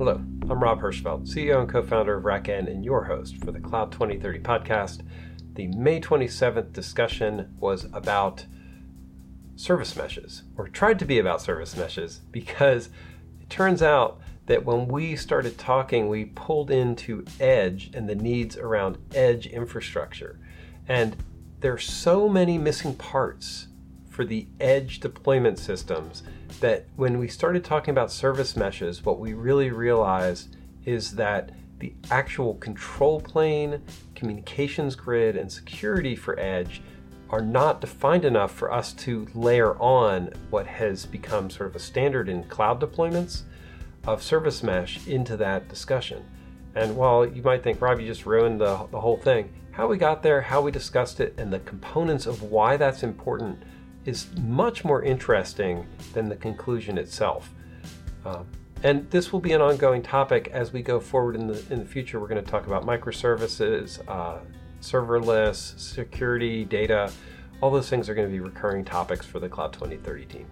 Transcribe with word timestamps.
Hello, 0.00 0.14
I'm 0.48 0.62
Rob 0.62 0.80
Hirschfeld, 0.80 1.28
CEO 1.28 1.60
and 1.60 1.68
co 1.68 1.82
founder 1.82 2.16
of 2.16 2.24
RackN 2.24 2.70
and 2.70 2.82
your 2.82 3.04
host 3.04 3.36
for 3.36 3.52
the 3.52 3.60
Cloud 3.60 3.92
2030 3.92 4.38
podcast. 4.38 5.02
The 5.56 5.66
May 5.66 6.00
27th 6.00 6.72
discussion 6.72 7.54
was 7.60 7.84
about 7.92 8.46
service 9.56 9.94
meshes, 9.94 10.44
or 10.56 10.68
tried 10.68 11.00
to 11.00 11.04
be 11.04 11.18
about 11.18 11.42
service 11.42 11.76
meshes, 11.76 12.22
because 12.32 12.88
it 13.42 13.50
turns 13.50 13.82
out 13.82 14.18
that 14.46 14.64
when 14.64 14.88
we 14.88 15.16
started 15.16 15.58
talking, 15.58 16.08
we 16.08 16.24
pulled 16.24 16.70
into 16.70 17.26
edge 17.38 17.90
and 17.92 18.08
the 18.08 18.14
needs 18.14 18.56
around 18.56 18.96
edge 19.14 19.46
infrastructure. 19.48 20.40
And 20.88 21.14
there's 21.60 21.84
so 21.84 22.26
many 22.26 22.56
missing 22.56 22.94
parts 22.94 23.66
for 24.20 24.26
the 24.26 24.46
edge 24.60 25.00
deployment 25.00 25.58
systems 25.58 26.22
that 26.60 26.84
when 26.96 27.18
we 27.18 27.26
started 27.26 27.64
talking 27.64 27.90
about 27.90 28.12
service 28.12 28.54
meshes, 28.54 29.02
what 29.02 29.18
we 29.18 29.32
really 29.32 29.70
realized 29.70 30.58
is 30.84 31.12
that 31.12 31.52
the 31.78 31.94
actual 32.10 32.52
control 32.56 33.18
plane, 33.18 33.80
communications 34.14 34.94
grid, 34.94 35.38
and 35.38 35.50
security 35.50 36.14
for 36.14 36.38
edge 36.38 36.82
are 37.30 37.40
not 37.40 37.80
defined 37.80 38.26
enough 38.26 38.52
for 38.52 38.70
us 38.70 38.92
to 38.92 39.26
layer 39.34 39.74
on 39.80 40.30
what 40.50 40.66
has 40.66 41.06
become 41.06 41.48
sort 41.48 41.70
of 41.70 41.76
a 41.76 41.78
standard 41.78 42.28
in 42.28 42.44
cloud 42.44 42.78
deployments 42.78 43.44
of 44.06 44.22
service 44.22 44.62
mesh 44.62 45.06
into 45.06 45.34
that 45.34 45.66
discussion. 45.66 46.22
And 46.74 46.94
while 46.94 47.24
you 47.24 47.42
might 47.42 47.62
think, 47.62 47.80
Rob, 47.80 47.98
you 47.98 48.06
just 48.06 48.26
ruined 48.26 48.60
the, 48.60 48.86
the 48.90 49.00
whole 49.00 49.16
thing, 49.16 49.50
how 49.70 49.86
we 49.86 49.96
got 49.96 50.22
there, 50.22 50.42
how 50.42 50.60
we 50.60 50.70
discussed 50.70 51.20
it, 51.20 51.32
and 51.38 51.50
the 51.50 51.60
components 51.60 52.26
of 52.26 52.42
why 52.42 52.76
that's 52.76 53.02
important 53.02 53.62
is 54.10 54.26
much 54.40 54.84
more 54.84 55.02
interesting 55.04 55.86
than 56.12 56.28
the 56.28 56.34
conclusion 56.34 56.98
itself. 56.98 57.48
Uh, 58.26 58.42
and 58.82 59.08
this 59.10 59.32
will 59.32 59.40
be 59.40 59.52
an 59.52 59.60
ongoing 59.60 60.02
topic 60.02 60.48
as 60.52 60.72
we 60.72 60.82
go 60.82 60.98
forward 60.98 61.36
in 61.36 61.46
the 61.46 61.62
in 61.70 61.78
the 61.78 61.84
future. 61.84 62.18
We're 62.18 62.26
going 62.26 62.44
to 62.44 62.50
talk 62.50 62.66
about 62.66 62.84
microservices, 62.84 64.00
uh, 64.08 64.38
serverless, 64.82 65.78
security, 65.78 66.64
data. 66.64 67.12
All 67.60 67.70
those 67.70 67.88
things 67.88 68.08
are 68.08 68.14
going 68.14 68.26
to 68.26 68.32
be 68.32 68.40
recurring 68.40 68.84
topics 68.84 69.24
for 69.24 69.38
the 69.38 69.48
Cloud 69.48 69.72
2030 69.74 70.24
team. 70.26 70.46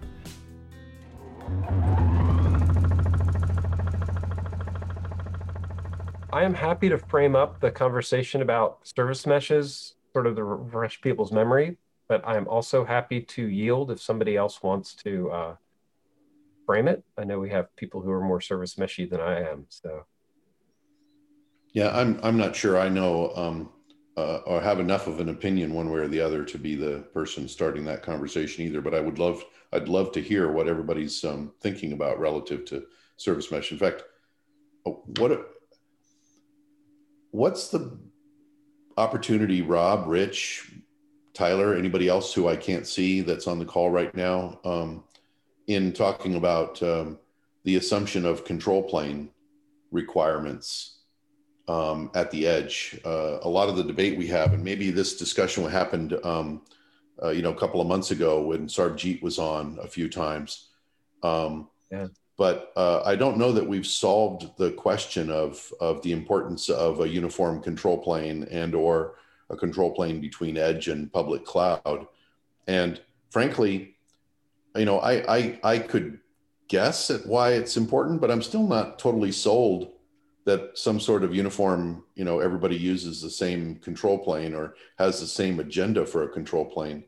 I 6.31 6.43
am 6.43 6.53
happy 6.53 6.87
to 6.89 6.97
frame 6.97 7.35
up 7.35 7.59
the 7.59 7.71
conversation 7.71 8.41
about 8.41 8.87
service 8.87 9.25
meshes, 9.25 9.95
sort 10.13 10.27
of 10.27 10.35
to 10.35 10.43
refresh 10.43 11.01
people's 11.01 11.31
memory 11.31 11.77
but 12.09 12.27
I'm 12.27 12.47
also 12.47 12.83
happy 12.83 13.21
to 13.21 13.47
yield 13.47 13.91
if 13.91 14.01
somebody 14.01 14.35
else 14.35 14.61
wants 14.63 14.95
to 14.95 15.31
uh, 15.31 15.55
frame 16.65 16.87
it. 16.87 17.03
I 17.17 17.23
know 17.23 17.39
we 17.39 17.51
have 17.51 17.73
people 17.75 18.01
who 18.01 18.11
are 18.11 18.19
more 18.19 18.41
service 18.41 18.75
meshy 18.75 19.09
than 19.09 19.21
I 19.21 19.47
am, 19.49 19.67
so. 19.69 20.05
Yeah, 21.71 21.95
I'm. 21.95 22.19
I'm 22.23 22.35
not 22.35 22.55
sure 22.55 22.79
I 22.79 22.89
know 22.89 23.31
um, 23.35 23.69
uh, 24.17 24.37
or 24.47 24.59
have 24.59 24.79
enough 24.79 25.05
of 25.05 25.19
an 25.19 25.29
opinion 25.29 25.71
one 25.71 25.91
way 25.91 25.99
or 25.99 26.07
the 26.07 26.19
other 26.19 26.43
to 26.43 26.57
be 26.57 26.73
the 26.73 27.01
person 27.13 27.47
starting 27.47 27.85
that 27.85 28.01
conversation 28.01 28.65
either. 28.65 28.81
But 28.81 28.95
I 28.95 28.99
would 28.99 29.19
love. 29.19 29.45
I'd 29.71 29.87
love 29.87 30.11
to 30.13 30.21
hear 30.21 30.51
what 30.51 30.67
everybody's 30.67 31.23
um, 31.23 31.53
thinking 31.61 31.93
about 31.93 32.19
relative 32.19 32.65
to 32.65 32.87
service 33.17 33.51
mesh. 33.51 33.71
In 33.71 33.77
fact, 33.77 34.01
oh, 34.87 35.03
what 35.19 35.51
what's 37.29 37.67
the 37.67 37.99
opportunity, 38.97 39.61
Rob, 39.61 40.07
Rich, 40.07 40.71
Tyler, 41.33 41.75
anybody 41.75 42.07
else 42.07 42.33
who 42.33 42.47
I 42.47 42.55
can't 42.55 42.87
see 42.87 43.21
that's 43.21 43.47
on 43.47 43.59
the 43.59 43.65
call 43.65 43.89
right 43.89 44.13
now, 44.15 44.59
um, 44.63 45.03
in 45.67 45.93
talking 45.93 46.35
about 46.35 46.81
um, 46.81 47.19
the 47.63 47.75
assumption 47.75 48.25
of 48.25 48.45
control 48.45 48.83
plane 48.83 49.29
requirements 49.91 50.99
um, 51.67 52.09
at 52.15 52.31
the 52.31 52.47
edge. 52.47 52.99
Uh, 53.05 53.37
a 53.43 53.49
lot 53.49 53.69
of 53.69 53.77
the 53.77 53.83
debate 53.83 54.17
we 54.17 54.27
have, 54.27 54.53
and 54.53 54.63
maybe 54.63 54.89
this 54.89 55.17
discussion 55.17 55.69
happened, 55.69 56.13
um, 56.23 56.63
uh, 57.21 57.29
you 57.29 57.41
know, 57.41 57.51
a 57.51 57.59
couple 57.59 57.79
of 57.79 57.87
months 57.87 58.11
ago 58.11 58.41
when 58.41 58.67
Sarbjeet 58.67 59.21
was 59.21 59.37
on 59.37 59.77
a 59.81 59.87
few 59.87 60.09
times. 60.09 60.69
Um, 61.21 61.69
yeah. 61.91 62.07
But 62.37 62.71
uh, 62.77 63.03
I 63.05 63.15
don't 63.17 63.37
know 63.37 63.51
that 63.51 63.67
we've 63.67 63.85
solved 63.85 64.57
the 64.57 64.71
question 64.71 65.29
of 65.29 65.71
of 65.81 66.01
the 66.03 66.13
importance 66.13 66.69
of 66.69 67.01
a 67.01 67.09
uniform 67.09 67.61
control 67.61 67.97
plane 67.97 68.47
and 68.49 68.73
or 68.73 69.15
a 69.49 69.55
control 69.55 69.91
plane 69.91 70.21
between 70.21 70.57
edge 70.57 70.87
and 70.87 71.11
public 71.11 71.45
cloud. 71.45 72.07
And 72.67 73.01
frankly, 73.31 73.95
you 74.75 74.85
know, 74.85 74.99
I, 74.99 75.37
I, 75.37 75.59
I 75.63 75.79
could 75.79 76.19
guess 76.67 77.09
at 77.09 77.25
why 77.25 77.53
it's 77.53 77.77
important, 77.77 78.21
but 78.21 78.31
I'm 78.31 78.41
still 78.41 78.67
not 78.67 78.99
totally 78.99 79.31
sold 79.31 79.93
that 80.45 80.77
some 80.77 80.99
sort 80.99 81.23
of 81.23 81.35
uniform, 81.35 82.03
you 82.15 82.23
know, 82.23 82.39
everybody 82.39 82.75
uses 82.75 83.21
the 83.21 83.29
same 83.29 83.75
control 83.77 84.17
plane 84.17 84.53
or 84.53 84.75
has 84.97 85.19
the 85.19 85.27
same 85.27 85.59
agenda 85.59 86.05
for 86.05 86.23
a 86.23 86.29
control 86.29 86.65
plane 86.65 87.03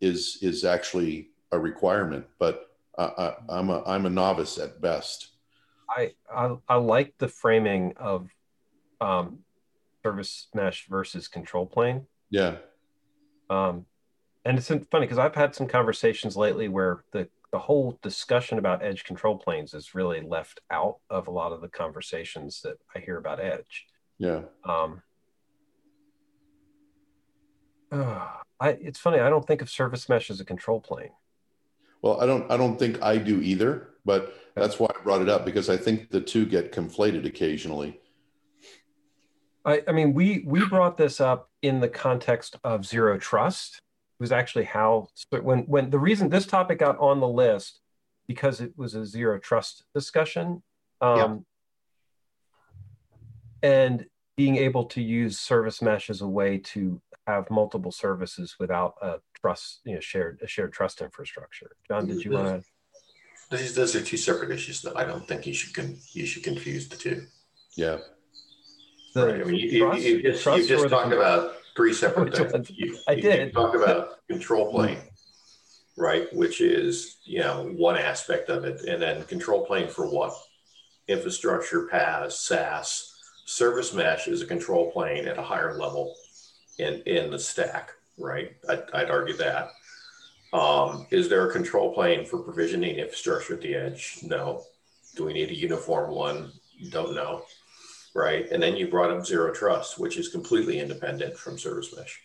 is, 0.00 0.38
is 0.42 0.64
actually 0.64 1.30
a 1.52 1.58
requirement. 1.58 2.26
But 2.38 2.70
I, 2.98 3.34
I'm 3.48 3.70
a, 3.70 3.82
I'm 3.84 4.06
a 4.06 4.10
novice 4.10 4.58
at 4.58 4.80
best. 4.80 5.30
I, 5.88 6.12
I, 6.32 6.56
I 6.68 6.76
like 6.76 7.14
the 7.18 7.28
framing 7.28 7.94
of 7.96 8.28
um, 9.00 9.38
service 10.08 10.48
mesh 10.54 10.86
versus 10.88 11.28
control 11.28 11.66
plane. 11.66 12.06
Yeah. 12.30 12.56
Um, 13.50 13.86
and 14.44 14.58
it's 14.58 14.68
funny 14.68 15.06
because 15.06 15.18
I've 15.18 15.34
had 15.34 15.54
some 15.54 15.66
conversations 15.66 16.36
lately 16.36 16.68
where 16.68 17.04
the 17.12 17.28
the 17.50 17.58
whole 17.58 17.98
discussion 18.02 18.58
about 18.58 18.82
edge 18.82 19.04
control 19.04 19.38
planes 19.38 19.72
is 19.72 19.94
really 19.94 20.20
left 20.20 20.60
out 20.70 20.96
of 21.08 21.28
a 21.28 21.30
lot 21.30 21.50
of 21.52 21.62
the 21.62 21.68
conversations 21.68 22.60
that 22.62 22.76
I 22.94 22.98
hear 22.98 23.16
about 23.16 23.40
edge. 23.40 23.86
Yeah. 24.18 24.42
Um, 24.64 25.00
uh, 27.90 28.26
I, 28.60 28.70
it's 28.70 28.98
funny. 28.98 29.20
I 29.20 29.30
don't 29.30 29.46
think 29.46 29.62
of 29.62 29.70
service 29.70 30.08
mesh 30.08 30.30
as 30.30 30.40
a 30.40 30.44
control 30.44 30.80
plane. 30.80 31.10
Well, 32.02 32.20
I 32.20 32.26
don't. 32.26 32.50
I 32.50 32.56
don't 32.56 32.78
think 32.78 33.02
I 33.02 33.16
do 33.18 33.40
either. 33.40 33.90
But 34.04 34.34
that's 34.54 34.80
why 34.80 34.88
I 34.88 35.02
brought 35.02 35.20
it 35.20 35.28
up 35.28 35.44
because 35.44 35.68
I 35.68 35.76
think 35.76 36.10
the 36.10 36.20
two 36.20 36.46
get 36.46 36.72
conflated 36.72 37.26
occasionally. 37.26 38.00
I, 39.68 39.82
I 39.86 39.92
mean, 39.92 40.14
we 40.14 40.42
we 40.46 40.64
brought 40.66 40.96
this 40.96 41.20
up 41.20 41.50
in 41.60 41.80
the 41.80 41.88
context 41.88 42.56
of 42.64 42.86
zero 42.86 43.18
trust. 43.18 43.76
It 44.18 44.22
was 44.22 44.32
actually 44.32 44.64
how 44.64 45.08
when 45.30 45.60
when 45.64 45.90
the 45.90 45.98
reason 45.98 46.30
this 46.30 46.46
topic 46.46 46.78
got 46.78 46.98
on 46.98 47.20
the 47.20 47.28
list 47.28 47.80
because 48.26 48.62
it 48.62 48.72
was 48.76 48.94
a 48.94 49.04
zero 49.04 49.38
trust 49.38 49.84
discussion. 49.94 50.62
Um, 51.02 51.44
And 53.62 54.06
being 54.36 54.56
able 54.56 54.84
to 54.84 55.02
use 55.02 55.38
service 55.38 55.82
mesh 55.82 56.08
as 56.08 56.20
a 56.22 56.28
way 56.28 56.58
to 56.58 57.02
have 57.26 57.50
multiple 57.50 57.90
services 57.90 58.54
without 58.58 58.94
a 59.02 59.16
trust, 59.40 59.80
you 59.84 59.94
know, 59.94 60.00
shared 60.00 60.38
a 60.42 60.46
shared 60.46 60.72
trust 60.72 61.02
infrastructure. 61.02 61.72
John, 61.88 62.06
did 62.06 62.24
you 62.24 62.30
want 62.30 62.62
to? 62.62 63.56
These 63.56 63.74
those 63.74 63.94
are 63.96 64.00
two 64.00 64.16
separate 64.16 64.50
issues 64.50 64.80
that 64.82 64.96
I 64.96 65.04
don't 65.04 65.26
think 65.28 65.46
you 65.46 65.52
should 65.52 65.74
con- 65.74 66.00
you 66.12 66.24
should 66.24 66.44
confuse 66.44 66.88
the 66.88 66.96
two. 66.96 67.26
Yeah. 67.76 67.98
The 69.14 69.26
right. 69.26 69.40
I 69.40 69.44
mean, 69.44 69.54
you, 69.54 69.78
trust, 69.80 70.02
you, 70.02 70.16
you 70.16 70.22
just, 70.22 70.46
you 70.46 70.66
just 70.66 70.88
talked 70.88 71.12
about 71.12 71.54
three 71.76 71.94
separate 71.94 72.36
things. 72.50 72.70
You, 72.70 72.96
I 73.06 73.14
did. 73.14 73.52
talk 73.52 73.74
about 73.74 74.26
control 74.28 74.70
plane, 74.70 74.98
right? 75.96 76.26
Which 76.34 76.60
is, 76.60 77.18
you 77.24 77.40
know, 77.40 77.72
one 77.76 77.96
aspect 77.96 78.50
of 78.50 78.64
it. 78.64 78.82
And 78.82 79.00
then 79.00 79.24
control 79.24 79.64
plane 79.64 79.88
for 79.88 80.06
what? 80.06 80.34
Infrastructure, 81.06 81.88
PaaS, 81.90 82.32
SaaS. 82.32 83.14
Service 83.46 83.94
mesh 83.94 84.28
is 84.28 84.42
a 84.42 84.46
control 84.46 84.90
plane 84.90 85.26
at 85.26 85.38
a 85.38 85.42
higher 85.42 85.78
level 85.78 86.14
in, 86.78 87.02
in 87.06 87.30
the 87.30 87.38
stack, 87.38 87.92
right? 88.18 88.54
I'd, 88.68 88.82
I'd 88.92 89.10
argue 89.10 89.36
that. 89.38 89.70
Um, 90.52 91.06
is 91.10 91.28
there 91.28 91.48
a 91.48 91.52
control 91.52 91.94
plane 91.94 92.26
for 92.26 92.38
provisioning 92.38 92.96
infrastructure 92.96 93.54
at 93.54 93.62
the 93.62 93.74
edge? 93.74 94.18
No. 94.22 94.64
Do 95.16 95.24
we 95.24 95.32
need 95.32 95.50
a 95.50 95.54
uniform 95.54 96.10
one? 96.10 96.52
Don't 96.90 97.14
know 97.14 97.42
right? 98.18 98.50
And 98.50 98.62
then 98.62 98.76
you 98.76 98.88
brought 98.88 99.10
up 99.10 99.24
zero 99.24 99.52
trust, 99.52 99.98
which 99.98 100.16
is 100.16 100.28
completely 100.28 100.80
independent 100.80 101.36
from 101.36 101.58
service 101.58 101.94
mesh. 101.96 102.20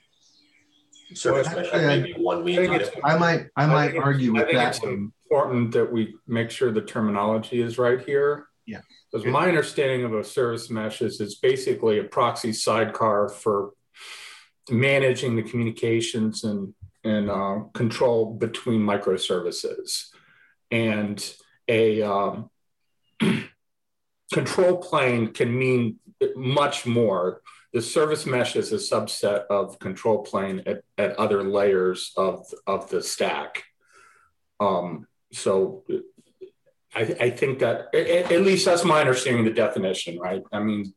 Service 1.13 1.48
well, 1.48 1.57
mesh 1.57 1.74
I, 1.74 1.86
maybe 1.86 2.13
one 2.13 2.44
means. 2.44 2.90
I, 3.04 3.18
might 3.18 3.48
I 3.56 3.68
might 3.68 3.95
argue 3.95 4.34
with 4.34 4.51
that. 4.51 4.75
It's 4.75 4.84
important 4.84 5.72
that 5.74 5.92
we 5.92 6.16
make 6.28 6.50
sure 6.50 6.72
the 6.72 6.81
terminology 6.81 7.62
is 7.62 7.78
right 7.78 8.04
here. 8.04 8.48
Yeah. 8.66 8.81
Because 9.12 9.28
my 9.28 9.48
understanding 9.48 10.04
of 10.06 10.13
a 10.13 10.24
service 10.24 10.72
mesh 10.72 11.01
is 11.01 11.22
it's 11.22 11.36
basically 11.36 12.00
a 12.00 12.04
proxy 12.04 12.51
sidecar 12.51 13.30
for 13.30 13.74
managing 14.69 15.36
the 15.36 15.44
communications 15.44 16.44
and 16.44 16.74
and 17.04 17.30
uh, 17.30 17.60
control 17.74 18.34
between 18.34 18.81
microservices, 18.81 20.07
and 20.72 21.34
a 21.68 22.01
um, 22.01 22.50
control 24.33 24.77
plane 24.77 25.31
can 25.31 25.57
mean 25.57 26.00
much 26.35 26.85
more. 26.85 27.41
The 27.71 27.81
service 27.81 28.25
mesh 28.25 28.56
is 28.56 28.71
a 28.71 28.75
subset 28.75 29.45
of 29.50 29.80
control 29.80 30.24
plane 30.24 30.63
at, 30.65 30.81
at 30.97 31.15
other 31.18 31.44
layers 31.44 32.13
of, 32.18 32.45
of 32.68 32.89
the 32.89 33.01
stack. 33.01 33.63
Um, 34.59 35.07
so 35.31 35.83
I, 36.94 37.01
I 37.19 37.30
think 37.31 37.59
that 37.59 37.88
at, 37.94 38.31
at, 38.31 38.41
least 38.41 38.65
that's 38.65 38.83
my 38.83 39.00
understanding 39.01 39.47
of 39.47 39.53
the 39.53 39.59
definition, 39.59 40.19
right? 40.19 40.44
I 40.51 40.59
mean, 40.59 40.94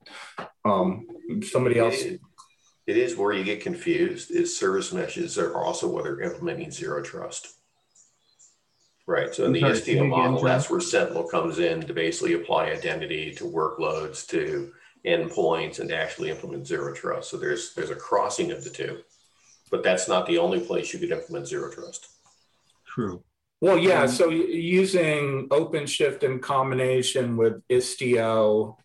um, 0.65 1.07
somebody 1.43 1.79
else. 1.79 2.03
It, 2.03 2.21
it 2.87 2.97
is 2.97 3.17
where 3.17 3.33
you 3.33 3.43
get 3.43 3.63
confused. 3.63 4.31
Is 4.31 4.57
service 4.57 4.93
meshes 4.93 5.39
are 5.39 5.57
also 5.57 5.89
where 5.89 6.05
they're 6.05 6.21
implementing 6.21 6.71
zero 6.71 7.03
trust. 7.03 7.49
Right. 9.07 9.33
So 9.33 9.45
in 9.45 9.53
the 9.53 9.63
Istio 9.63 10.09
model, 10.09 10.43
that's 10.43 10.69
where 10.69 10.81
Citadel 10.81 11.29
comes 11.29 11.61
in 11.61 11.81
to 11.83 11.95
basically 11.95 12.35
apply 12.35 12.71
identity 12.71 13.33
to 13.35 13.45
workloads, 13.45 14.27
to 14.29 14.73
endpoints, 15.07 15.79
and 15.79 15.89
to 15.91 15.97
actually 15.97 16.31
implement 16.31 16.67
zero 16.67 16.93
trust. 16.93 17.31
So 17.31 17.37
there's 17.37 17.73
there's 17.75 17.91
a 17.91 17.95
crossing 17.95 18.51
of 18.51 18.65
the 18.65 18.71
two, 18.71 19.03
but 19.71 19.85
that's 19.85 20.09
not 20.09 20.27
the 20.27 20.39
only 20.39 20.59
place 20.59 20.93
you 20.93 20.99
could 20.99 21.13
implement 21.13 21.47
zero 21.47 21.71
trust. 21.71 22.09
True. 22.85 23.23
Well, 23.61 23.79
yeah. 23.79 24.03
Um, 24.03 24.09
so 24.09 24.29
using 24.31 25.49
OpenShift 25.51 26.23
in 26.23 26.41
combination 26.41 27.37
with 27.37 27.63
Istio 27.69 28.77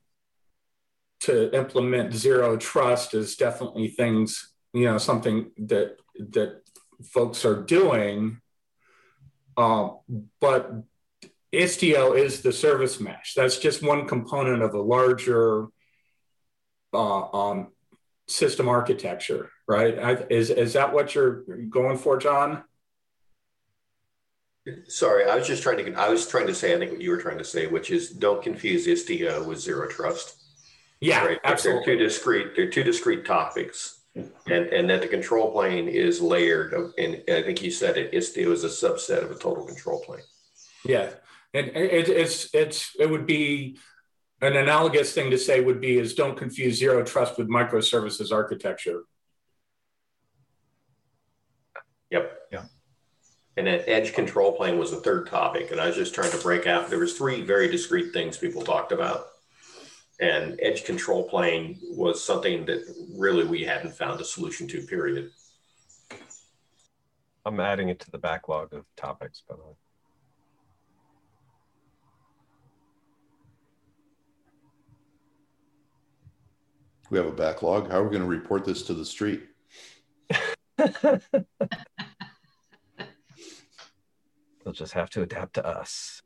to 1.21 1.55
implement 1.55 2.13
zero 2.13 2.57
trust 2.57 3.13
is 3.13 3.35
definitely 3.35 3.89
things 3.89 4.53
you 4.73 4.85
know 4.85 4.97
something 4.97 5.51
that 5.57 5.97
that 6.15 6.61
folks 7.03 7.43
are 7.45 7.61
doing. 7.61 8.39
Um, 9.57 9.97
but 10.39 10.71
Istio 11.53 12.17
is 12.17 12.41
the 12.41 12.53
service 12.53 12.99
mesh. 12.99 13.33
That's 13.35 13.57
just 13.57 13.83
one 13.83 14.07
component 14.07 14.61
of 14.61 14.73
a 14.73 14.81
larger 14.81 15.67
uh, 16.93 17.31
um, 17.31 17.67
system 18.27 18.69
architecture, 18.69 19.49
right? 19.67 19.99
I, 19.99 20.11
is 20.29 20.49
is 20.49 20.73
that 20.73 20.93
what 20.93 21.13
you're 21.13 21.43
going 21.69 21.97
for, 21.97 22.17
John? 22.17 22.63
Sorry, 24.87 25.29
I 25.29 25.35
was 25.35 25.47
just 25.47 25.63
trying 25.63 25.83
to. 25.83 25.93
I 25.93 26.09
was 26.09 26.27
trying 26.27 26.47
to 26.47 26.55
say. 26.55 26.73
I 26.73 26.79
think 26.79 26.91
what 26.91 27.01
you 27.01 27.09
were 27.09 27.21
trying 27.21 27.39
to 27.39 27.43
say, 27.43 27.67
which 27.67 27.91
is 27.91 28.11
don't 28.11 28.43
confuse 28.43 28.87
Istio 28.87 29.45
with 29.45 29.59
zero 29.59 29.87
trust. 29.89 30.37
Yeah, 30.99 31.25
right? 31.25 31.39
absolutely. 31.43 31.83
They're 31.85 31.95
two 31.97 32.03
discrete. 32.03 32.55
They're 32.55 32.69
two 32.69 32.83
discrete 32.83 33.25
topics, 33.25 34.00
and 34.15 34.29
and 34.47 34.89
that 34.89 35.01
the 35.01 35.07
control 35.07 35.51
plane 35.51 35.87
is 35.87 36.21
layered. 36.21 36.73
Of, 36.73 36.93
and 36.97 37.23
I 37.29 37.41
think 37.41 37.61
you 37.61 37.71
said 37.71 37.97
it. 37.97 38.11
Istio 38.11 38.51
is 38.51 38.63
a 38.63 38.67
subset 38.67 39.23
of 39.23 39.31
a 39.31 39.35
total 39.35 39.65
control 39.65 40.01
plane. 40.01 40.23
Yeah, 40.85 41.11
and 41.53 41.67
it, 41.67 42.09
it's 42.09 42.53
it's 42.53 42.95
it 42.99 43.09
would 43.09 43.25
be 43.25 43.77
an 44.41 44.57
analogous 44.57 45.13
thing 45.13 45.29
to 45.31 45.37
say 45.37 45.61
would 45.61 45.79
be 45.79 45.97
is 45.97 46.15
don't 46.15 46.37
confuse 46.37 46.77
zero 46.77 47.03
trust 47.03 47.37
with 47.37 47.47
microservices 47.47 48.31
architecture. 48.31 49.03
Yep. 52.09 52.39
Yeah. 52.51 52.63
And 53.55 53.67
then 53.67 53.83
edge 53.85 54.13
control 54.13 54.53
plane 54.53 54.79
was 54.79 54.91
the 54.91 54.97
third 54.97 55.27
topic. 55.27 55.71
And 55.71 55.79
I 55.79 55.87
was 55.87 55.95
just 55.95 56.15
trying 56.15 56.31
to 56.31 56.37
break 56.37 56.67
out. 56.67 56.89
There 56.89 56.99
was 56.99 57.17
three 57.17 57.41
very 57.41 57.69
discrete 57.69 58.11
things 58.13 58.37
people 58.37 58.63
talked 58.63 58.91
about. 58.91 59.27
And 60.21 60.59
edge 60.61 60.85
control 60.85 61.27
plane 61.27 61.79
was 61.81 62.23
something 62.23 62.63
that 62.65 62.83
really 63.17 63.43
we 63.43 63.63
hadn't 63.63 63.95
found 63.95 64.21
a 64.21 64.23
solution 64.23 64.67
to, 64.67 64.81
period. 64.83 65.31
I'm 67.43 67.59
adding 67.59 67.89
it 67.89 67.99
to 68.01 68.11
the 68.11 68.19
backlog 68.19 68.71
of 68.71 68.85
topics, 68.95 69.41
by 69.49 69.55
the 69.55 69.63
way. 69.63 69.75
We 77.09 77.17
have 77.17 77.27
a 77.27 77.31
backlog. 77.31 77.89
How 77.89 77.97
are 77.97 78.03
we 78.03 78.11
going 78.11 78.21
to 78.21 78.27
report 78.27 78.63
this 78.63 78.83
to 78.83 78.93
the 78.93 79.03
street? 79.03 79.41
They'll 84.63 84.73
just 84.73 84.93
have 84.93 85.09
to 85.11 85.23
adapt 85.23 85.55
to 85.55 85.65
us. 85.65 86.20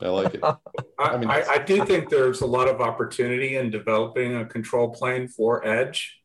I 0.00 0.08
like 0.08 0.34
it. 0.34 0.42
I, 0.98 1.16
mean, 1.16 1.30
I, 1.30 1.44
I, 1.48 1.58
do 1.58 1.84
think 1.84 2.08
there's 2.08 2.40
a 2.40 2.46
lot 2.46 2.68
of 2.68 2.80
opportunity 2.80 3.56
in 3.56 3.70
developing 3.70 4.36
a 4.36 4.44
control 4.44 4.90
plane 4.90 5.28
for 5.28 5.66
Edge. 5.66 6.20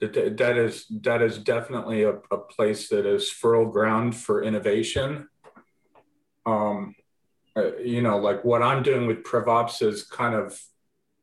That, 0.00 0.36
that 0.36 0.58
is 0.58 0.86
that 1.02 1.22
is 1.22 1.38
definitely 1.38 2.02
a, 2.02 2.16
a 2.30 2.36
place 2.36 2.90
that 2.90 3.06
is 3.06 3.30
fertile 3.30 3.70
ground 3.70 4.14
for 4.14 4.42
innovation. 4.42 5.28
Um, 6.44 6.94
uh, 7.56 7.76
you 7.78 8.02
know, 8.02 8.18
like 8.18 8.44
what 8.44 8.62
I'm 8.62 8.82
doing 8.82 9.06
with 9.06 9.22
PrivOps 9.22 9.80
is 9.80 10.04
kind 10.04 10.34
of 10.34 10.60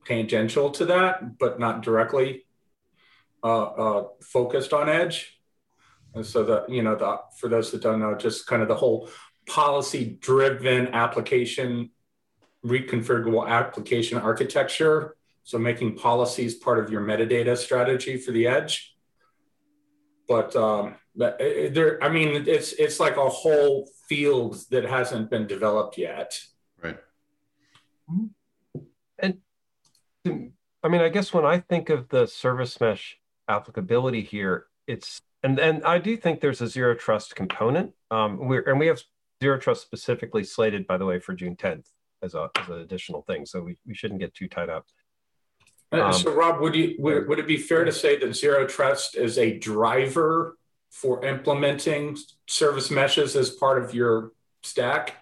tangential 0.06 0.71
to 0.71 0.86
that, 0.86 1.38
but 1.38 1.60
not 1.60 1.83
directly 1.83 2.45
uh, 3.44 3.63
uh, 3.63 4.07
focused 4.21 4.74
on 4.74 4.89
Edge. 4.89 5.39
And 6.15 6.25
so 6.25 6.44
that 6.45 6.69
you 6.69 6.81
know, 6.81 6.95
the, 6.95 7.19
for 7.39 7.48
those 7.48 7.71
that 7.71 7.81
don't 7.83 8.00
know, 8.00 8.15
just 8.15 8.48
kind 8.48 8.63
of 8.63 8.68
the 8.68 8.75
whole 8.75 9.10
policy-driven 9.45 10.88
application, 10.90 11.92
reconfigurable 12.66 13.48
application 13.48 14.18
architecture. 14.18 15.16
So 15.44 15.57
making 15.57 15.98
policies 15.98 16.56
part 16.56 16.80
of 16.80 16.90
your 16.90 17.01
metadata 17.01 17.57
strategy 17.57 18.18
for 18.18 18.31
the 18.31 18.48
edge. 18.48 18.95
But 20.25 20.56
um, 20.56 20.95
there, 21.16 22.01
I 22.01 22.07
mean, 22.07 22.45
it's 22.48 22.72
it's 22.74 23.00
like 23.00 23.18
a 23.18 23.28
whole 23.28 23.90
field 24.07 24.56
that 24.72 24.86
hasn't 24.86 25.30
been 25.30 25.46
developed 25.48 25.98
yet. 25.98 26.39
Right. 26.81 26.98
And 29.19 29.42
I 30.25 30.88
mean, 30.88 31.01
I 31.01 31.10
guess 31.10 31.34
when 31.34 31.46
I 31.46 31.60
think 31.60 31.89
of 31.89 32.07
the 32.07 32.25
service 32.25 32.80
mesh 32.80 33.19
applicability 33.50 34.22
here, 34.22 34.68
it's 34.88 35.22
and 35.44 35.60
and 35.60 35.84
I 35.84 36.00
do 36.00 36.16
think 36.16 36.39
there's 36.39 36.62
a 36.62 36.68
zero 36.68 36.96
trust 36.96 37.36
component. 37.36 37.92
Um, 38.10 38.48
we're 38.48 38.62
and 38.62 38.80
we 38.80 38.88
have 38.88 39.01
zero 39.44 39.57
trust 39.57 39.81
specifically 39.81 40.45
slated, 40.45 40.88
by 40.88 40.98
the 40.98 41.06
way, 41.06 41.19
for 41.19 41.34
June 41.34 41.57
10th 41.57 41.88
as 42.22 42.34
a 42.34 42.50
as 42.57 42.69
an 42.69 42.80
additional 42.80 43.22
thing. 43.24 43.45
So 43.45 43.62
we, 43.62 43.78
we 43.86 43.94
shouldn't 43.94 44.22
get 44.22 44.34
too 44.34 44.48
tied 44.48 44.69
up. 44.69 44.86
Uh, 45.92 46.06
um, 46.06 46.13
so 46.13 46.34
Rob, 46.34 46.62
would 46.62 46.74
you 46.74 46.95
would, 47.00 47.28
would 47.28 47.40
it 47.40 47.48
be 47.48 47.57
fair 47.57 47.84
to 47.84 47.92
say 47.92 48.18
that 48.18 48.34
zero 48.36 48.66
trust 48.66 49.18
is 49.18 49.38
a 49.38 49.60
driver 49.60 50.57
for 50.92 51.25
implementing 51.25 52.18
service 52.48 52.90
meshes 52.90 53.36
as 53.36 53.50
part 53.50 53.84
of 53.84 53.94
your 53.94 54.31
stack? 54.63 55.18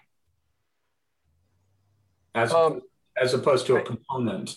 As 2.34 2.54
um, 2.54 2.82
as 3.20 3.34
opposed 3.34 3.66
to 3.66 3.76
a 3.76 3.82
component. 3.82 4.56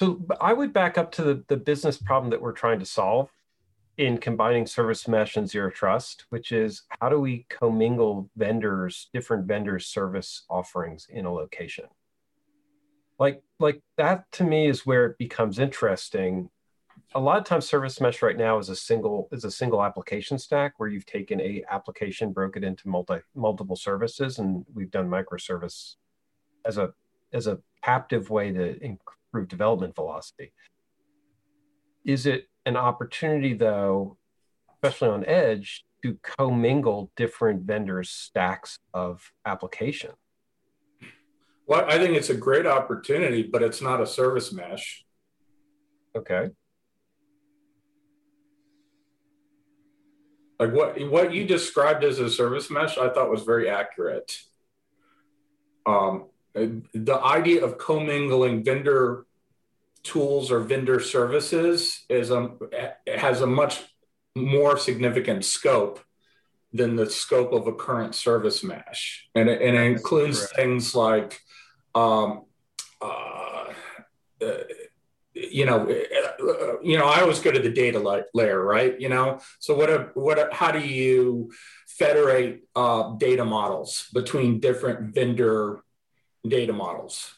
So 0.00 0.26
I 0.40 0.52
would 0.52 0.72
back 0.72 0.98
up 0.98 1.12
to 1.12 1.22
the, 1.22 1.44
the 1.46 1.56
business 1.56 1.96
problem 1.96 2.30
that 2.30 2.42
we're 2.42 2.52
trying 2.64 2.80
to 2.80 2.84
solve 2.84 3.30
in 3.96 4.18
combining 4.18 4.66
service 4.66 5.06
mesh 5.06 5.36
and 5.36 5.48
zero 5.48 5.70
trust, 5.70 6.24
which 6.30 6.52
is 6.52 6.82
how 7.00 7.08
do 7.08 7.20
we 7.20 7.46
commingle 7.48 8.28
vendors, 8.36 9.08
different 9.12 9.46
vendors' 9.46 9.86
service 9.86 10.44
offerings 10.50 11.06
in 11.10 11.24
a 11.24 11.32
location? 11.32 11.84
Like, 13.18 13.42
like 13.60 13.80
that 13.96 14.30
to 14.32 14.44
me 14.44 14.66
is 14.66 14.84
where 14.84 15.06
it 15.06 15.18
becomes 15.18 15.58
interesting. 15.60 16.50
A 17.14 17.20
lot 17.20 17.38
of 17.38 17.44
times 17.44 17.68
service 17.68 18.00
mesh 18.00 18.22
right 18.22 18.36
now 18.36 18.58
is 18.58 18.68
a 18.68 18.76
single 18.76 19.28
is 19.30 19.44
a 19.44 19.50
single 19.50 19.84
application 19.84 20.38
stack 20.38 20.74
where 20.78 20.88
you've 20.88 21.06
taken 21.06 21.40
a 21.40 21.62
application, 21.70 22.32
broke 22.32 22.56
it 22.56 22.64
into 22.64 22.88
multi 22.88 23.18
multiple 23.36 23.76
services, 23.76 24.40
and 24.40 24.64
we've 24.74 24.90
done 24.90 25.08
microservice 25.08 25.94
as 26.64 26.78
a 26.78 26.92
as 27.32 27.46
a 27.46 27.60
captive 27.84 28.30
way 28.30 28.52
to 28.52 28.82
improve 28.82 29.48
development 29.48 29.94
velocity. 29.94 30.52
Is 32.04 32.26
it 32.26 32.48
an 32.66 32.76
opportunity, 32.76 33.54
though, 33.54 34.16
especially 34.74 35.08
on 35.08 35.24
Edge, 35.26 35.84
to 36.02 36.18
commingle 36.22 37.10
different 37.16 37.62
vendors' 37.62 38.10
stacks 38.10 38.78
of 38.92 39.32
application? 39.46 40.10
Well, 41.66 41.84
I 41.88 41.98
think 41.98 42.16
it's 42.16 42.30
a 42.30 42.36
great 42.36 42.66
opportunity, 42.66 43.42
but 43.42 43.62
it's 43.62 43.80
not 43.80 44.02
a 44.02 44.06
service 44.06 44.52
mesh. 44.52 45.04
Okay. 46.16 46.50
Like 50.60 50.72
what 50.72 51.00
what 51.10 51.32
you 51.32 51.44
described 51.46 52.04
as 52.04 52.20
a 52.20 52.30
service 52.30 52.70
mesh, 52.70 52.96
I 52.96 53.08
thought 53.08 53.30
was 53.30 53.42
very 53.42 53.68
accurate. 53.68 54.38
Um, 55.86 56.26
the 56.54 57.20
idea 57.22 57.64
of 57.64 57.78
commingling 57.78 58.62
vendor 58.62 59.26
tools 60.04 60.52
or 60.52 60.60
vendor 60.60 61.00
services 61.00 62.04
is 62.08 62.30
a, 62.30 62.52
has 63.06 63.40
a 63.40 63.46
much 63.46 63.82
more 64.36 64.76
significant 64.76 65.44
scope 65.44 66.00
than 66.72 66.96
the 66.96 67.08
scope 67.08 67.52
of 67.52 67.66
a 67.66 67.72
current 67.72 68.14
service 68.14 68.62
mesh. 68.62 69.28
And 69.34 69.48
it, 69.48 69.62
and 69.62 69.76
it 69.76 69.82
includes 69.82 70.38
Correct. 70.40 70.56
things 70.56 70.94
like, 70.94 71.40
um, 71.94 72.42
uh, 73.00 73.72
uh, 74.42 74.54
you 75.32 75.66
know, 75.66 75.88
uh, 75.88 76.76
you 76.82 76.98
know, 76.98 77.06
I 77.06 77.20
always 77.20 77.40
go 77.40 77.50
to 77.50 77.58
the 77.58 77.70
data 77.70 78.24
layer, 78.34 78.60
right? 78.60 79.00
You 79.00 79.08
know, 79.08 79.40
so 79.58 79.74
what, 79.74 79.90
a, 79.90 80.10
what, 80.14 80.38
a, 80.38 80.48
how 80.52 80.70
do 80.70 80.80
you 80.80 81.52
federate 81.86 82.64
uh, 82.74 83.16
data 83.16 83.44
models 83.44 84.08
between 84.12 84.60
different 84.60 85.14
vendor 85.14 85.82
data 86.46 86.72
models? 86.72 87.34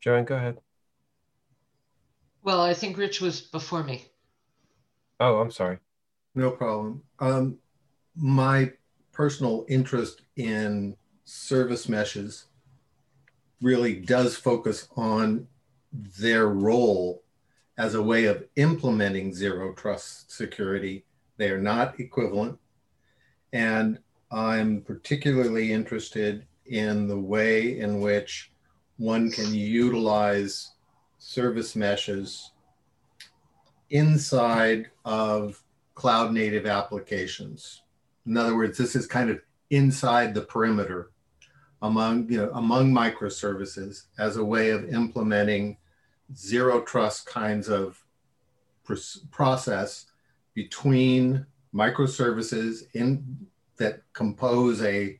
Joanne, 0.00 0.24
go 0.24 0.36
ahead. 0.36 0.58
Well, 2.42 2.60
I 2.60 2.74
think 2.74 2.98
Rich 2.98 3.20
was 3.20 3.40
before 3.40 3.82
me. 3.82 4.04
Oh, 5.20 5.40
I'm 5.40 5.50
sorry. 5.50 5.78
No 6.34 6.50
problem. 6.50 7.02
Um, 7.18 7.58
my 8.16 8.72
personal 9.12 9.64
interest 9.68 10.22
in 10.36 10.96
service 11.24 11.88
meshes 11.88 12.46
really 13.62 13.94
does 13.94 14.36
focus 14.36 14.88
on 14.96 15.46
their 15.92 16.48
role 16.48 17.22
as 17.78 17.94
a 17.94 18.02
way 18.02 18.24
of 18.26 18.44
implementing 18.56 19.32
zero 19.32 19.72
trust 19.72 20.30
security. 20.30 21.04
They 21.36 21.50
are 21.50 21.60
not 21.60 21.98
equivalent. 21.98 22.58
And 23.52 23.98
I'm 24.30 24.82
particularly 24.82 25.72
interested 25.72 26.46
in 26.66 27.06
the 27.06 27.18
way 27.18 27.78
in 27.78 28.00
which 28.00 28.52
one 28.96 29.30
can 29.30 29.52
utilize 29.54 30.72
service 31.18 31.74
meshes 31.74 32.52
inside 33.90 34.90
of 35.04 35.62
cloud 35.94 36.32
native 36.32 36.66
applications. 36.66 37.82
In 38.26 38.36
other 38.36 38.56
words, 38.56 38.78
this 38.78 38.96
is 38.96 39.06
kind 39.06 39.30
of 39.30 39.40
inside 39.70 40.34
the 40.34 40.42
perimeter 40.42 41.10
among, 41.82 42.30
you 42.30 42.38
know, 42.38 42.50
among 42.54 42.92
microservices 42.92 44.06
as 44.18 44.36
a 44.36 44.44
way 44.44 44.70
of 44.70 44.88
implementing 44.88 45.76
zero 46.34 46.80
trust 46.80 47.26
kinds 47.26 47.68
of 47.68 48.02
process 49.30 50.06
between 50.54 51.44
microservices 51.74 52.84
in 52.94 53.46
that 53.76 54.02
compose 54.12 54.82
a 54.82 55.18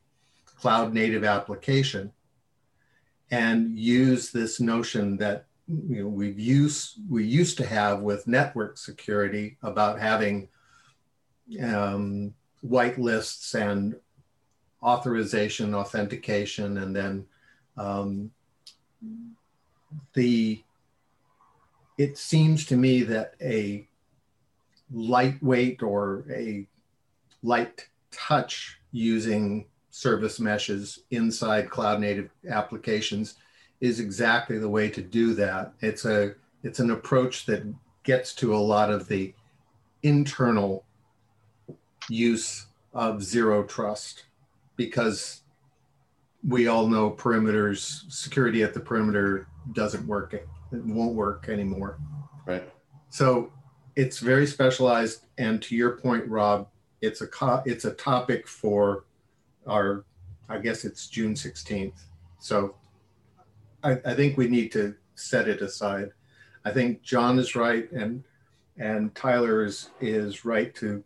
cloud 0.58 0.94
native 0.94 1.24
application 1.24 2.12
and 3.34 3.76
use 3.76 4.30
this 4.30 4.60
notion 4.60 5.16
that 5.16 5.46
you 5.66 6.02
know, 6.02 6.08
we've 6.08 6.38
used 6.38 6.98
we 7.08 7.24
used 7.24 7.56
to 7.58 7.66
have 7.66 8.00
with 8.00 8.28
network 8.28 8.78
security 8.78 9.56
about 9.62 9.98
having 9.98 10.48
um, 11.62 12.32
white 12.60 12.98
lists 12.98 13.54
and 13.54 13.96
authorization, 14.82 15.74
authentication, 15.74 16.78
and 16.78 16.94
then 16.94 17.26
um, 17.76 18.30
the. 20.14 20.62
It 21.96 22.18
seems 22.18 22.66
to 22.66 22.76
me 22.76 23.04
that 23.04 23.34
a 23.40 23.86
lightweight 24.92 25.80
or 25.80 26.24
a 26.28 26.66
light 27.42 27.88
touch 28.10 28.78
using 28.90 29.66
service 29.94 30.40
meshes 30.40 31.04
inside 31.12 31.70
cloud 31.70 32.00
native 32.00 32.28
applications 32.50 33.36
is 33.80 34.00
exactly 34.00 34.58
the 34.58 34.68
way 34.68 34.88
to 34.90 35.00
do 35.00 35.34
that. 35.34 35.72
It's 35.80 36.04
a 36.04 36.34
it's 36.64 36.80
an 36.80 36.90
approach 36.90 37.46
that 37.46 37.62
gets 38.02 38.34
to 38.34 38.56
a 38.56 38.58
lot 38.58 38.90
of 38.90 39.06
the 39.06 39.32
internal 40.02 40.84
use 42.08 42.66
of 42.92 43.22
zero 43.22 43.62
trust 43.62 44.24
because 44.74 45.42
we 46.46 46.66
all 46.66 46.88
know 46.88 47.12
perimeters 47.12 48.10
security 48.10 48.64
at 48.64 48.74
the 48.74 48.80
perimeter 48.80 49.46
doesn't 49.72 50.06
work 50.08 50.34
it 50.34 50.46
won't 50.72 51.14
work 51.14 51.48
anymore 51.48 51.98
right 52.44 52.68
so 53.08 53.50
it's 53.96 54.18
very 54.18 54.46
specialized 54.46 55.24
and 55.38 55.62
to 55.62 55.74
your 55.74 55.92
point 55.96 56.28
rob 56.28 56.68
it's 57.00 57.22
a 57.22 57.26
co- 57.26 57.62
it's 57.64 57.86
a 57.86 57.92
topic 57.92 58.46
for 58.46 59.04
our 59.66 60.04
i 60.48 60.58
guess 60.58 60.84
it's 60.84 61.08
june 61.08 61.34
16th 61.34 62.00
so 62.38 62.74
I, 63.84 63.92
I 64.04 64.14
think 64.14 64.36
we 64.36 64.48
need 64.48 64.72
to 64.72 64.94
set 65.14 65.46
it 65.46 65.60
aside. 65.60 66.10
I 66.64 66.72
think 66.72 67.02
John 67.02 67.38
is 67.38 67.54
right 67.54 67.90
and 67.92 68.24
and 68.76 69.14
Tyler 69.14 69.64
is 69.64 69.90
is 70.00 70.44
right 70.44 70.74
to 70.76 71.04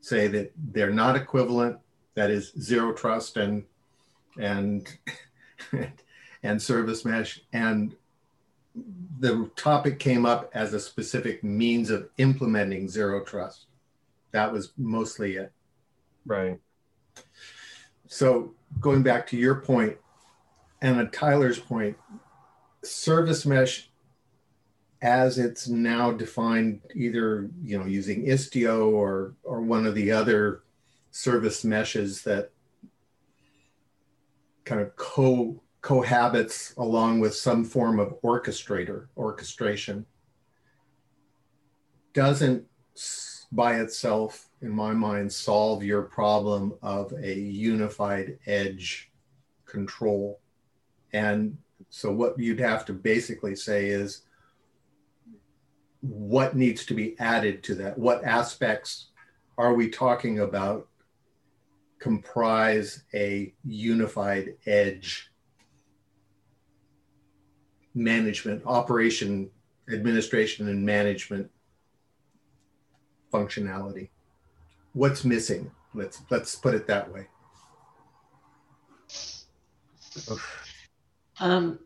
say 0.00 0.26
that 0.28 0.52
they're 0.72 0.92
not 0.92 1.16
equivalent. 1.16 1.78
That 2.14 2.30
is 2.30 2.52
zero 2.60 2.92
trust 2.92 3.36
and 3.36 3.64
and 4.38 4.86
and 6.42 6.60
service 6.60 7.04
mesh. 7.04 7.40
And 7.52 7.94
the 9.20 9.50
topic 9.56 9.98
came 9.98 10.26
up 10.26 10.50
as 10.54 10.74
a 10.74 10.80
specific 10.80 11.42
means 11.42 11.90
of 11.90 12.10
implementing 12.18 12.88
zero 12.88 13.24
trust. 13.24 13.66
That 14.32 14.52
was 14.52 14.72
mostly 14.76 15.36
it. 15.36 15.52
Right. 16.26 16.58
So 18.08 18.54
going 18.80 19.02
back 19.02 19.26
to 19.28 19.36
your 19.36 19.56
point, 19.56 19.96
and 20.82 21.12
Tyler's 21.12 21.58
point, 21.58 21.96
service 22.82 23.46
mesh 23.46 23.90
as 25.02 25.38
it's 25.38 25.68
now 25.68 26.10
defined 26.10 26.80
either 26.94 27.50
you 27.62 27.78
know 27.78 27.84
using 27.84 28.26
Istio 28.26 28.90
or 28.92 29.34
or 29.42 29.60
one 29.60 29.86
of 29.86 29.94
the 29.94 30.10
other 30.10 30.62
service 31.10 31.64
meshes 31.64 32.22
that 32.22 32.50
kind 34.64 34.80
of 34.80 34.94
co 34.96 35.62
cohabits 35.80 36.74
along 36.78 37.20
with 37.20 37.34
some 37.34 37.64
form 37.64 38.00
of 38.00 38.20
orchestrator 38.22 39.06
orchestration 39.16 40.04
doesn't 42.12 42.64
by 43.52 43.76
itself 43.76 44.45
in 44.62 44.70
my 44.70 44.92
mind 44.92 45.32
solve 45.32 45.82
your 45.82 46.02
problem 46.02 46.74
of 46.82 47.12
a 47.12 47.34
unified 47.34 48.38
edge 48.46 49.10
control 49.66 50.40
and 51.12 51.56
so 51.90 52.12
what 52.12 52.38
you'd 52.38 52.60
have 52.60 52.84
to 52.86 52.92
basically 52.92 53.54
say 53.56 53.88
is 53.88 54.22
what 56.00 56.56
needs 56.56 56.84
to 56.86 56.94
be 56.94 57.18
added 57.18 57.62
to 57.64 57.74
that? 57.76 57.98
What 57.98 58.24
aspects 58.24 59.08
are 59.58 59.74
we 59.74 59.88
talking 59.88 60.40
about 60.40 60.88
comprise 61.98 63.02
a 63.14 63.54
unified 63.64 64.54
edge 64.66 65.30
management, 67.94 68.62
operation, 68.66 69.50
administration, 69.90 70.68
and 70.68 70.84
management 70.84 71.50
functionality? 73.32 74.10
What's 74.96 75.26
missing? 75.26 75.70
Let's 75.92 76.22
let's 76.30 76.54
put 76.54 76.72
it 76.72 76.86
that 76.86 77.12
way. 77.12 77.26
Um, 81.38 81.78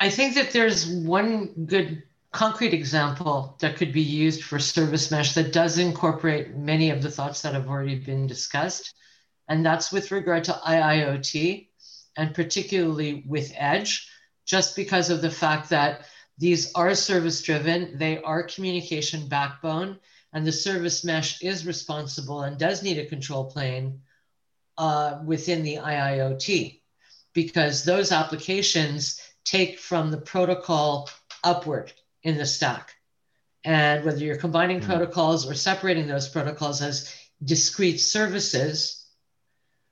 I 0.00 0.10
think 0.10 0.34
that 0.34 0.50
there's 0.50 0.88
one 0.88 1.66
good 1.66 2.02
concrete 2.32 2.74
example 2.74 3.56
that 3.60 3.76
could 3.76 3.92
be 3.92 4.02
used 4.02 4.42
for 4.42 4.58
service 4.58 5.12
mesh 5.12 5.34
that 5.34 5.52
does 5.52 5.78
incorporate 5.78 6.56
many 6.56 6.90
of 6.90 7.00
the 7.00 7.12
thoughts 7.12 7.42
that 7.42 7.54
have 7.54 7.68
already 7.68 8.00
been 8.00 8.26
discussed. 8.26 8.92
And 9.48 9.64
that's 9.64 9.92
with 9.92 10.10
regard 10.10 10.42
to 10.44 10.60
IIoT 10.66 11.68
and 12.16 12.34
particularly 12.34 13.22
with 13.24 13.52
Edge, 13.54 14.10
just 14.46 14.74
because 14.74 15.10
of 15.10 15.22
the 15.22 15.30
fact 15.30 15.70
that 15.70 16.06
these 16.38 16.72
are 16.74 16.92
service 16.96 17.40
driven, 17.40 17.96
they 17.98 18.20
are 18.20 18.42
communication 18.42 19.28
backbone, 19.28 20.00
and 20.34 20.44
the 20.44 20.52
service 20.52 21.04
mesh 21.04 21.40
is 21.40 21.64
responsible 21.64 22.42
and 22.42 22.58
does 22.58 22.82
need 22.82 22.98
a 22.98 23.06
control 23.06 23.44
plane 23.44 24.00
uh, 24.76 25.20
within 25.24 25.62
the 25.62 25.76
IIoT 25.76 26.80
because 27.32 27.84
those 27.84 28.10
applications 28.10 29.20
take 29.44 29.78
from 29.78 30.10
the 30.10 30.18
protocol 30.18 31.08
upward 31.44 31.92
in 32.24 32.36
the 32.36 32.46
stack. 32.46 32.94
And 33.62 34.04
whether 34.04 34.18
you're 34.18 34.36
combining 34.36 34.80
mm-hmm. 34.80 34.90
protocols 34.90 35.48
or 35.48 35.54
separating 35.54 36.08
those 36.08 36.28
protocols 36.28 36.82
as 36.82 37.14
discrete 37.42 38.00
services, 38.00 39.06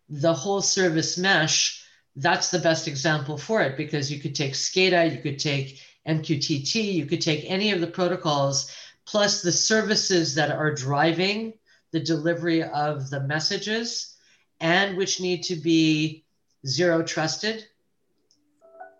the 0.08 0.34
whole 0.34 0.60
service 0.60 1.16
mesh, 1.16 1.84
that's 2.16 2.50
the 2.50 2.58
best 2.58 2.88
example 2.88 3.38
for 3.38 3.62
it 3.62 3.76
because 3.76 4.10
you 4.10 4.18
could 4.18 4.34
take 4.34 4.54
SCADA, 4.54 5.14
you 5.14 5.22
could 5.22 5.38
take 5.38 5.80
MQTT, 6.06 6.92
you 6.92 7.06
could 7.06 7.20
take 7.20 7.44
any 7.46 7.70
of 7.70 7.80
the 7.80 7.86
protocols, 7.86 8.74
plus 9.06 9.42
the 9.42 9.52
services 9.52 10.34
that 10.36 10.50
are 10.50 10.74
driving 10.74 11.54
the 11.90 12.00
delivery 12.00 12.62
of 12.62 13.10
the 13.10 13.20
messages 13.20 14.16
and 14.60 14.96
which 14.96 15.20
need 15.20 15.42
to 15.44 15.56
be 15.56 16.24
zero 16.66 17.02
trusted. 17.02 17.66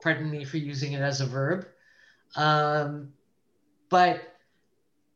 Pardon 0.02 0.30
me 0.30 0.44
for 0.44 0.58
using 0.58 0.92
it 0.92 1.00
as 1.00 1.20
a 1.20 1.26
verb. 1.26 1.66
Um, 2.36 3.12
but 3.88 4.20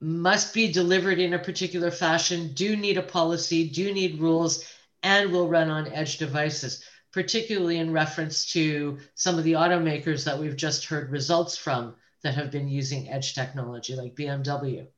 must 0.00 0.54
be 0.54 0.70
delivered 0.70 1.18
in 1.18 1.34
a 1.34 1.38
particular 1.38 1.90
fashion, 1.90 2.52
do 2.52 2.76
need 2.76 2.98
a 2.98 3.02
policy, 3.02 3.68
do 3.68 3.92
need 3.92 4.20
rules, 4.20 4.64
and 5.02 5.32
will 5.32 5.48
run 5.48 5.70
on 5.70 5.92
edge 5.92 6.18
devices, 6.18 6.84
particularly 7.12 7.78
in 7.78 7.92
reference 7.92 8.52
to 8.52 8.98
some 9.14 9.38
of 9.38 9.44
the 9.44 9.54
automakers 9.54 10.24
that 10.24 10.38
we've 10.38 10.56
just 10.56 10.84
heard 10.84 11.10
results 11.10 11.56
from 11.56 11.94
that 12.26 12.34
have 12.34 12.50
been 12.50 12.68
using 12.68 13.08
edge 13.08 13.34
technology, 13.36 13.94
like 13.94 14.16
BMW. 14.16 14.88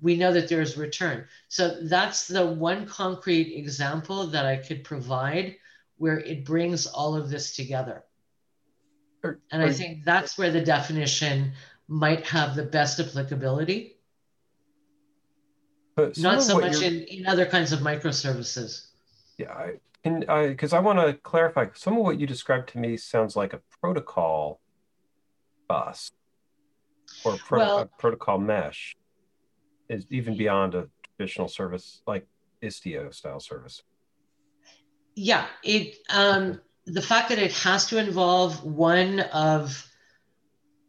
We 0.00 0.16
know 0.16 0.32
that 0.32 0.48
there's 0.48 0.78
return. 0.78 1.26
So 1.48 1.82
that's 1.82 2.26
the 2.26 2.46
one 2.46 2.86
concrete 2.86 3.54
example 3.54 4.28
that 4.28 4.46
I 4.46 4.56
could 4.56 4.84
provide 4.84 5.56
where 5.98 6.18
it 6.18 6.46
brings 6.46 6.86
all 6.86 7.14
of 7.14 7.28
this 7.28 7.54
together. 7.54 8.04
Or, 9.22 9.38
and 9.52 9.62
or, 9.62 9.66
I 9.66 9.72
think 9.72 10.04
that's 10.04 10.38
where 10.38 10.50
the 10.50 10.62
definition 10.62 11.52
might 11.88 12.24
have 12.26 12.56
the 12.56 12.64
best 12.64 12.98
applicability. 12.98 13.98
not 16.16 16.42
so 16.42 16.58
much 16.58 16.80
in, 16.80 17.02
in 17.02 17.26
other 17.26 17.44
kinds 17.44 17.72
of 17.72 17.80
microservices. 17.80 18.86
Yeah, 19.36 19.52
I, 19.52 19.74
and 20.04 20.20
because 20.20 20.72
I, 20.72 20.78
I 20.78 20.80
want 20.80 21.00
to 21.00 21.12
clarify, 21.22 21.66
some 21.74 21.98
of 21.98 22.04
what 22.04 22.18
you 22.18 22.26
described 22.26 22.70
to 22.70 22.78
me 22.78 22.96
sounds 22.96 23.36
like 23.36 23.52
a 23.52 23.60
protocol 23.82 24.60
bus 25.68 26.10
or 27.24 27.36
pro- 27.36 27.58
well, 27.58 27.78
a 27.78 27.86
protocol 27.86 28.38
mesh 28.38 28.96
is 29.88 30.04
even 30.10 30.36
beyond 30.36 30.74
a 30.74 30.88
traditional 31.16 31.48
service 31.48 32.02
like 32.06 32.26
Istio 32.62 33.12
style 33.14 33.40
service. 33.40 33.82
Yeah, 35.14 35.46
it 35.62 35.98
um, 36.10 36.60
the 36.86 37.02
fact 37.02 37.28
that 37.30 37.38
it 37.38 37.52
has 37.52 37.86
to 37.86 37.98
involve 37.98 38.64
one 38.64 39.20
of 39.20 39.84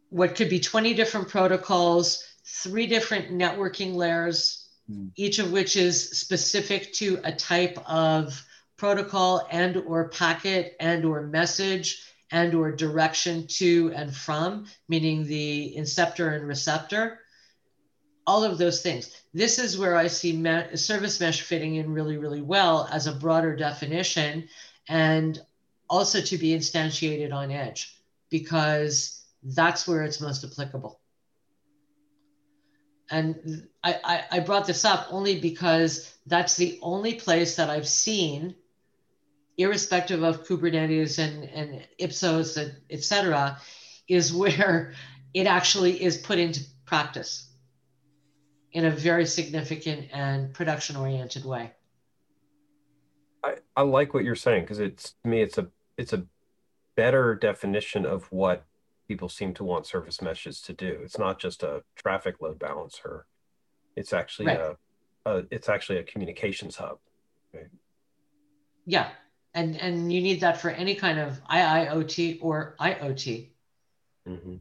what 0.08 0.34
could 0.34 0.48
be 0.48 0.60
20 0.60 0.94
different 0.94 1.28
protocols, 1.28 2.24
three 2.44 2.86
different 2.86 3.30
networking 3.30 3.94
layers, 3.94 4.68
mm. 4.90 5.10
each 5.16 5.38
of 5.38 5.52
which 5.52 5.76
is 5.76 6.18
specific 6.18 6.92
to 6.94 7.20
a 7.24 7.32
type 7.32 7.78
of 7.86 8.44
protocol 8.76 9.46
and 9.50 9.76
or 9.76 10.08
packet 10.08 10.74
and 10.80 11.04
or 11.04 11.26
message 11.26 12.02
and 12.30 12.54
or 12.54 12.70
direction 12.70 13.46
to 13.48 13.92
and 13.94 14.14
from, 14.14 14.66
meaning 14.88 15.26
the 15.26 15.74
inceptor 15.76 16.34
and 16.34 16.46
receptor, 16.46 17.20
all 18.26 18.44
of 18.44 18.58
those 18.58 18.82
things. 18.82 19.10
This 19.34 19.58
is 19.58 19.78
where 19.78 19.96
I 19.96 20.06
see 20.06 20.36
me- 20.36 20.76
service 20.76 21.20
mesh 21.20 21.42
fitting 21.42 21.76
in 21.76 21.92
really, 21.92 22.16
really 22.16 22.42
well 22.42 22.88
as 22.92 23.06
a 23.06 23.12
broader 23.12 23.56
definition 23.56 24.48
and 24.88 25.40
also 25.88 26.20
to 26.20 26.38
be 26.38 26.56
instantiated 26.56 27.32
on 27.32 27.50
edge 27.50 27.96
because 28.28 29.24
that's 29.42 29.88
where 29.88 30.02
it's 30.02 30.20
most 30.20 30.44
applicable. 30.44 31.00
And 33.10 33.66
I, 33.82 33.98
I, 34.04 34.24
I 34.30 34.40
brought 34.40 34.66
this 34.66 34.84
up 34.84 35.08
only 35.10 35.40
because 35.40 36.14
that's 36.26 36.56
the 36.56 36.78
only 36.80 37.14
place 37.14 37.56
that 37.56 37.68
I've 37.68 37.88
seen 37.88 38.54
irrespective 39.60 40.22
of 40.22 40.46
Kubernetes 40.46 41.18
and, 41.18 41.44
and 41.44 41.86
Ipsos, 41.98 42.56
and 42.56 42.74
et 42.90 43.04
cetera, 43.04 43.58
is 44.08 44.32
where 44.32 44.94
it 45.34 45.46
actually 45.46 46.02
is 46.02 46.18
put 46.18 46.38
into 46.38 46.60
practice 46.84 47.48
in 48.72 48.84
a 48.84 48.90
very 48.90 49.26
significant 49.26 50.08
and 50.12 50.52
production 50.54 50.96
oriented 50.96 51.44
way. 51.44 51.72
I, 53.42 53.56
I 53.76 53.82
like 53.82 54.14
what 54.14 54.24
you're 54.24 54.36
saying 54.36 54.64
because 54.64 54.80
it's 54.80 55.14
to 55.22 55.30
me 55.30 55.40
it's 55.40 55.56
a 55.56 55.68
it's 55.96 56.12
a 56.12 56.24
better 56.94 57.34
definition 57.34 58.04
of 58.04 58.30
what 58.30 58.64
people 59.08 59.28
seem 59.28 59.54
to 59.54 59.64
want 59.64 59.86
service 59.86 60.20
meshes 60.20 60.60
to 60.62 60.72
do. 60.72 61.00
It's 61.02 61.18
not 61.18 61.38
just 61.40 61.62
a 61.62 61.82
traffic 61.96 62.40
load 62.40 62.58
balancer. 62.58 63.26
It's 63.96 64.12
actually 64.12 64.46
right. 64.46 64.60
a, 64.60 64.76
a 65.24 65.44
it's 65.50 65.68
actually 65.68 65.98
a 65.98 66.02
communications 66.02 66.76
hub. 66.76 66.98
Right? 67.54 67.68
Yeah, 68.84 69.08
and 69.54 69.76
and 69.76 70.12
you 70.12 70.20
need 70.20 70.40
that 70.40 70.60
for 70.60 70.70
any 70.70 70.94
kind 70.94 71.18
of 71.18 71.40
IIoT 71.44 72.38
or 72.40 72.76
IoT. 72.80 73.48
Mm-hmm. 74.28 74.56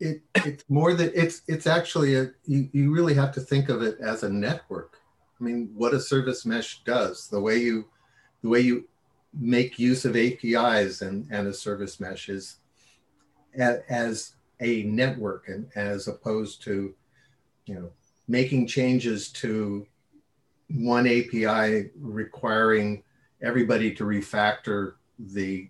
It 0.00 0.22
it's 0.34 0.64
more 0.68 0.94
that 0.94 1.12
it's 1.14 1.42
it's 1.48 1.66
actually 1.66 2.14
a 2.14 2.30
you, 2.44 2.68
you 2.72 2.92
really 2.92 3.14
have 3.14 3.32
to 3.32 3.40
think 3.40 3.68
of 3.68 3.82
it 3.82 3.98
as 4.00 4.22
a 4.22 4.28
network. 4.28 4.98
I 5.40 5.44
mean, 5.44 5.70
what 5.74 5.94
a 5.94 6.00
service 6.00 6.46
mesh 6.46 6.82
does, 6.84 7.28
the 7.28 7.40
way 7.40 7.58
you 7.58 7.86
the 8.42 8.48
way 8.48 8.60
you 8.60 8.88
make 9.34 9.78
use 9.78 10.04
of 10.04 10.16
APIs 10.16 11.02
and, 11.02 11.26
and 11.30 11.46
a 11.48 11.52
service 11.52 12.00
mesh 12.00 12.28
is 12.28 12.56
a, 13.58 13.78
as 13.92 14.34
a 14.60 14.84
network 14.84 15.48
and 15.48 15.68
as 15.74 16.08
opposed 16.08 16.62
to 16.62 16.94
you 17.66 17.74
know 17.74 17.90
making 18.28 18.66
changes 18.66 19.30
to 19.30 19.86
one 20.70 21.06
API 21.06 21.90
requiring 21.98 23.02
everybody 23.42 23.94
to 23.94 24.04
refactor 24.04 24.94
the 25.18 25.68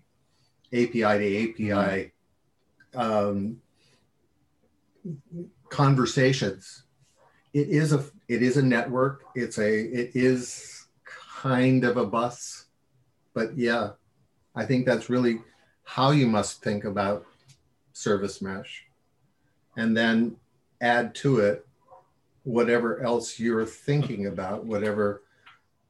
API 0.73 1.53
to 1.55 1.71
API 1.71 2.11
um, 2.95 3.61
conversations. 5.69 6.83
It 7.53 7.69
is 7.69 7.93
a 7.93 8.05
it 8.27 8.43
is 8.43 8.57
a 8.57 8.61
network. 8.61 9.25
It's 9.35 9.57
a 9.57 9.79
it 9.79 10.11
is 10.13 10.87
kind 11.41 11.83
of 11.83 11.97
a 11.97 12.05
bus, 12.05 12.65
but 13.33 13.57
yeah, 13.57 13.91
I 14.55 14.65
think 14.65 14.85
that's 14.85 15.09
really 15.09 15.41
how 15.83 16.11
you 16.11 16.27
must 16.27 16.61
think 16.63 16.83
about 16.85 17.25
service 17.93 18.41
mesh, 18.41 18.85
and 19.77 19.97
then 19.97 20.35
add 20.81 21.15
to 21.15 21.39
it 21.39 21.65
whatever 22.43 23.01
else 23.01 23.39
you're 23.39 23.65
thinking 23.65 24.27
about, 24.27 24.65
whatever 24.65 25.23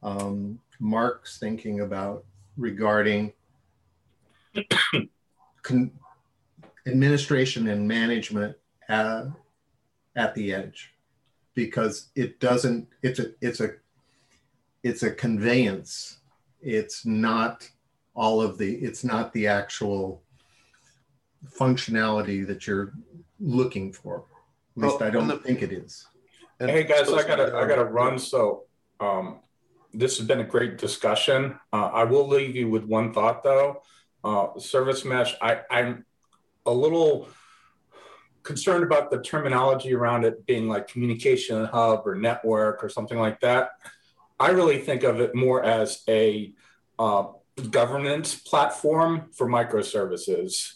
um, 0.02 0.58
Mark's 0.80 1.38
thinking 1.38 1.80
about 1.80 2.24
regarding 2.56 3.32
con- 5.62 5.92
administration 6.86 7.68
and 7.68 7.86
management 7.86 8.56
at, 8.88 9.26
at 10.16 10.34
the 10.34 10.52
edge. 10.52 10.94
Because 11.54 12.08
it 12.14 12.40
doesn't 12.40 12.88
it's 13.02 13.18
a 13.18 13.32
it's 13.40 13.60
a 13.60 13.72
it's 14.82 15.02
a 15.02 15.10
conveyance. 15.10 16.18
It's 16.62 17.04
not 17.04 17.68
all 18.14 18.40
of 18.40 18.56
the 18.56 18.76
it's 18.76 19.04
not 19.04 19.32
the 19.32 19.46
actual 19.46 20.22
functionality 21.58 22.46
that 22.46 22.66
you're 22.66 22.92
looking 23.40 23.92
for. 23.92 24.24
At 24.76 24.82
least 24.84 25.00
well, 25.00 25.08
i 25.08 25.10
don't 25.10 25.28
the, 25.28 25.36
think 25.38 25.62
it 25.62 25.72
is. 25.72 26.06
Hey 26.58 26.84
guys 26.84 27.12
i 27.12 27.26
gotta 27.26 27.56
i 27.56 27.66
gotta 27.66 27.84
run 27.84 28.18
so 28.18 28.64
um 29.00 29.40
this 29.92 30.18
has 30.18 30.26
been 30.26 30.40
a 30.40 30.44
great 30.44 30.78
discussion. 30.78 31.58
Uh, 31.72 31.90
I 31.92 32.04
will 32.04 32.28
leave 32.28 32.56
you 32.56 32.68
with 32.68 32.84
one 32.84 33.12
thought 33.12 33.42
though. 33.42 33.82
Uh, 34.22 34.58
service 34.58 35.04
mesh, 35.04 35.34
I, 35.40 35.60
I'm 35.70 36.04
a 36.66 36.72
little 36.72 37.28
concerned 38.42 38.84
about 38.84 39.10
the 39.10 39.20
terminology 39.20 39.94
around 39.94 40.24
it 40.24 40.46
being 40.46 40.68
like 40.68 40.88
communication 40.88 41.64
hub 41.64 42.06
or 42.06 42.14
network 42.14 42.82
or 42.82 42.88
something 42.88 43.18
like 43.18 43.40
that. 43.40 43.70
I 44.38 44.50
really 44.50 44.78
think 44.78 45.02
of 45.02 45.20
it 45.20 45.34
more 45.34 45.62
as 45.62 46.02
a 46.08 46.52
uh, 46.98 47.28
governance 47.70 48.34
platform 48.34 49.28
for 49.32 49.46
microservices. 49.46 50.74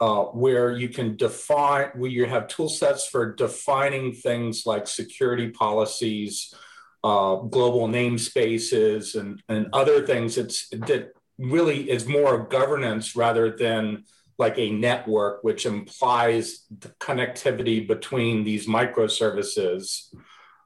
Uh, 0.00 0.22
where 0.22 0.70
you 0.72 0.88
can 0.88 1.14
define, 1.14 1.88
where 1.94 2.10
you 2.10 2.24
have 2.24 2.48
tool 2.48 2.70
sets 2.70 3.06
for 3.06 3.34
defining 3.34 4.14
things 4.14 4.64
like 4.64 4.86
security 4.86 5.50
policies, 5.50 6.54
uh, 7.02 7.36
global 7.36 7.88
namespaces 7.88 9.18
and, 9.18 9.42
and 9.48 9.68
other 9.72 10.06
things 10.06 10.36
it's, 10.36 10.68
that 10.70 11.12
really 11.38 11.90
is 11.90 12.06
more 12.06 12.34
of 12.38 12.50
governance 12.50 13.16
rather 13.16 13.56
than 13.56 14.04
like 14.38 14.58
a 14.58 14.70
network, 14.70 15.44
which 15.44 15.66
implies 15.66 16.64
the 16.78 16.88
connectivity 17.00 17.86
between 17.86 18.44
these 18.44 18.66
microservices. 18.66 20.14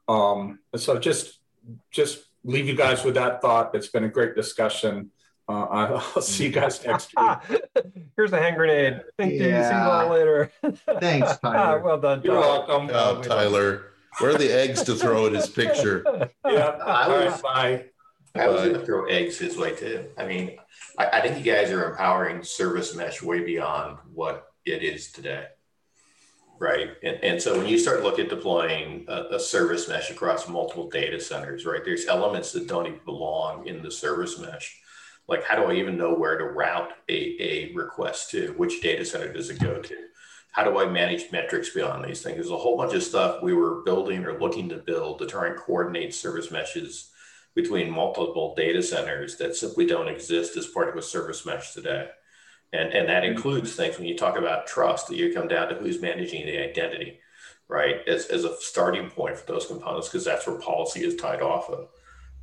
Um, 0.07 0.59
so 0.75 0.97
just 0.97 1.39
just 1.91 2.25
leave 2.43 2.67
you 2.67 2.75
guys 2.75 3.03
with 3.03 3.15
that 3.15 3.41
thought. 3.41 3.75
It's 3.75 3.87
been 3.87 4.03
a 4.03 4.09
great 4.09 4.35
discussion. 4.35 5.11
Uh, 5.47 5.65
I'll 5.65 6.21
see 6.21 6.45
you 6.45 6.51
guys 6.51 6.83
next 6.85 7.13
week. 7.17 7.61
Here's 8.15 8.33
a 8.33 8.39
hand 8.39 8.55
grenade. 8.55 9.01
Thank 9.17 9.33
yeah. 9.33 9.69
see 9.69 9.75
you 9.75 9.91
all 9.91 10.09
later. 10.09 10.51
Thanks, 10.99 11.37
Tyler. 11.43 11.81
well 11.81 11.99
done. 11.99 12.21
You're 12.23 12.39
welcome. 12.39 12.89
Oh, 12.93 13.21
Tyler. 13.21 13.91
Where 14.19 14.31
are 14.31 14.37
the 14.37 14.51
eggs 14.51 14.83
to 14.83 14.95
throw 14.95 15.27
at 15.27 15.33
his 15.33 15.49
picture? 15.49 16.29
Yeah, 16.45 16.77
I 16.85 17.07
was, 17.07 17.41
bye. 17.41 17.85
I 18.35 18.47
was 18.47 18.61
going 18.61 18.73
to 18.73 18.85
throw 18.85 19.05
eggs 19.05 19.37
his 19.37 19.57
way 19.57 19.75
too. 19.75 20.05
I 20.17 20.25
mean, 20.25 20.57
I, 20.97 21.07
I 21.07 21.21
think 21.21 21.43
you 21.43 21.51
guys 21.51 21.71
are 21.71 21.91
empowering 21.91 22.43
service 22.43 22.95
mesh 22.95 23.21
way 23.21 23.43
beyond 23.43 23.97
what 24.13 24.47
it 24.65 24.83
is 24.83 25.11
today 25.11 25.47
right? 26.59 26.91
And, 27.03 27.23
and 27.23 27.41
so 27.41 27.57
when 27.57 27.67
you 27.67 27.77
start 27.77 28.03
looking 28.03 28.25
at 28.25 28.29
deploying 28.29 29.05
a, 29.07 29.35
a, 29.35 29.39
service 29.39 29.87
mesh 29.87 30.09
across 30.09 30.47
multiple 30.47 30.89
data 30.89 31.19
centers, 31.19 31.65
right, 31.65 31.81
there's 31.83 32.07
elements 32.07 32.51
that 32.53 32.67
don't 32.67 32.87
even 32.87 32.99
belong 33.05 33.67
in 33.67 33.81
the 33.81 33.91
service 33.91 34.39
mesh. 34.39 34.79
Like, 35.27 35.43
how 35.43 35.55
do 35.55 35.63
I 35.63 35.75
even 35.75 35.97
know 35.97 36.13
where 36.13 36.37
to 36.37 36.45
route 36.45 36.91
a, 37.09 37.35
a 37.41 37.73
request 37.73 38.31
to? 38.31 38.53
Which 38.57 38.81
data 38.81 39.03
center 39.03 39.33
does 39.33 39.49
it 39.49 39.59
go 39.59 39.81
to? 39.81 39.95
How 40.55 40.63
do 40.63 40.79
I 40.79 40.85
manage 40.85 41.33
metrics 41.33 41.71
beyond 41.71 42.05
these 42.05 42.21
things? 42.21 42.37
There's 42.37 42.49
a 42.49 42.55
whole 42.55 42.77
bunch 42.77 42.93
of 42.93 43.03
stuff 43.03 43.43
we 43.43 43.53
were 43.53 43.81
building 43.81 44.23
or 44.23 44.39
looking 44.39 44.69
to 44.69 44.77
build 44.77 45.19
to 45.19 45.25
try 45.25 45.47
and 45.47 45.57
coordinate 45.57 46.15
service 46.15 46.49
meshes 46.49 47.11
between 47.55 47.91
multiple 47.91 48.55
data 48.55 48.81
centers 48.81 49.35
that 49.35 49.57
simply 49.57 49.85
don't 49.85 50.07
exist 50.07 50.55
as 50.55 50.67
part 50.67 50.87
of 50.87 50.95
a 50.95 51.01
service 51.01 51.45
mesh 51.45 51.73
today. 51.73 52.07
And, 52.71 52.93
and 52.93 53.09
that 53.09 53.23
mm-hmm. 53.23 53.33
includes 53.33 53.75
things 53.75 53.97
when 53.97 54.07
you 54.07 54.17
talk 54.17 54.37
about 54.37 54.65
trust, 54.65 55.09
that 55.09 55.17
you 55.17 55.33
come 55.33 55.49
down 55.49 55.67
to 55.67 55.75
who's 55.75 56.01
managing 56.01 56.45
the 56.45 56.57
identity, 56.63 57.19
right? 57.67 57.97
As, 58.07 58.27
as 58.27 58.45
a 58.45 58.55
starting 58.61 59.09
point 59.09 59.37
for 59.37 59.45
those 59.51 59.65
components, 59.65 60.07
because 60.07 60.23
that's 60.23 60.47
where 60.47 60.57
policy 60.57 61.03
is 61.03 61.17
tied 61.17 61.41
off 61.41 61.69
of. 61.69 61.89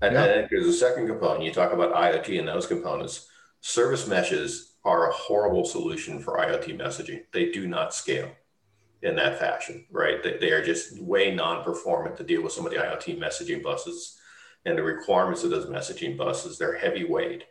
And 0.03 0.13
yeah. 0.13 0.27
then 0.27 0.49
there's 0.51 0.67
a 0.67 0.73
second 0.75 1.07
component. 1.07 1.45
You 1.45 1.51
talk 1.51 1.73
about 1.73 1.95
IoT 1.95 2.39
and 2.39 2.47
those 2.47 2.67
components. 2.67 3.31
Service 3.63 4.07
meshes 4.07 4.72
are 4.85 5.09
a 5.09 5.13
horrible 5.13 5.65
solution 5.65 6.19
for 6.21 6.39
IoT 6.39 6.79
messaging. 6.79 7.23
They 7.33 7.51
do 7.51 7.67
not 7.67 7.95
scale, 7.95 8.31
in 9.03 9.17
that 9.17 9.39
fashion, 9.39 9.85
right? 9.91 10.23
They, 10.23 10.39
they 10.39 10.51
are 10.53 10.65
just 10.65 11.01
way 11.01 11.35
non-performant 11.35 12.17
to 12.17 12.25
deal 12.25 12.43
with 12.43 12.53
some 12.53 12.65
of 12.65 12.73
the 12.73 12.79
IoT 12.79 13.19
messaging 13.19 13.63
buses 13.63 14.19
and 14.65 14.79
the 14.79 14.83
requirements 14.83 15.43
of 15.43 15.51
those 15.51 15.67
messaging 15.67 16.17
buses. 16.17 16.57
They're 16.57 16.79
heavyweight. 16.79 17.45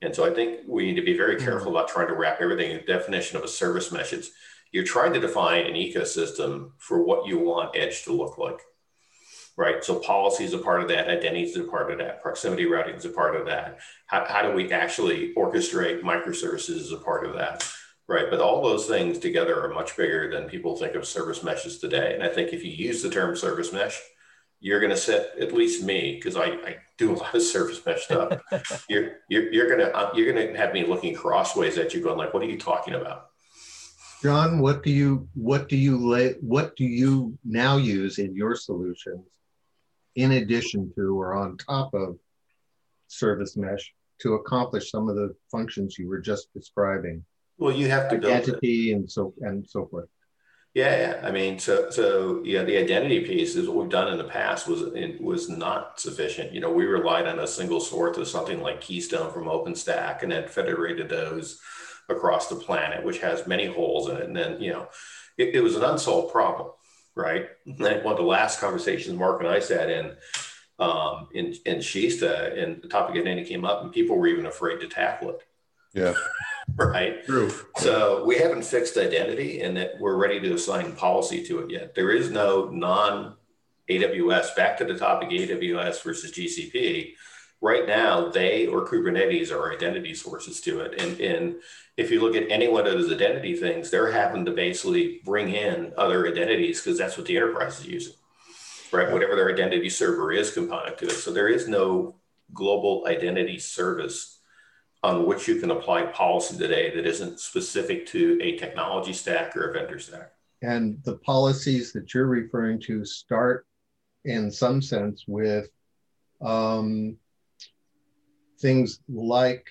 And 0.00 0.14
so 0.14 0.24
I 0.24 0.34
think 0.34 0.60
we 0.66 0.86
need 0.86 0.96
to 0.96 1.04
be 1.04 1.16
very 1.16 1.36
hmm. 1.36 1.44
careful 1.44 1.70
about 1.70 1.88
trying 1.88 2.08
to 2.08 2.14
wrap 2.14 2.40
everything 2.40 2.70
in 2.70 2.78
the 2.78 2.92
definition 2.92 3.36
of 3.36 3.44
a 3.44 3.48
service 3.48 3.92
mesh. 3.92 4.12
It's, 4.12 4.30
you're 4.72 4.84
trying 4.84 5.12
to 5.12 5.20
define 5.20 5.66
an 5.66 5.74
ecosystem 5.74 6.70
for 6.78 7.04
what 7.04 7.26
you 7.26 7.38
want 7.38 7.76
edge 7.76 8.02
to 8.04 8.12
look 8.12 8.38
like 8.38 8.60
right? 9.56 9.84
So 9.84 9.98
policy 10.00 10.44
is 10.44 10.52
a 10.52 10.58
part 10.58 10.82
of 10.82 10.88
that, 10.88 11.08
identity 11.08 11.44
is 11.44 11.56
a 11.56 11.64
part 11.64 11.90
of 11.90 11.98
that, 11.98 12.22
proximity 12.22 12.66
routing 12.66 12.96
is 12.96 13.04
a 13.04 13.10
part 13.10 13.36
of 13.36 13.46
that. 13.46 13.78
How, 14.06 14.24
how 14.26 14.42
do 14.42 14.52
we 14.52 14.72
actually 14.72 15.32
orchestrate 15.34 16.02
microservices 16.02 16.80
as 16.80 16.92
a 16.92 16.96
part 16.96 17.26
of 17.26 17.34
that, 17.34 17.68
right? 18.08 18.26
But 18.30 18.40
all 18.40 18.62
those 18.62 18.86
things 18.86 19.18
together 19.18 19.60
are 19.62 19.72
much 19.72 19.96
bigger 19.96 20.30
than 20.30 20.48
people 20.48 20.76
think 20.76 20.94
of 20.94 21.06
service 21.06 21.42
meshes 21.42 21.78
today. 21.78 22.14
And 22.14 22.22
I 22.22 22.28
think 22.28 22.52
if 22.52 22.64
you 22.64 22.72
use 22.72 23.02
the 23.02 23.10
term 23.10 23.36
service 23.36 23.72
mesh, 23.72 24.00
you're 24.60 24.80
going 24.80 24.90
to 24.90 24.96
set 24.96 25.38
at 25.38 25.52
least 25.52 25.84
me 25.84 26.14
because 26.14 26.36
I, 26.36 26.44
I, 26.46 26.76
do 26.96 27.12
a 27.12 27.16
lot 27.16 27.34
of 27.34 27.42
service 27.56 27.84
mesh 27.84 28.04
stuff. 28.04 28.40
you're, 28.88 29.16
you're, 29.28 29.52
you're 29.52 29.68
going 29.68 29.80
to 29.80 29.94
uh, 29.94 30.10
you're 30.14 30.32
going 30.32 30.52
to 30.52 30.56
have 30.56 30.72
me 30.72 30.86
looking 30.86 31.14
crossways 31.14 31.76
at 31.76 31.92
you, 31.92 32.00
going 32.00 32.16
like, 32.16 32.32
"What 32.32 32.42
are 32.42 32.46
you 32.46 32.58
talking 32.58 32.94
about?" 32.94 33.26
John, 34.22 34.60
what 34.60 34.82
do 34.82 34.90
you 34.90 35.28
what 35.34 35.68
do 35.68 35.76
you 35.76 35.98
lay 35.98 36.34
what 36.40 36.76
do 36.76 36.84
you 36.84 37.36
now 37.44 37.76
use 37.76 38.18
in 38.18 38.34
your 38.34 38.54
solutions 38.54 39.26
in 40.16 40.32
addition 40.32 40.92
to 40.96 41.18
or 41.18 41.34
on 41.34 41.56
top 41.56 41.92
of 41.94 42.18
service 43.08 43.56
mesh 43.56 43.92
to 44.20 44.34
accomplish 44.34 44.90
some 44.90 45.08
of 45.08 45.16
the 45.16 45.34
functions 45.50 45.98
you 45.98 46.08
were 46.08 46.20
just 46.20 46.52
describing. 46.54 47.24
Well, 47.58 47.72
you 47.72 47.88
have 47.88 48.08
to 48.10 48.18
build 48.18 48.32
identity 48.32 48.92
and 48.92 49.10
so 49.10 49.34
and 49.40 49.66
so 49.68 49.86
forth. 49.86 50.08
Yeah, 50.74 50.96
yeah. 50.96 51.26
I 51.26 51.30
mean, 51.30 51.58
so 51.60 51.88
so 51.90 52.42
yeah, 52.44 52.64
the 52.64 52.76
identity 52.76 53.20
piece 53.20 53.54
is 53.54 53.68
what 53.68 53.76
we've 53.76 53.90
done 53.90 54.12
in 54.12 54.18
the 54.18 54.24
past 54.24 54.66
was 54.66 54.82
it 54.82 55.20
was 55.20 55.48
not 55.48 56.00
sufficient. 56.00 56.52
You 56.52 56.60
know, 56.60 56.72
we 56.72 56.84
relied 56.84 57.28
on 57.28 57.38
a 57.38 57.46
single 57.46 57.80
source 57.80 58.16
of 58.16 58.26
something 58.26 58.60
like 58.60 58.80
Keystone 58.80 59.32
from 59.32 59.44
OpenStack, 59.44 60.22
and 60.22 60.32
then 60.32 60.48
federated 60.48 61.08
those 61.08 61.60
across 62.08 62.48
the 62.48 62.56
planet, 62.56 63.04
which 63.04 63.20
has 63.20 63.46
many 63.46 63.66
holes 63.66 64.08
in 64.08 64.16
it. 64.16 64.24
And 64.24 64.36
then 64.36 64.60
you 64.60 64.72
know, 64.72 64.88
it, 65.38 65.54
it 65.54 65.60
was 65.60 65.76
an 65.76 65.84
unsolved 65.84 66.32
problem 66.32 66.70
right? 67.14 67.46
One 67.64 68.06
of 68.06 68.16
the 68.16 68.22
last 68.22 68.60
conversations 68.60 69.16
Mark 69.16 69.40
and 69.40 69.48
I 69.48 69.60
sat 69.60 69.90
in 69.90 70.16
um, 70.78 71.28
in 71.32 71.54
in 71.66 71.78
Shista, 71.78 72.60
and 72.60 72.82
the 72.82 72.88
topic 72.88 73.16
of 73.16 73.22
identity 73.22 73.48
came 73.48 73.64
up, 73.64 73.82
and 73.82 73.92
people 73.92 74.16
were 74.16 74.26
even 74.26 74.46
afraid 74.46 74.80
to 74.80 74.88
tackle 74.88 75.30
it. 75.30 75.42
Yeah. 75.92 76.14
right. 76.76 77.24
True. 77.24 77.52
So 77.76 78.24
we 78.24 78.36
haven't 78.38 78.64
fixed 78.64 78.96
identity, 78.96 79.60
and 79.60 79.76
that 79.76 79.92
we're 80.00 80.16
ready 80.16 80.40
to 80.40 80.54
assign 80.54 80.92
policy 80.92 81.44
to 81.46 81.60
it 81.60 81.70
yet. 81.70 81.94
There 81.94 82.10
is 82.10 82.30
no 82.30 82.66
non 82.66 83.36
AWS. 83.88 84.56
Back 84.56 84.76
to 84.78 84.84
the 84.84 84.98
topic 84.98 85.30
AWS 85.30 86.02
versus 86.02 86.32
GCP. 86.32 87.12
Right 87.64 87.86
now, 87.88 88.28
they 88.28 88.66
or 88.66 88.86
Kubernetes 88.86 89.50
are 89.50 89.72
identity 89.72 90.14
sources 90.14 90.60
to 90.60 90.80
it, 90.80 91.00
and 91.00 91.18
and 91.18 91.56
if 91.96 92.10
you 92.10 92.20
look 92.20 92.36
at 92.36 92.50
any 92.50 92.68
one 92.68 92.86
of 92.86 92.92
those 92.92 93.10
identity 93.10 93.56
things, 93.56 93.90
they're 93.90 94.12
having 94.12 94.44
to 94.44 94.50
basically 94.50 95.22
bring 95.24 95.48
in 95.48 95.94
other 95.96 96.28
identities 96.28 96.82
because 96.82 96.98
that's 96.98 97.16
what 97.16 97.26
the 97.26 97.38
enterprise 97.38 97.80
is 97.80 97.86
using, 97.86 98.12
right? 98.92 99.10
Whatever 99.10 99.34
their 99.34 99.50
identity 99.50 99.88
server 99.88 100.30
is 100.30 100.52
component 100.52 100.98
to 100.98 101.06
it. 101.06 101.12
So 101.12 101.32
there 101.32 101.48
is 101.48 101.66
no 101.66 102.16
global 102.52 103.06
identity 103.08 103.58
service 103.58 104.40
on 105.02 105.24
which 105.24 105.48
you 105.48 105.58
can 105.58 105.70
apply 105.70 106.02
policy 106.02 106.58
today 106.58 106.94
that 106.94 107.06
isn't 107.06 107.40
specific 107.40 108.06
to 108.08 108.38
a 108.42 108.58
technology 108.58 109.14
stack 109.14 109.56
or 109.56 109.70
a 109.70 109.72
vendor 109.72 109.98
stack. 109.98 110.32
And 110.60 111.02
the 111.02 111.16
policies 111.16 111.94
that 111.94 112.12
you're 112.12 112.26
referring 112.26 112.78
to 112.82 113.06
start 113.06 113.66
in 114.26 114.50
some 114.50 114.82
sense 114.82 115.24
with 115.26 115.70
um, 116.42 117.16
things 118.64 119.00
like 119.10 119.68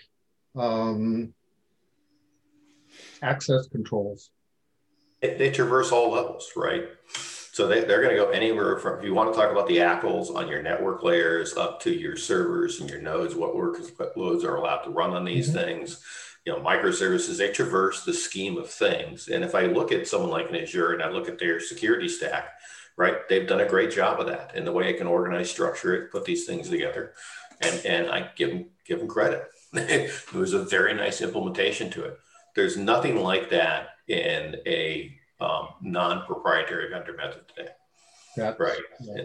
um, 0.55 1.33
access 3.23 3.67
controls? 3.67 4.29
They, 5.19 5.33
they 5.35 5.51
traverse 5.51 5.91
all 5.91 6.11
levels, 6.11 6.51
right? 6.55 6.85
So 7.51 7.67
they, 7.67 7.83
they're 7.83 8.03
going 8.03 8.15
to 8.15 8.21
go 8.23 8.29
anywhere 8.29 8.77
from, 8.77 8.99
if 8.99 9.05
you 9.05 9.15
want 9.15 9.33
to 9.33 9.39
talk 9.39 9.51
about 9.51 9.67
the 9.67 9.77
ACLs 9.77 10.35
on 10.35 10.47
your 10.47 10.61
network 10.61 11.03
layers 11.03 11.57
up 11.57 11.81
to 11.81 11.91
your 11.91 12.15
servers 12.15 12.81
and 12.81 12.89
your 12.89 13.01
nodes, 13.01 13.35
what 13.35 13.55
workloads 13.55 14.43
are 14.43 14.55
allowed 14.55 14.83
to 14.83 14.91
run 14.91 15.11
on 15.11 15.25
these 15.25 15.49
mm-hmm. 15.49 15.57
things, 15.57 16.03
you 16.45 16.53
know, 16.53 16.59
microservices, 16.59 17.37
they 17.37 17.51
traverse 17.51 18.03
the 18.03 18.13
scheme 18.13 18.57
of 18.57 18.69
things. 18.69 19.27
And 19.27 19.43
if 19.43 19.55
I 19.55 19.63
look 19.63 19.91
at 19.91 20.07
someone 20.07 20.29
like 20.29 20.49
an 20.49 20.57
Azure 20.57 20.93
and 20.93 21.01
I 21.01 21.09
look 21.09 21.27
at 21.27 21.39
their 21.39 21.59
security 21.59 22.09
stack, 22.09 22.49
right, 22.95 23.27
they've 23.27 23.47
done 23.47 23.61
a 23.61 23.69
great 23.69 23.91
job 23.91 24.19
of 24.19 24.27
that 24.27 24.55
in 24.55 24.65
the 24.65 24.71
way 24.71 24.89
I 24.89 24.97
can 24.97 25.07
organize, 25.07 25.49
structure 25.49 25.95
it, 25.95 26.11
put 26.11 26.25
these 26.25 26.45
things 26.45 26.69
together. 26.69 27.13
And, 27.61 27.85
and 27.85 28.11
I 28.11 28.29
give 28.35 28.49
them, 28.49 28.65
give 28.85 28.99
them 28.99 29.07
credit. 29.07 29.43
it 29.73 30.33
was 30.33 30.53
a 30.53 30.63
very 30.63 30.93
nice 30.93 31.21
implementation 31.21 31.89
to 31.91 32.05
it. 32.05 32.17
There's 32.55 32.77
nothing 32.77 33.17
like 33.17 33.49
that 33.49 33.89
in 34.07 34.57
a 34.65 35.15
um, 35.39 35.69
non-proprietary 35.81 36.89
vendor 36.89 37.15
method 37.15 37.47
today. 37.47 37.69
That's, 38.35 38.59
right. 38.59 38.79
Yeah. 39.01 39.23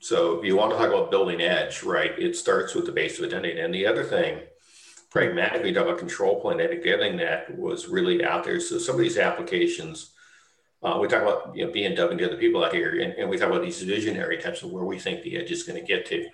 So 0.00 0.38
if 0.38 0.44
you 0.44 0.56
want 0.56 0.72
to 0.72 0.78
talk 0.78 0.88
about 0.88 1.10
building 1.10 1.40
edge, 1.40 1.82
right, 1.82 2.12
it 2.18 2.36
starts 2.36 2.74
with 2.74 2.86
the 2.86 2.92
base 2.92 3.18
of 3.18 3.26
identity. 3.26 3.60
And 3.60 3.74
the 3.74 3.86
other 3.86 4.04
thing, 4.04 4.40
pragmatically, 5.10 5.72
talk 5.72 5.86
about 5.86 5.98
control 5.98 6.40
plane, 6.40 6.60
and 6.60 6.82
getting 6.82 7.16
that 7.18 7.56
was 7.56 7.88
really 7.88 8.24
out 8.24 8.44
there. 8.44 8.60
So 8.60 8.78
some 8.78 8.94
of 8.94 9.00
these 9.00 9.18
applications, 9.18 10.12
uh, 10.82 10.98
we 11.00 11.08
talk 11.08 11.22
about 11.22 11.54
you 11.54 11.66
know, 11.66 11.72
BMW 11.72 12.10
and 12.10 12.18
the 12.18 12.26
other 12.26 12.38
people 12.38 12.64
out 12.64 12.74
here, 12.74 13.00
and, 13.00 13.12
and 13.14 13.28
we 13.28 13.36
talk 13.36 13.50
about 13.50 13.62
these 13.62 13.82
visionary 13.82 14.38
types 14.38 14.62
of 14.62 14.70
where 14.70 14.84
we 14.84 14.98
think 14.98 15.22
the 15.22 15.36
edge 15.36 15.50
is 15.50 15.64
going 15.64 15.78
to 15.78 15.86
get 15.86 16.06
to 16.06 16.26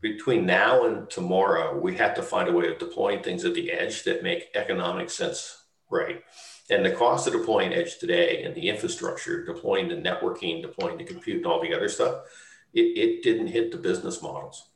between 0.00 0.46
now 0.46 0.86
and 0.86 1.08
tomorrow, 1.08 1.78
we 1.78 1.96
have 1.96 2.14
to 2.14 2.22
find 2.22 2.48
a 2.48 2.52
way 2.52 2.68
of 2.68 2.78
deploying 2.78 3.22
things 3.22 3.44
at 3.44 3.54
the 3.54 3.70
edge 3.70 4.04
that 4.04 4.22
make 4.22 4.50
economic 4.54 5.10
sense 5.10 5.64
right? 5.94 6.22
And 6.70 6.84
the 6.84 6.90
cost 6.90 7.26
of 7.26 7.32
deploying 7.32 7.72
edge 7.72 7.98
today 7.98 8.42
and 8.42 8.54
the 8.54 8.68
infrastructure, 8.68 9.44
deploying 9.44 9.88
the 9.88 9.96
networking, 9.96 10.62
deploying 10.62 10.98
the 10.98 11.04
compute 11.04 11.38
and 11.38 11.46
all 11.46 11.62
the 11.62 11.74
other 11.74 11.88
stuff, 11.88 12.22
it, 12.72 12.80
it 12.80 13.22
didn't 13.22 13.48
hit 13.48 13.70
the 13.70 13.78
business 13.78 14.22
models. 14.22 14.70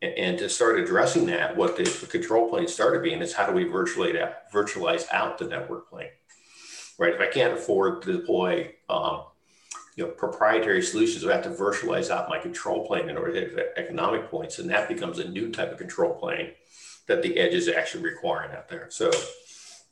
And, 0.00 0.14
and 0.14 0.38
to 0.38 0.48
start 0.48 0.78
addressing 0.78 1.26
that, 1.26 1.56
what 1.56 1.76
the, 1.76 1.84
the, 1.84 2.06
control 2.06 2.48
plane 2.48 2.68
started 2.68 3.02
being 3.02 3.20
is 3.20 3.34
how 3.34 3.46
do 3.46 3.52
we 3.52 3.64
virtualize 3.64 4.20
out, 4.20 4.50
virtualize 4.52 5.06
out 5.12 5.38
the 5.38 5.46
network 5.46 5.90
plane, 5.90 6.10
right? 6.98 7.14
If 7.14 7.20
I 7.20 7.26
can't 7.26 7.54
afford 7.54 8.02
to 8.02 8.12
deploy 8.12 8.74
um, 8.88 9.24
you 9.96 10.04
know, 10.04 10.10
proprietary 10.10 10.82
solutions, 10.82 11.26
I 11.26 11.34
have 11.34 11.44
to 11.44 11.50
virtualize 11.50 12.10
out 12.10 12.28
my 12.28 12.38
control 12.38 12.86
plane 12.86 13.10
in 13.10 13.18
order 13.18 13.32
to 13.32 13.54
hit 13.54 13.74
economic 13.76 14.30
points. 14.30 14.58
And 14.58 14.70
that 14.70 14.88
becomes 14.88 15.18
a 15.18 15.28
new 15.28 15.50
type 15.50 15.70
of 15.70 15.78
control 15.78 16.14
plane 16.14 16.52
that 17.06 17.22
the 17.22 17.38
edge 17.38 17.52
is 17.52 17.68
actually 17.68 18.04
requiring 18.04 18.52
out 18.52 18.68
there. 18.68 18.86
So 18.90 19.10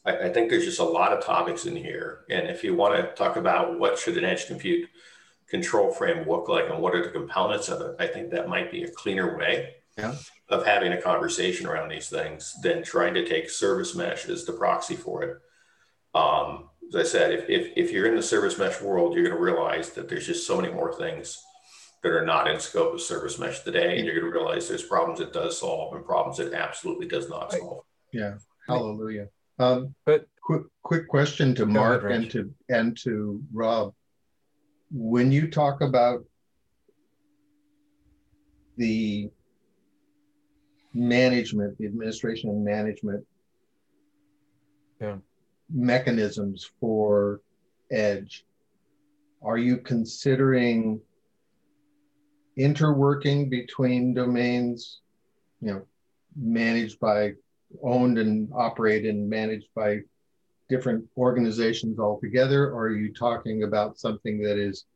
I, 0.06 0.16
I, 0.16 0.28
think 0.30 0.48
there's 0.48 0.64
just 0.64 0.80
a 0.80 0.84
lot 0.84 1.12
of 1.12 1.24
topics 1.24 1.66
in 1.66 1.76
here. 1.76 2.20
And 2.30 2.48
if 2.48 2.64
you 2.64 2.74
want 2.74 2.96
to 2.96 3.14
talk 3.14 3.36
about 3.36 3.78
what 3.78 3.98
should 3.98 4.16
an 4.16 4.24
edge 4.24 4.46
compute 4.46 4.88
control 5.48 5.92
frame 5.92 6.26
look 6.26 6.48
like 6.48 6.70
and 6.70 6.80
what 6.80 6.94
are 6.94 7.02
the 7.02 7.10
components 7.10 7.68
of 7.68 7.80
it, 7.82 7.96
I 7.98 8.06
think 8.06 8.30
that 8.30 8.48
might 8.48 8.70
be 8.70 8.84
a 8.84 8.90
cleaner 8.90 9.36
way 9.36 9.74
yeah. 9.98 10.14
of 10.48 10.64
having 10.64 10.92
a 10.92 11.02
conversation 11.02 11.66
around 11.66 11.90
these 11.90 12.08
things 12.08 12.56
than 12.62 12.82
trying 12.82 13.14
to 13.14 13.28
take 13.28 13.50
service 13.50 13.94
mesh 13.94 14.26
as 14.26 14.44
the 14.44 14.52
proxy 14.52 14.96
for 14.96 15.22
it. 15.24 15.38
Um, 16.14 16.69
as 16.90 16.96
I 16.96 17.02
said, 17.04 17.32
if, 17.32 17.48
if, 17.48 17.72
if 17.76 17.92
you're 17.92 18.06
in 18.06 18.16
the 18.16 18.22
service 18.22 18.58
mesh 18.58 18.80
world, 18.80 19.14
you're 19.14 19.24
going 19.24 19.36
to 19.36 19.42
realize 19.42 19.90
that 19.90 20.08
there's 20.08 20.26
just 20.26 20.46
so 20.46 20.60
many 20.60 20.72
more 20.72 20.92
things 20.92 21.42
that 22.02 22.10
are 22.10 22.24
not 22.24 22.50
in 22.50 22.58
scope 22.58 22.94
of 22.94 23.00
service 23.00 23.38
mesh 23.38 23.60
today. 23.60 23.96
And 23.96 24.06
you're 24.06 24.20
going 24.20 24.32
to 24.32 24.38
realize 24.38 24.68
there's 24.68 24.82
problems 24.82 25.20
it 25.20 25.32
does 25.32 25.58
solve 25.60 25.94
and 25.94 26.04
problems 26.04 26.40
it 26.40 26.52
absolutely 26.52 27.06
does 27.06 27.28
not 27.28 27.52
solve. 27.52 27.84
Yeah. 28.12 28.34
Hallelujah. 28.66 29.28
Um, 29.58 29.94
but 30.04 30.26
quick, 30.42 30.62
quick 30.82 31.06
question 31.06 31.54
to 31.56 31.66
Mark 31.66 32.04
ahead, 32.04 32.22
and 32.22 32.30
to 32.30 32.54
and 32.68 32.96
to 33.02 33.42
Rob. 33.52 33.94
When 34.90 35.30
you 35.30 35.48
talk 35.48 35.82
about 35.82 36.24
the 38.76 39.30
management, 40.94 41.78
the 41.78 41.86
administration 41.86 42.50
and 42.50 42.64
management 42.64 43.24
yeah. 45.00 45.16
Mechanisms 45.72 46.70
for 46.80 47.40
Edge, 47.90 48.44
are 49.42 49.58
you 49.58 49.78
considering 49.78 51.00
interworking 52.58 53.50
between 53.50 54.14
domains, 54.14 55.00
you 55.60 55.72
know, 55.72 55.82
managed 56.36 57.00
by 57.00 57.32
owned 57.82 58.18
and 58.18 58.50
operated 58.54 59.14
and 59.14 59.28
managed 59.28 59.68
by 59.74 60.00
different 60.68 61.04
organizations 61.16 61.98
altogether, 61.98 62.70
or 62.70 62.86
are 62.86 62.96
you 62.96 63.12
talking 63.12 63.64
about 63.64 63.98
something 63.98 64.40
that 64.40 64.56
is 64.56 64.86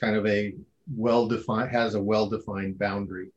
kind 0.00 0.16
of 0.16 0.26
a 0.26 0.54
well-defined, 0.94 1.70
has 1.70 1.94
a 1.94 2.02
well-defined 2.02 2.78
boundary? 2.78 3.30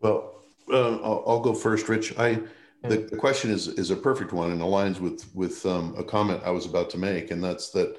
Well, 0.00 0.42
uh, 0.70 0.96
I'll, 0.98 1.24
I'll, 1.26 1.40
go 1.40 1.54
first, 1.54 1.88
Rich. 1.88 2.16
I 2.18 2.40
the, 2.88 2.98
the, 3.10 3.16
question 3.16 3.50
is 3.50 3.68
is 3.68 3.90
a 3.90 3.96
perfect 3.96 4.32
one 4.32 4.52
and 4.52 4.60
aligns 4.60 5.00
with 5.00 5.24
with 5.34 5.64
um, 5.64 5.94
a 5.96 6.04
comment 6.04 6.42
I 6.44 6.50
was 6.50 6.66
about 6.66 6.90
to 6.90 6.98
make, 6.98 7.30
and 7.30 7.42
that's 7.42 7.70
that 7.70 7.96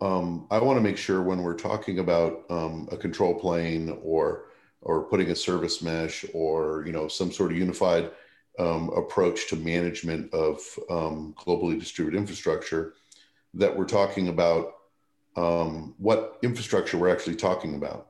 um, 0.00 0.46
I 0.50 0.58
want 0.58 0.76
to 0.78 0.82
make 0.82 0.96
sure 0.96 1.22
when 1.22 1.42
we're 1.42 1.54
talking 1.54 2.00
about 2.00 2.44
um, 2.50 2.88
a 2.90 2.96
control 2.96 3.34
plane 3.34 3.96
or 4.02 4.46
or 4.80 5.04
putting 5.04 5.30
a 5.30 5.36
service 5.36 5.80
mesh 5.80 6.24
or 6.34 6.84
you 6.86 6.92
know 6.92 7.06
some 7.06 7.30
sort 7.30 7.52
of 7.52 7.58
unified 7.58 8.10
um, 8.58 8.90
approach 8.96 9.48
to 9.48 9.56
management 9.56 10.32
of 10.34 10.60
um, 10.90 11.34
globally 11.38 11.78
distributed 11.78 12.18
infrastructure, 12.18 12.94
that 13.54 13.76
we're 13.76 13.84
talking 13.84 14.28
about 14.28 14.74
um, 15.36 15.94
what 15.98 16.38
infrastructure 16.42 16.98
we're 16.98 17.10
actually 17.10 17.36
talking 17.36 17.76
about. 17.76 18.08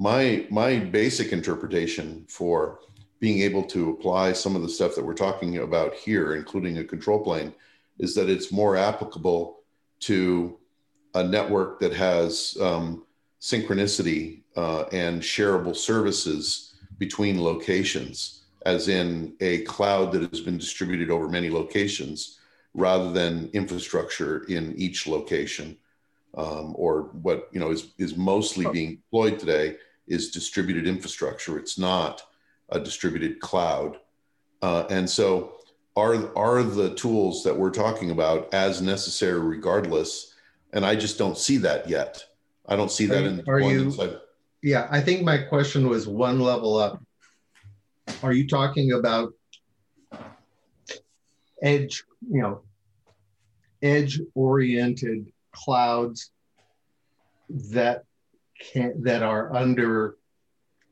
My 0.00 0.44
my 0.50 0.78
basic 0.78 1.32
interpretation 1.32 2.26
for 2.28 2.80
being 3.22 3.42
able 3.42 3.62
to 3.62 3.90
apply 3.90 4.32
some 4.32 4.56
of 4.56 4.62
the 4.62 4.68
stuff 4.68 4.96
that 4.96 5.04
we're 5.04 5.14
talking 5.14 5.58
about 5.58 5.94
here, 5.94 6.34
including 6.34 6.78
a 6.78 6.84
control 6.84 7.20
plane, 7.20 7.54
is 8.00 8.16
that 8.16 8.28
it's 8.28 8.50
more 8.50 8.76
applicable 8.76 9.60
to 10.00 10.58
a 11.14 11.22
network 11.22 11.78
that 11.78 11.92
has 11.92 12.56
um, 12.60 13.04
synchronicity 13.40 14.40
uh, 14.56 14.86
and 14.90 15.22
shareable 15.22 15.76
services 15.76 16.74
between 16.98 17.40
locations, 17.40 18.42
as 18.66 18.88
in 18.88 19.36
a 19.38 19.58
cloud 19.62 20.10
that 20.10 20.28
has 20.28 20.40
been 20.40 20.58
distributed 20.58 21.08
over 21.08 21.28
many 21.28 21.48
locations 21.48 22.40
rather 22.74 23.12
than 23.12 23.48
infrastructure 23.52 24.42
in 24.48 24.74
each 24.76 25.06
location. 25.06 25.76
Um, 26.34 26.74
or 26.76 27.02
what 27.22 27.50
you 27.52 27.60
know 27.60 27.70
is 27.70 27.92
is 27.98 28.16
mostly 28.16 28.66
being 28.72 28.96
deployed 28.96 29.38
today 29.38 29.76
is 30.08 30.32
distributed 30.32 30.88
infrastructure. 30.88 31.56
It's 31.56 31.78
not 31.78 32.22
a 32.72 32.80
distributed 32.80 33.40
cloud. 33.40 33.98
Uh, 34.60 34.84
and 34.90 35.08
so 35.08 35.54
are, 35.96 36.36
are 36.36 36.62
the 36.62 36.94
tools 36.94 37.44
that 37.44 37.56
we're 37.56 37.70
talking 37.70 38.10
about 38.10 38.52
as 38.54 38.80
necessary 38.80 39.40
regardless? 39.40 40.34
And 40.72 40.84
I 40.84 40.96
just 40.96 41.18
don't 41.18 41.36
see 41.36 41.58
that 41.58 41.88
yet. 41.88 42.24
I 42.66 42.76
don't 42.76 42.90
see 42.90 43.06
that 43.06 43.22
are, 43.22 43.26
in 43.26 43.36
the 43.36 43.50
are 43.50 43.60
you. 43.60 44.18
Yeah, 44.62 44.88
I 44.90 45.00
think 45.00 45.22
my 45.22 45.38
question 45.38 45.88
was 45.88 46.06
one 46.06 46.40
level 46.40 46.76
up. 46.76 47.02
Are 48.22 48.32
you 48.32 48.46
talking 48.46 48.92
about 48.92 49.32
edge, 51.62 52.04
you 52.28 52.40
know, 52.42 52.62
edge 53.82 54.20
oriented 54.34 55.32
clouds 55.52 56.30
that 57.48 58.04
can 58.58 59.02
that 59.02 59.22
are 59.22 59.54
under 59.54 60.16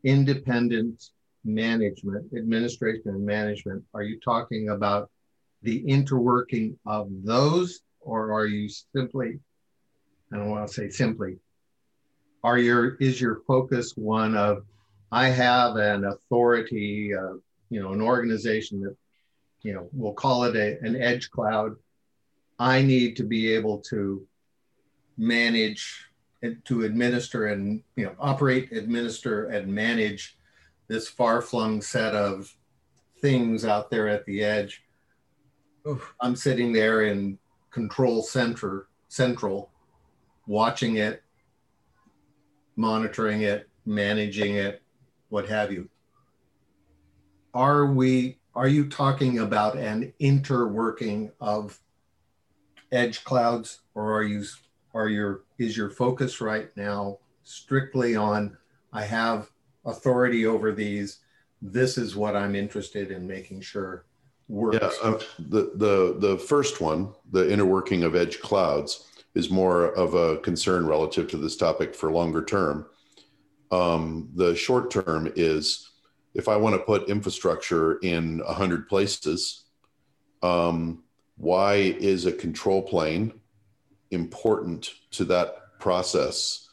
independent 0.02 1.10
management, 1.44 2.26
administration 2.37 3.11
and 3.11 3.24
management, 3.24 3.83
are 3.94 4.03
you 4.03 4.20
talking 4.20 4.70
about 4.70 5.11
the 5.62 5.83
interworking 5.85 6.76
of 6.87 7.09
those, 7.24 7.81
or 8.00 8.33
are 8.33 8.46
you 8.46 8.68
simply, 8.94 9.38
I 10.33 10.37
don't 10.37 10.50
want 10.50 10.68
to 10.68 10.74
say 10.74 10.88
simply, 10.88 11.37
are 12.42 12.59
your 12.59 12.94
is 12.96 13.20
your 13.20 13.42
focus 13.46 13.92
one 13.96 14.35
of 14.35 14.64
I 15.12 15.29
have 15.29 15.76
an 15.76 16.05
authority, 16.05 17.14
uh, 17.14 17.35
you 17.68 17.83
know, 17.83 17.92
an 17.92 18.00
organization 18.00 18.81
that, 18.83 18.96
you 19.62 19.74
know, 19.74 19.88
we'll 19.92 20.14
call 20.14 20.44
it 20.44 20.57
a, 20.57 20.79
an 20.81 20.96
edge 20.96 21.31
cloud. 21.31 21.72
I 22.59 22.83
need 22.83 23.16
to 23.16 23.24
be 23.24 23.53
able 23.53 23.79
to 23.90 24.26
manage, 25.18 26.07
to 26.64 26.85
administer 26.85 27.48
and, 27.48 27.83
you 27.96 28.05
know, 28.07 28.14
operate, 28.18 28.72
administer, 28.72 29.46
and 29.46 29.66
manage 29.66 30.38
this 30.90 31.07
far-flung 31.07 31.81
set 31.81 32.16
of 32.16 32.53
things 33.20 33.64
out 33.64 33.92
there 33.92 34.09
at 34.09 34.26
the 34.26 34.42
edge. 34.42 34.83
Oof. 35.87 36.12
I'm 36.20 36.35
sitting 36.35 36.72
there 36.72 37.03
in 37.03 37.38
control 37.70 38.24
center 38.24 38.88
central, 39.07 39.70
watching 40.48 40.96
it, 40.96 41.22
monitoring 42.74 43.42
it, 43.42 43.68
managing 43.87 44.57
it, 44.57 44.83
what 45.29 45.48
have 45.48 45.70
you. 45.70 45.88
Are 47.55 47.87
we 47.87 48.40
are 48.57 48.68
you 48.68 48.88
talking 48.88 49.38
about 49.38 49.79
an 49.79 50.12
interworking 50.20 51.31
of 51.40 51.79
edge 52.90 53.22
clouds 53.22 53.83
or 53.94 54.12
are 54.12 54.24
you 54.24 54.44
are 54.92 55.09
your 55.09 55.42
is 55.57 55.76
your 55.76 55.90
focus 55.90 56.40
right 56.40 56.76
now 56.76 57.18
strictly 57.44 58.16
on 58.16 58.57
I 58.92 59.05
have 59.05 59.50
authority 59.84 60.46
over 60.46 60.72
these. 60.72 61.18
This 61.62 61.98
is 61.98 62.16
what 62.16 62.36
I'm 62.36 62.54
interested 62.54 63.10
in 63.10 63.26
making 63.26 63.60
sure 63.60 64.06
works. 64.48 64.78
Yeah, 64.80 64.90
uh, 65.02 65.20
the 65.38 65.72
the 65.74 66.16
the 66.18 66.38
first 66.38 66.80
one, 66.80 67.12
the 67.30 67.44
interworking 67.44 68.04
of 68.04 68.14
edge 68.14 68.40
clouds, 68.40 69.06
is 69.34 69.50
more 69.50 69.92
of 69.94 70.14
a 70.14 70.38
concern 70.38 70.86
relative 70.86 71.28
to 71.28 71.36
this 71.36 71.56
topic 71.56 71.94
for 71.94 72.10
longer 72.10 72.44
term. 72.44 72.86
Um, 73.70 74.30
the 74.34 74.54
short 74.56 74.90
term 74.90 75.32
is 75.36 75.90
if 76.34 76.48
I 76.48 76.56
want 76.56 76.74
to 76.74 76.82
put 76.82 77.08
infrastructure 77.08 77.98
in 77.98 78.42
a 78.46 78.52
hundred 78.52 78.88
places, 78.88 79.64
um, 80.42 81.04
why 81.36 81.74
is 81.74 82.26
a 82.26 82.32
control 82.32 82.82
plane 82.82 83.32
important 84.10 84.90
to 85.12 85.24
that 85.26 85.78
process? 85.78 86.68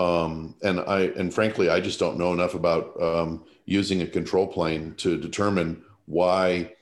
Um, 0.00 0.54
and 0.62 0.80
I 0.80 1.12
and 1.18 1.32
frankly, 1.32 1.68
I 1.68 1.78
just 1.80 1.98
don't 1.98 2.16
know 2.16 2.32
enough 2.32 2.54
about 2.54 2.98
um, 3.02 3.44
using 3.66 4.00
a 4.00 4.06
control 4.06 4.46
plane 4.46 4.94
to 4.98 5.18
determine 5.18 5.84
why, 6.06 6.72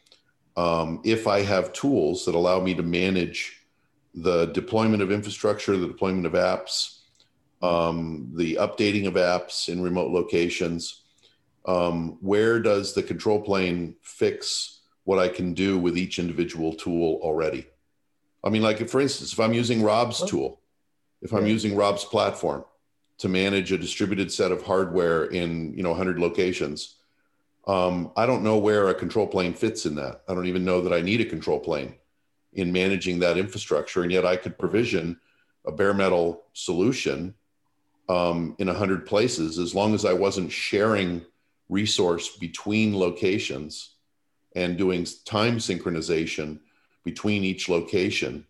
um, 0.57 1.01
if 1.05 1.27
I 1.27 1.43
have 1.43 1.73
tools 1.73 2.25
that 2.27 2.37
allow 2.37 2.61
me 2.61 2.75
to 2.75 2.83
manage 2.85 3.67
the 4.15 4.47
deployment 4.47 5.03
of 5.03 5.11
infrastructure, 5.11 5.77
the 5.77 5.89
deployment 5.89 6.27
of 6.27 6.35
apps, 6.35 7.01
um, 7.61 8.31
the 8.37 8.55
updating 8.61 9.09
of 9.09 9.15
apps 9.15 9.69
in 9.69 9.83
remote 9.83 10.13
locations, 10.13 11.03
um, 11.67 12.19
where 12.21 12.61
does 12.61 12.95
the 12.95 13.03
control 13.03 13.41
plane 13.41 13.97
fix 14.01 14.83
what 15.03 15.19
I 15.19 15.27
can 15.27 15.55
do 15.55 15.77
with 15.77 15.99
each 15.99 16.21
individual 16.21 16.73
tool 16.73 17.19
already? 17.21 17.67
I 18.45 18.51
mean, 18.51 18.63
like 18.63 18.89
for 18.89 19.01
instance, 19.01 19.33
if 19.33 19.41
I'm 19.41 19.55
using 19.55 19.83
Rob's 19.83 20.23
tool, 20.25 20.61
if 21.21 21.33
I'm 21.33 21.47
using 21.47 21.75
Rob's 21.75 22.05
platform, 22.05 22.65
to 23.19 23.29
manage 23.29 23.73
a 23.73 23.79
distributed 23.79 24.33
set 24.33 24.53
of 24.53 24.63
hardware 24.63 25.25
in 25.27 25.75
you 25.75 25.83
know 25.83 25.91
100 25.91 26.19
locations. 26.19 26.97
Um, 27.67 28.13
i 28.17 28.25
don't 28.25 28.43
know 28.43 28.57
where 28.57 28.89
a 28.89 28.95
control 28.95 29.27
plane 29.27 29.53
fits 29.53 29.85
in 29.85 29.95
that. 29.97 30.23
I 30.29 30.35
don't 30.35 30.47
even 30.47 30.65
know 30.65 30.81
that 30.81 30.93
i 30.93 31.01
need 31.01 31.21
a 31.21 31.25
control 31.25 31.61
plane 31.61 31.95
in 32.55 32.73
managing 32.73 33.19
that 33.19 33.37
infrastructure 33.37 34.03
and 34.03 34.11
yet 34.11 34.25
i 34.25 34.37
could 34.37 34.59
provision 34.59 35.21
a 35.67 35.73
bare 35.73 35.93
metal 35.93 36.45
solution 36.55 37.35
um, 38.09 38.57
in 38.59 38.69
100 38.69 39.05
places 39.05 39.59
as 39.59 39.75
long 39.75 39.95
as 39.95 40.05
i 40.05 40.13
wasn't 40.13 40.51
sharing 40.51 41.25
resource 41.69 42.37
between 42.37 42.99
locations 42.99 43.91
and 44.57 44.79
doing 44.79 45.07
time 45.27 45.59
synchronization 45.59 46.59
between 47.05 47.45
each 47.45 47.69
location 47.69 48.47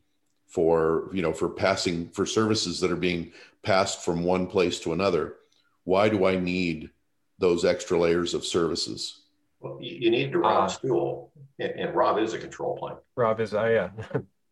for 0.48 1.10
you 1.12 1.22
know 1.22 1.32
for 1.32 1.48
passing 1.48 2.08
for 2.08 2.26
services 2.26 2.80
that 2.80 2.90
are 2.90 2.96
being 2.96 3.32
passed 3.62 4.04
from 4.04 4.24
one 4.24 4.46
place 4.46 4.80
to 4.80 4.92
another. 4.92 5.36
Why 5.84 6.08
do 6.08 6.26
i 6.26 6.36
need 6.36 6.90
those 7.38 7.64
extra 7.64 7.98
layers 7.98 8.34
of 8.34 8.44
services? 8.44 9.20
Well 9.60 9.78
you 9.80 10.10
need 10.10 10.32
to 10.32 10.38
Rob's 10.38 10.76
uh, 10.76 10.80
tool 10.80 11.32
and, 11.58 11.72
and, 11.72 11.94
rob 11.94 12.18
is 12.18 12.32
a 12.32 12.38
control 12.38 12.76
plane. 12.76 12.96
Rob 13.16 13.40
is 13.40 13.54
i 13.54 13.72
yeah. 13.72 13.90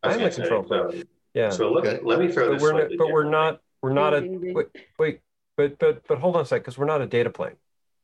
I'm 0.03 0.23
a 0.23 0.31
control 0.31 0.63
plane. 0.63 0.91
So, 0.91 1.03
yeah. 1.35 1.51
so 1.51 1.73
let, 1.73 1.87
okay. 1.87 2.05
let 2.05 2.19
me 2.21 2.31
throw 2.31 2.49
but 2.49 2.55
this 2.55 2.63
we're 2.63 2.81
not, 2.81 2.91
but 2.99 3.09
we're 3.09 3.31
not 3.31 3.61
we're 3.83 3.93
not 3.93 4.15
a 4.15 4.21
wait, 4.21 4.67
wait 4.99 5.21
but 5.57 5.79
but 5.79 6.07
but 6.07 6.19
hold 6.19 6.37
on 6.37 6.43
a 6.43 6.45
sec 6.45 6.61
because 6.61 6.77
we're 6.77 6.87
not 6.87 7.01
a 7.01 7.07
data 7.07 7.31
plane. 7.31 7.57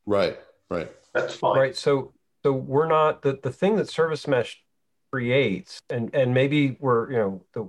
Right 0.07 0.39
right. 0.71 0.91
That's 1.13 1.35
fine. 1.35 1.59
Right 1.59 1.77
so 1.77 2.15
so 2.43 2.53
we're 2.53 2.89
not 2.89 3.21
the 3.21 3.39
the 3.43 3.53
thing 3.53 3.77
that 3.77 3.91
service 3.91 4.27
mesh 4.27 4.63
creates 5.13 5.81
and 5.91 6.15
and 6.15 6.33
maybe 6.33 6.77
we're 6.81 7.11
you 7.11 7.19
know 7.19 7.45
the 7.53 7.69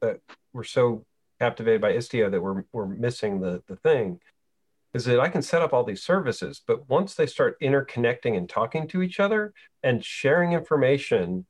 that 0.00 0.20
we're 0.52 0.64
so 0.64 1.04
captivated 1.40 1.80
by 1.80 1.92
Istio 1.92 2.30
that 2.30 2.40
we're 2.40 2.64
we're 2.72 2.86
missing 2.86 3.40
the 3.40 3.62
the 3.66 3.76
thing 3.76 4.20
is 4.94 5.04
that 5.04 5.20
I 5.20 5.28
can 5.28 5.42
set 5.42 5.60
up 5.60 5.74
all 5.74 5.84
these 5.84 6.02
services, 6.02 6.62
but 6.66 6.88
once 6.88 7.14
they 7.14 7.26
start 7.26 7.60
interconnecting 7.60 8.36
and 8.36 8.48
talking 8.48 8.88
to 8.88 9.02
each 9.02 9.20
other 9.20 9.52
and 9.82 10.02
sharing 10.02 10.52
information, 10.52 11.44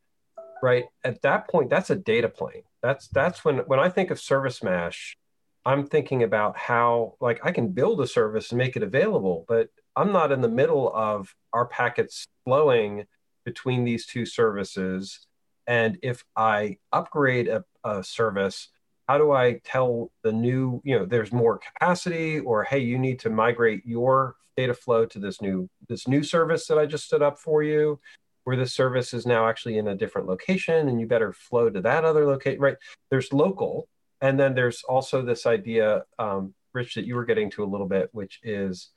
right 0.63 0.87
at 1.05 1.23
that 1.23 1.49
point, 1.49 1.71
that's 1.71 1.91
a 1.91 1.97
data 1.97 2.29
plane. 2.29 2.63
That's 2.83 3.07
that's 3.09 3.45
when 3.45 3.59
when 3.59 3.79
I 3.79 3.89
think 3.89 4.11
of 4.11 4.21
service 4.21 4.63
mesh, 4.63 5.17
I'm 5.65 5.87
thinking 5.87 6.23
about 6.23 6.57
how 6.57 7.15
like 7.21 7.41
I 7.45 7.53
can 7.53 7.69
build 7.69 8.01
a 8.01 8.07
service 8.07 8.51
and 8.51 8.59
make 8.59 8.77
it 8.77 8.83
available, 8.83 9.45
but 9.49 9.69
I'm 9.95 10.13
not 10.13 10.33
in 10.33 10.41
the 10.41 10.49
middle 10.49 10.93
of 10.95 11.35
our 11.53 11.67
packets 11.67 12.27
flowing 12.45 13.07
between 13.47 13.85
these 13.85 14.05
two 14.05 14.27
services. 14.27 15.27
And 15.67 15.99
if 16.03 16.23
I 16.37 16.77
upgrade 16.93 17.49
a, 17.49 17.65
a 17.85 18.05
service, 18.05 18.69
how 19.09 19.17
do 19.17 19.33
I 19.33 19.61
tell 19.65 20.11
the 20.23 20.33
new, 20.33 20.83
you 20.85 20.99
know, 20.99 21.07
there's 21.07 21.33
more 21.33 21.59
capacity 21.59 22.41
or 22.41 22.65
hey, 22.65 22.81
you 22.81 22.99
need 22.99 23.21
to 23.21 23.31
migrate 23.31 23.87
your 23.87 24.37
data 24.57 24.75
flow 24.75 25.07
to 25.07 25.19
this 25.19 25.41
new 25.41 25.69
this 25.89 26.09
new 26.09 26.23
service 26.23 26.67
that 26.67 26.79
I 26.79 26.87
just 26.87 27.05
stood 27.05 27.23
up 27.23 27.39
for 27.39 27.63
you, 27.63 28.01
where 28.45 28.57
the 28.57 28.67
service 28.67 29.15
is 29.15 29.27
now 29.27 29.49
actually 29.49 29.79
in 29.79 29.89
a 29.89 29.95
different 29.95 30.27
location 30.27 30.89
and 30.89 31.01
you 31.01 31.07
better 31.07 31.33
flow 31.33 31.71
to 31.71 31.81
that 31.83 32.05
other 32.05 32.27
location, 32.27 32.61
right? 32.61 32.77
There's 33.11 33.33
local 33.33 33.89
and 34.21 34.41
then 34.41 34.55
there's 34.55 34.83
also 34.83 35.23
this 35.23 35.47
idea, 35.47 36.05
um, 36.19 36.55
Rich, 36.73 36.95
that 36.95 37.07
you 37.07 37.15
were 37.15 37.25
getting 37.25 37.51
to 37.53 37.65
a 37.65 37.67
little 37.67 37.87
bit, 37.87 38.09
which 38.13 38.41
is 38.43 38.91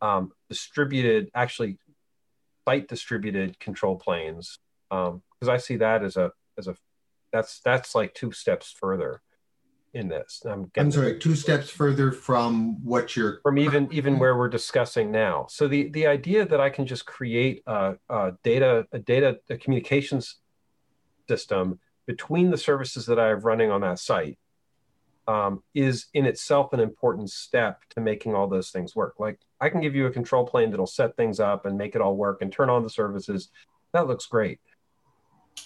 um, 0.00 0.32
distributed, 0.48 1.30
actually 1.34 1.78
site 2.68 2.88
distributed 2.88 3.58
control 3.58 3.96
planes. 3.96 4.58
Because 4.90 5.48
um, 5.48 5.50
I 5.50 5.56
see 5.56 5.76
that 5.76 6.02
as 6.02 6.16
a 6.16 6.32
as 6.58 6.68
a 6.68 6.76
that's 7.32 7.60
that's 7.60 7.94
like 7.94 8.14
two 8.14 8.32
steps 8.32 8.74
further 8.78 9.22
in 9.94 10.08
this. 10.08 10.42
I'm, 10.46 10.70
I'm 10.76 10.90
sorry, 10.90 11.18
two 11.18 11.34
steps 11.34 11.68
further 11.68 12.12
from 12.12 12.82
what 12.84 13.16
you're 13.16 13.40
from 13.42 13.58
even 13.58 13.88
even 13.92 14.18
where 14.18 14.36
we're 14.36 14.48
discussing 14.48 15.10
now. 15.10 15.46
So 15.48 15.68
the 15.68 15.88
the 15.88 16.06
idea 16.06 16.46
that 16.46 16.60
I 16.60 16.70
can 16.70 16.86
just 16.86 17.06
create 17.06 17.62
a, 17.66 17.96
a 18.08 18.32
data 18.42 18.86
a 18.92 18.98
data 18.98 19.38
a 19.50 19.56
communications 19.56 20.36
system 21.28 21.78
between 22.06 22.50
the 22.50 22.58
services 22.58 23.06
that 23.06 23.18
I 23.18 23.28
have 23.28 23.44
running 23.44 23.70
on 23.70 23.82
that 23.82 23.98
site 23.98 24.38
um, 25.28 25.62
is 25.74 26.06
in 26.14 26.26
itself 26.26 26.72
an 26.72 26.80
important 26.80 27.30
step 27.30 27.82
to 27.90 28.00
making 28.00 28.34
all 28.34 28.48
those 28.48 28.70
things 28.70 28.96
work. 28.96 29.14
Like 29.18 29.40
I 29.60 29.68
can 29.68 29.80
give 29.80 29.94
you 29.94 30.06
a 30.06 30.10
control 30.10 30.46
plane 30.46 30.70
that'll 30.70 30.86
set 30.86 31.16
things 31.16 31.40
up 31.40 31.66
and 31.66 31.78
make 31.78 31.94
it 31.94 32.00
all 32.00 32.16
work 32.16 32.42
and 32.42 32.52
turn 32.52 32.70
on 32.70 32.82
the 32.82 32.90
services. 32.90 33.50
That 33.92 34.06
looks 34.06 34.26
great. 34.26 34.60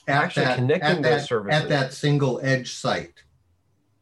At 0.09 0.25
Actually, 0.25 0.47
that, 0.47 0.57
connecting 0.57 1.03
those 1.03 1.21
that, 1.21 1.27
services 1.27 1.63
at 1.63 1.69
that 1.69 1.95
single 1.95 2.41
edge 2.43 2.75
site. 2.75 3.23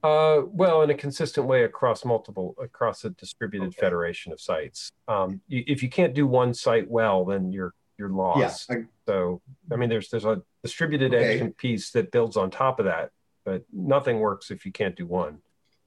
Uh, 0.02 0.42
well, 0.48 0.82
in 0.82 0.90
a 0.90 0.94
consistent 0.94 1.46
way 1.46 1.64
across 1.64 2.04
multiple, 2.04 2.54
across 2.60 3.04
a 3.04 3.10
distributed 3.10 3.68
okay. 3.68 3.80
federation 3.80 4.32
of 4.32 4.40
sites. 4.40 4.92
Um, 5.08 5.40
you, 5.48 5.64
if 5.66 5.82
you 5.82 5.88
can't 5.88 6.14
do 6.14 6.26
one 6.26 6.52
site 6.52 6.90
well, 6.90 7.24
then 7.24 7.52
you're 7.52 7.72
you're 7.96 8.10
lost. 8.10 8.66
Yeah, 8.68 8.76
I, 8.76 8.84
so, 9.06 9.40
I 9.72 9.76
mean, 9.76 9.88
there's 9.88 10.10
there's 10.10 10.24
a 10.24 10.42
distributed 10.62 11.14
okay. 11.14 11.40
edge 11.40 11.56
piece 11.56 11.90
that 11.92 12.10
builds 12.10 12.36
on 12.36 12.50
top 12.50 12.80
of 12.80 12.86
that, 12.86 13.12
but 13.44 13.64
nothing 13.72 14.18
works 14.18 14.50
if 14.50 14.66
you 14.66 14.72
can't 14.72 14.96
do 14.96 15.06
one. 15.06 15.38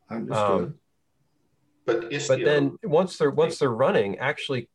Understood. 0.09 0.63
Um, 0.63 0.75
but 1.85 2.11
but 2.27 2.43
then 2.43 2.77
once 2.83 3.17
they're 3.17 3.31
once 3.31 3.59
they're 3.59 3.69
running, 3.69 4.17
actually 4.17 4.69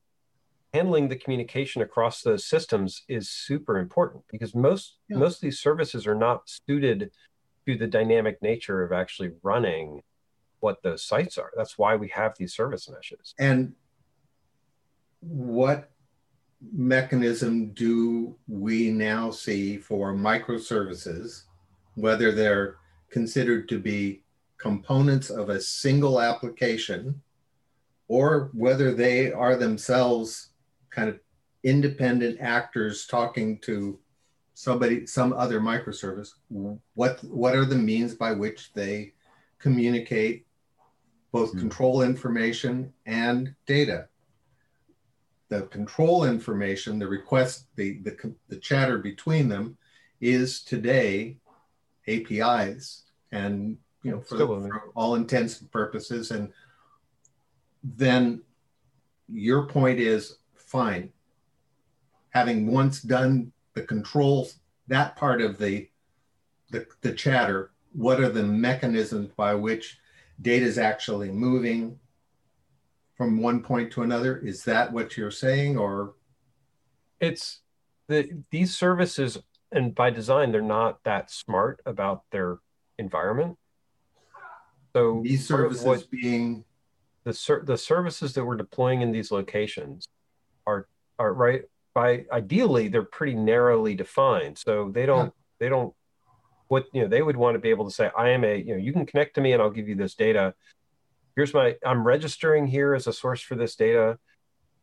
handling 0.73 1.09
the 1.09 1.17
communication 1.17 1.83
across 1.83 2.23
those 2.23 2.47
systems 2.47 3.03
is 3.09 3.29
super 3.29 3.79
important 3.79 4.25
because 4.31 4.55
most 4.55 4.97
yeah. 5.09 5.19
most 5.19 5.37
of 5.37 5.41
these 5.43 5.61
services 5.61 6.07
are 6.07 6.15
not 6.15 6.49
suited 6.67 7.11
to 7.67 7.77
the 7.77 7.87
dynamic 7.87 8.41
nature 8.43 8.83
of 8.83 8.93
actually 8.93 9.31
running 9.43 10.01
what 10.61 10.83
those 10.83 11.05
sites 11.05 11.37
are. 11.39 11.51
That's 11.57 11.77
why 11.77 11.97
we 11.97 12.09
have 12.09 12.35
these 12.39 12.55
service 12.55 12.89
meshes. 12.89 13.35
And 13.39 13.75
what 15.21 15.91
mechanism 16.73 17.73
do 17.73 18.37
we 18.49 18.91
now 18.91 19.31
see 19.31 19.77
for 19.77 20.15
microservices, 20.15 21.43
whether 21.95 22.33
they're 22.33 22.77
considered 23.11 23.69
to 23.69 23.79
be 23.79 24.23
components 24.63 25.29
of 25.29 25.49
a 25.49 25.61
single 25.61 26.21
application 26.21 27.21
or 28.07 28.51
whether 28.55 28.95
they 28.95 29.33
are 29.33 29.57
themselves 29.57 30.51
kind 30.91 31.09
of 31.09 31.19
independent 31.65 32.39
actors 32.41 33.07
talking 33.07 33.59
to 33.59 33.99
somebody 34.55 35.05
some 35.07 35.33
other 35.33 35.61
microservice 35.61 36.31
what 36.95 37.23
what 37.25 37.57
are 37.57 37.65
the 37.65 37.77
means 37.77 38.15
by 38.15 38.33
which 38.33 38.73
they 38.75 39.13
communicate 39.59 40.47
both 41.33 41.51
mm-hmm. 41.51 41.61
control 41.61 42.03
information 42.03 42.93
and 43.07 43.55
data 43.67 44.07
the 45.49 45.63
control 45.63 46.25
information 46.25 46.99
the 46.99 47.07
request 47.07 47.67
the, 47.77 47.99
the 48.05 48.35
the 48.49 48.57
chatter 48.57 48.99
between 48.99 49.49
them 49.49 49.77
is 50.21 50.63
today 50.63 51.37
apis 52.07 53.03
and 53.33 53.77
you 54.03 54.11
know 54.11 54.21
for, 54.21 54.37
the, 54.37 54.47
for 54.47 54.91
all 54.95 55.15
intents 55.15 55.61
and 55.61 55.71
purposes 55.71 56.31
and 56.31 56.53
then 57.83 58.43
your 59.29 59.67
point 59.67 59.99
is 59.99 60.39
fine 60.55 61.13
having 62.33 62.67
once 62.67 63.01
done 63.01 63.53
the 63.75 63.83
controls, 63.83 64.59
that 64.89 65.17
part 65.17 65.41
of 65.41 65.59
the, 65.59 65.89
the, 66.71 66.87
the 67.03 67.13
chatter, 67.13 67.71
what 67.93 68.21
are 68.21 68.29
the 68.29 68.43
mechanisms 68.43 69.31
by 69.37 69.55
which 69.55 69.99
data 70.41 70.65
is 70.65 70.79
actually 70.79 71.31
moving 71.31 71.99
from 73.15 73.41
one 73.41 73.63
point 73.63 73.93
to 73.93 74.03
another? 74.03 74.39
Is 74.39 74.65
that 74.65 74.93
what 74.93 75.17
you're 75.17 75.31
saying 75.31 75.77
or? 75.77 76.15
It's 77.21 77.61
the, 78.09 78.43
these 78.51 78.75
services 78.75 79.39
and 79.71 79.95
by 79.95 80.11
design, 80.11 80.53
they're 80.53 80.61
not 80.61 81.03
that 81.05 81.31
smart 81.31 81.81
about 81.87 82.25
their 82.31 82.59
environment. 82.99 83.57
So 84.95 85.23
these 85.25 85.47
services 85.47 86.05
being 86.05 86.65
the 87.25 87.33
ser- 87.33 87.63
the 87.65 87.79
services 87.79 88.35
that 88.35 88.45
we're 88.45 88.57
deploying 88.57 89.03
in 89.03 89.13
these 89.13 89.31
locations 89.31 90.09
are 90.67 90.87
are 91.19 91.33
right 91.33 91.63
by 91.95 92.25
ideally 92.33 92.89
they're 92.89 93.03
pretty 93.03 93.35
narrowly 93.35 93.95
defined. 93.95 94.59
So 94.59 94.91
they 94.91 95.07
don't 95.07 95.27
yeah. 95.27 95.31
they 95.61 95.69
don't 95.69 95.95
what 96.69 96.87
you 96.93 97.03
know 97.03 97.09
they 97.09 97.23
would 97.23 97.37
want 97.37 97.55
to 97.55 97.59
be 97.59 97.69
able 97.69 97.85
to 97.85 97.91
say 97.91 98.11
i 98.17 98.31
am 98.31 98.45
a 98.45 98.57
you 98.57 98.75
know 98.75 98.79
you 98.79 98.95
can 98.95 99.05
connect 99.05 99.35
to 99.35 99.43
me 99.43 99.53
and 99.53 99.61
i'll 99.61 99.71
give 99.71 99.89
you 99.89 99.95
this 99.95 100.15
data. 100.15 100.55
Here's 101.37 101.55
my 101.55 101.77
i'm 101.85 102.05
registering 102.05 102.67
here 102.67 102.95
as 102.95 103.07
a 103.07 103.13
source 103.13 103.43
for 103.43 103.55
this 103.55 103.77
data. 103.77 104.19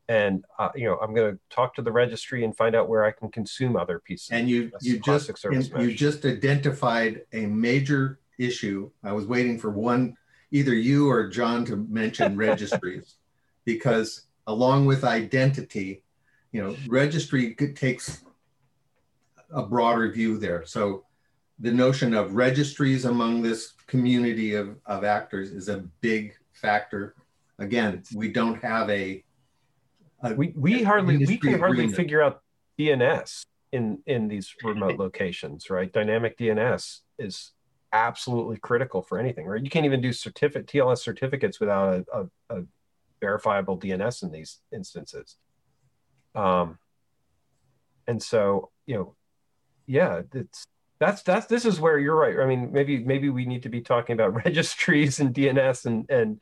And 0.08 0.44
uh, 0.58 0.70
you 0.76 0.86
know 0.86 0.98
i'm 0.98 1.14
going 1.14 1.34
to 1.34 1.40
talk 1.50 1.76
to 1.76 1.82
the 1.84 1.92
registry 1.92 2.44
and 2.44 2.56
find 2.56 2.76
out 2.76 2.90
where 2.90 3.06
i 3.06 3.12
can 3.12 3.30
consume 3.30 3.76
other 3.76 4.00
pieces 4.00 4.30
and 4.32 4.50
you 4.50 4.72
you 4.82 5.00
just 5.00 5.30
you 5.78 5.94
just 5.94 6.26
identified 6.26 7.22
a 7.32 7.46
major 7.46 8.20
issue 8.40 8.90
i 9.04 9.12
was 9.12 9.26
waiting 9.26 9.60
for 9.60 9.70
one 9.70 10.16
either 10.52 10.74
you 10.74 11.08
or 11.10 11.28
john 11.28 11.64
to 11.64 11.76
mention 11.90 12.36
registries 12.50 13.16
because 13.66 14.26
along 14.48 14.86
with 14.88 15.04
identity 15.04 16.02
you 16.52 16.64
know, 16.64 16.76
registry 16.88 17.54
takes 17.54 18.24
a 19.52 19.64
broader 19.64 20.12
view 20.12 20.38
there. 20.38 20.66
So 20.66 21.06
the 21.60 21.72
notion 21.72 22.14
of 22.14 22.34
registries 22.34 23.06
among 23.06 23.42
this 23.42 23.74
community 23.88 24.56
of, 24.56 24.78
of 24.86 25.04
actors 25.04 25.52
is 25.52 25.70
a 25.70 25.84
big 26.02 26.34
factor. 26.54 27.16
Again, 27.60 28.04
we 28.16 28.32
don't 28.32 28.62
have 28.62 28.90
a, 28.90 29.24
a 30.24 30.34
we, 30.34 30.54
we 30.56 30.84
hardly 30.84 31.18
we 31.18 31.38
can 31.38 31.60
hardly 31.60 31.80
agreement. 31.80 31.96
figure 31.96 32.22
out 32.22 32.42
DNS 32.80 33.46
in 33.72 34.00
in 34.06 34.28
these 34.28 34.54
remote 34.64 34.98
locations, 34.98 35.70
right? 35.70 35.92
Dynamic 35.92 36.38
DNS 36.38 37.00
is 37.20 37.52
absolutely 37.94 38.58
critical 38.58 39.02
for 39.02 39.20
anything, 39.20 39.46
right? 39.46 39.64
You 39.64 39.70
can't 39.70 39.86
even 39.86 40.02
do 40.02 40.14
certificate 40.14 40.68
TLS 40.68 41.00
certificates 41.00 41.60
without 41.60 42.06
a, 42.14 42.20
a, 42.20 42.60
a 42.60 42.64
verifiable 43.22 43.80
DNS 43.80 44.24
in 44.24 44.32
these 44.32 44.60
instances. 44.74 45.38
Um, 46.36 46.78
and 48.08 48.22
so, 48.22 48.70
you 48.86 48.96
know, 48.96 49.16
yeah, 49.88 50.22
it's 50.34 50.66
that's 51.00 51.24
that's 51.24 51.48
this 51.48 51.66
is 51.66 51.80
where 51.80 51.98
you're 51.98 52.16
right. 52.16 52.40
I 52.40 52.46
mean, 52.46 52.72
maybe 52.72 53.04
maybe 53.04 53.30
we 53.30 53.46
need 53.46 53.64
to 53.64 53.70
be 53.70 53.82
talking 53.82 54.14
about 54.14 54.34
registries 54.46 55.20
and 55.20 55.34
DNS 55.34 55.86
and 55.86 56.10
and 56.10 56.40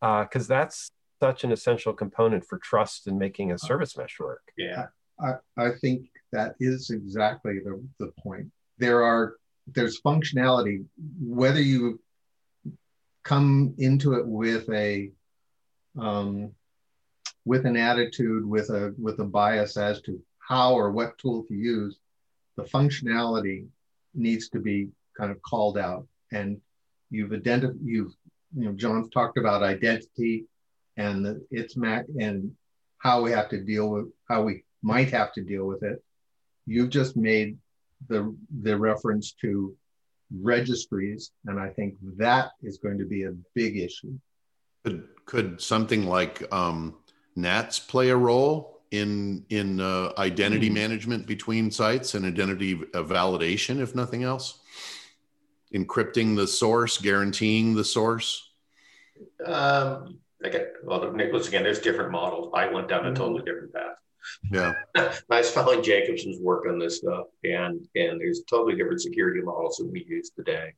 because 0.00 0.50
uh, 0.50 0.54
that's 0.54 0.90
such 1.20 1.44
an 1.44 1.52
essential 1.52 1.92
component 1.92 2.46
for 2.46 2.58
trust 2.58 3.06
and 3.06 3.18
making 3.18 3.52
a 3.52 3.58
service 3.58 3.96
mesh 3.96 4.18
work. 4.18 4.42
Yeah, 4.56 4.86
I, 5.20 5.34
I 5.58 5.70
think 5.80 6.06
that 6.32 6.54
is 6.60 6.90
exactly 6.90 7.58
the, 7.62 7.82
the 7.98 8.12
point. 8.22 8.50
There 8.78 9.02
are 9.02 9.36
there's 9.74 10.00
functionality 10.00 10.84
whether 11.20 11.60
you 11.60 12.00
come 13.22 13.74
into 13.78 14.14
it 14.14 14.26
with 14.26 14.68
a 14.70 15.10
um, 15.98 16.52
with 17.44 17.66
an 17.66 17.76
attitude, 17.76 18.44
with 18.46 18.70
a 18.70 18.94
with 18.98 19.18
a 19.20 19.24
bias 19.24 19.76
as 19.76 20.00
to 20.02 20.20
how 20.38 20.74
or 20.74 20.90
what 20.90 21.18
tool 21.18 21.44
to 21.44 21.54
use, 21.54 21.98
the 22.56 22.64
functionality 22.64 23.66
needs 24.14 24.48
to 24.50 24.58
be 24.58 24.88
kind 25.16 25.30
of 25.30 25.40
called 25.42 25.78
out. 25.78 26.06
And 26.32 26.60
you've 27.10 27.32
identified, 27.32 27.78
you've 27.82 28.12
you 28.56 28.64
know, 28.64 28.72
John's 28.72 29.10
talked 29.10 29.38
about 29.38 29.62
identity 29.62 30.46
and 30.96 31.24
the, 31.24 31.46
its 31.50 31.76
mac 31.76 32.06
and 32.18 32.52
how 32.98 33.22
we 33.22 33.30
have 33.30 33.48
to 33.50 33.62
deal 33.62 33.88
with 33.88 34.06
how 34.28 34.42
we 34.42 34.64
might 34.82 35.10
have 35.10 35.32
to 35.34 35.42
deal 35.42 35.66
with 35.66 35.82
it. 35.82 36.02
You've 36.66 36.90
just 36.90 37.16
made 37.16 37.58
the 38.08 38.34
the 38.62 38.76
reference 38.76 39.32
to 39.40 39.76
registries, 40.40 41.32
and 41.46 41.58
I 41.58 41.68
think 41.70 41.96
that 42.16 42.52
is 42.62 42.78
going 42.78 42.98
to 42.98 43.04
be 43.04 43.24
a 43.24 43.32
big 43.54 43.76
issue. 43.76 44.18
Could 44.84 45.08
could 45.26 45.60
something 45.60 46.06
like 46.06 46.52
um, 46.52 46.96
NATs 47.36 47.78
play 47.78 48.10
a 48.10 48.16
role 48.16 48.80
in 48.90 49.44
in 49.50 49.80
uh, 49.80 50.12
identity 50.18 50.70
mm. 50.70 50.74
management 50.74 51.26
between 51.26 51.70
sites 51.70 52.14
and 52.14 52.24
identity 52.24 52.76
validation, 52.76 53.80
if 53.80 53.94
nothing 53.94 54.22
else? 54.22 54.60
Encrypting 55.74 56.36
the 56.36 56.46
source, 56.46 56.98
guaranteeing 56.98 57.74
the 57.74 57.84
source. 57.84 58.50
Um, 59.44 60.18
okay. 60.44 60.66
Well, 60.82 61.12
Nicholas, 61.12 61.46
again, 61.46 61.62
there's 61.62 61.78
different 61.78 62.10
models. 62.10 62.52
I 62.54 62.66
went 62.66 62.88
down 62.88 63.06
a 63.06 63.14
totally 63.14 63.42
different 63.44 63.72
path. 63.72 63.96
Yeah. 64.50 64.74
I 64.96 65.12
was 65.30 65.50
following 65.50 65.82
Jacobson's 65.82 66.40
work 66.40 66.66
on 66.68 66.78
this 66.78 66.98
stuff, 66.98 67.26
and 67.44 67.86
and 67.94 68.20
there's 68.20 68.42
totally 68.48 68.76
different 68.76 69.00
security 69.00 69.40
models 69.40 69.76
that 69.76 69.86
we 69.86 70.04
use 70.08 70.30
today. 70.30 70.74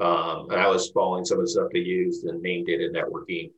Um, 0.00 0.50
and 0.50 0.60
I 0.60 0.66
was 0.66 0.90
following 0.90 1.24
some 1.24 1.38
of 1.38 1.44
the 1.44 1.50
stuff 1.50 1.68
they 1.72 1.78
used 1.78 2.24
in 2.26 2.42
named 2.42 2.66
data 2.66 2.90
networking, 2.92 3.52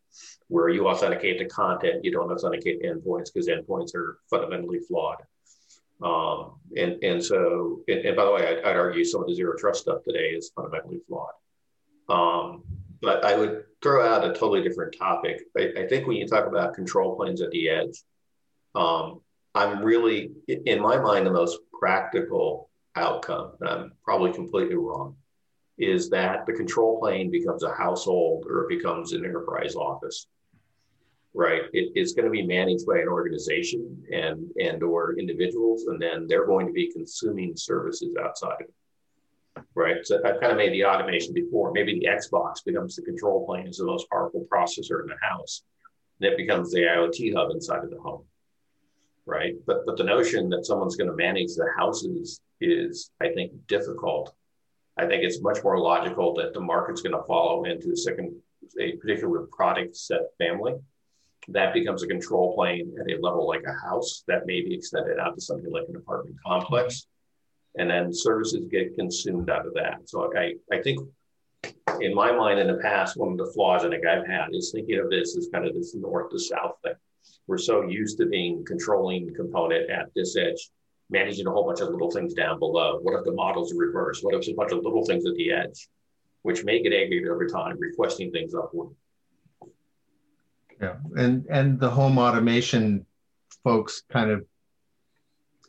where 0.48 0.68
you 0.68 0.86
authenticate 0.86 1.38
the 1.38 1.46
content, 1.46 2.04
you 2.04 2.12
don't 2.12 2.30
authenticate 2.30 2.82
endpoints 2.82 3.32
because 3.32 3.48
endpoints 3.48 3.94
are 3.94 4.18
fundamentally 4.28 4.80
flawed. 4.80 5.22
Um, 6.02 6.56
and, 6.76 7.02
and 7.02 7.24
so, 7.24 7.80
and, 7.88 8.00
and 8.00 8.16
by 8.16 8.26
the 8.26 8.30
way, 8.30 8.46
I'd, 8.46 8.58
I'd, 8.58 8.76
argue 8.76 9.02
some 9.02 9.22
of 9.22 9.28
the 9.28 9.34
zero 9.34 9.56
trust 9.56 9.80
stuff 9.80 10.02
today 10.04 10.28
is 10.28 10.50
fundamentally 10.54 11.00
flawed. 11.08 11.32
Um, 12.10 12.64
but 13.00 13.24
I 13.24 13.34
would 13.34 13.64
throw 13.82 14.06
out 14.06 14.24
a 14.24 14.28
totally 14.28 14.62
different 14.62 14.94
topic. 14.98 15.44
I, 15.56 15.72
I, 15.78 15.86
think 15.86 16.06
when 16.06 16.18
you 16.18 16.26
talk 16.26 16.46
about 16.46 16.74
control 16.74 17.16
planes 17.16 17.40
at 17.40 17.50
the 17.50 17.70
edge, 17.70 18.02
um, 18.76 19.20
I'm 19.54 19.82
really, 19.82 20.30
in 20.48 20.80
my 20.80 20.98
mind, 20.98 21.26
the 21.26 21.30
most 21.32 21.58
practical 21.78 22.70
outcome, 22.94 23.52
and 23.60 23.68
I'm 23.68 23.92
probably 24.04 24.32
completely 24.32 24.76
wrong, 24.76 25.16
is 25.78 26.10
that 26.10 26.46
the 26.46 26.52
control 26.52 27.00
plane 27.00 27.30
becomes 27.30 27.62
a 27.62 27.72
household 27.72 28.46
or 28.48 28.64
it 28.64 28.68
becomes 28.68 29.12
an 29.12 29.24
enterprise 29.24 29.74
office 29.74 30.26
right? 31.36 31.62
It, 31.74 31.92
it's 31.94 32.14
going 32.14 32.24
to 32.24 32.30
be 32.30 32.42
managed 32.42 32.86
by 32.86 32.98
an 32.98 33.08
organization 33.08 34.02
and 34.10 34.50
and 34.58 34.82
or 34.82 35.18
individuals, 35.18 35.84
and 35.86 36.00
then 36.00 36.26
they're 36.26 36.46
going 36.46 36.66
to 36.66 36.72
be 36.72 36.90
consuming 36.90 37.54
services 37.56 38.16
outside 38.20 38.54
of 38.62 38.68
it, 38.68 39.64
right? 39.74 39.96
So 40.04 40.16
I've 40.24 40.40
kind 40.40 40.52
of 40.52 40.56
made 40.56 40.72
the 40.72 40.86
automation 40.86 41.34
before. 41.34 41.72
Maybe 41.72 42.00
the 42.00 42.06
Xbox 42.06 42.64
becomes 42.64 42.96
the 42.96 43.02
control 43.02 43.44
plane 43.46 43.68
is 43.68 43.76
the 43.76 43.84
most 43.84 44.08
powerful 44.10 44.46
processor 44.50 45.02
in 45.02 45.08
the 45.08 45.18
house, 45.20 45.62
it 46.20 46.36
becomes 46.38 46.72
the 46.72 46.80
IoT 46.80 47.34
hub 47.34 47.50
inside 47.50 47.84
of 47.84 47.90
the 47.90 48.00
home, 48.00 48.24
right? 49.26 49.54
But 49.66 49.84
but 49.86 49.96
the 49.96 50.04
notion 50.04 50.48
that 50.50 50.66
someone's 50.66 50.96
going 50.96 51.10
to 51.10 51.16
manage 51.16 51.54
the 51.54 51.68
houses 51.76 52.40
is, 52.60 53.10
I 53.20 53.28
think, 53.28 53.52
difficult. 53.66 54.34
I 54.96 55.06
think 55.06 55.24
it's 55.24 55.42
much 55.42 55.62
more 55.62 55.78
logical 55.78 56.34
that 56.34 56.54
the 56.54 56.60
market's 56.60 57.02
going 57.02 57.16
to 57.16 57.26
follow 57.26 57.64
into 57.64 57.90
a 57.90 57.96
second 57.96 58.34
a 58.80 58.92
particular 58.96 59.46
product 59.52 59.96
set 59.96 60.22
family 60.38 60.74
that 61.48 61.72
becomes 61.72 62.02
a 62.02 62.06
control 62.06 62.54
plane 62.54 62.94
at 63.00 63.10
a 63.10 63.20
level 63.20 63.46
like 63.46 63.62
a 63.66 63.86
house 63.86 64.24
that 64.26 64.46
may 64.46 64.60
be 64.62 64.74
extended 64.74 65.18
out 65.18 65.34
to 65.34 65.40
something 65.40 65.70
like 65.70 65.84
an 65.88 65.96
apartment 65.96 66.36
complex. 66.44 67.06
And 67.78 67.90
then 67.90 68.12
services 68.12 68.66
get 68.70 68.96
consumed 68.96 69.50
out 69.50 69.66
of 69.66 69.74
that. 69.74 70.08
So 70.08 70.32
I, 70.34 70.54
I 70.72 70.80
think 70.80 70.98
in 72.00 72.14
my 72.14 72.32
mind 72.32 72.58
in 72.58 72.68
the 72.68 72.78
past, 72.82 73.16
one 73.16 73.32
of 73.32 73.38
the 73.38 73.52
flaws 73.52 73.84
I 73.84 73.90
think 73.90 74.06
I've 74.06 74.26
had 74.26 74.48
is 74.52 74.72
thinking 74.72 74.98
of 74.98 75.10
this 75.10 75.36
as 75.36 75.48
kind 75.52 75.66
of 75.66 75.74
this 75.74 75.94
north 75.94 76.30
to 76.30 76.38
south 76.38 76.76
thing. 76.82 76.94
We're 77.46 77.58
so 77.58 77.82
used 77.82 78.18
to 78.18 78.26
being 78.26 78.64
controlling 78.64 79.32
component 79.34 79.90
at 79.90 80.06
this 80.14 80.36
edge, 80.36 80.70
managing 81.10 81.46
a 81.46 81.50
whole 81.50 81.64
bunch 81.64 81.80
of 81.80 81.90
little 81.90 82.10
things 82.10 82.34
down 82.34 82.58
below. 82.58 82.98
What 83.02 83.18
if 83.18 83.24
the 83.24 83.32
model's 83.32 83.72
reverse? 83.74 84.20
What 84.22 84.34
if 84.34 84.40
it's 84.40 84.48
a 84.48 84.54
bunch 84.54 84.72
of 84.72 84.82
little 84.82 85.04
things 85.04 85.24
at 85.26 85.34
the 85.34 85.52
edge, 85.52 85.88
which 86.42 86.64
may 86.64 86.82
get 86.82 86.92
aggregated 86.92 87.28
over 87.28 87.46
time, 87.46 87.78
requesting 87.78 88.32
things 88.32 88.54
upward? 88.54 88.90
Yeah, 90.80 90.96
and 91.16 91.46
and 91.48 91.80
the 91.80 91.88
home 91.88 92.18
automation 92.18 93.06
folks 93.64 94.02
kind 94.12 94.30
of 94.30 94.44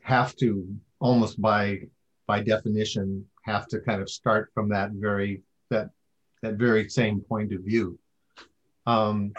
have 0.02 0.36
to 0.38 0.68
almost 1.00 1.42
by 1.42 1.82
by 2.26 2.42
definition 2.42 3.26
have 3.44 3.68
to 3.68 3.80
kind 3.80 4.02
of 4.02 4.10
start 4.10 4.50
from 4.54 4.70
that 4.70 4.92
very 4.92 5.44
that 5.70 5.90
that 6.42 6.56
very 6.56 6.90
same 6.90 7.22
point 7.22 7.54
of 7.54 7.62
view. 7.62 7.98
Um, 8.86 9.34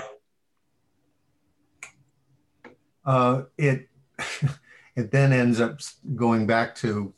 uh, 3.09 3.45
it 3.57 3.89
it 4.97 5.11
then 5.11 5.33
ends 5.33 5.61
up 5.61 5.81
going 6.15 6.47
back 6.47 6.75
to 6.75 7.15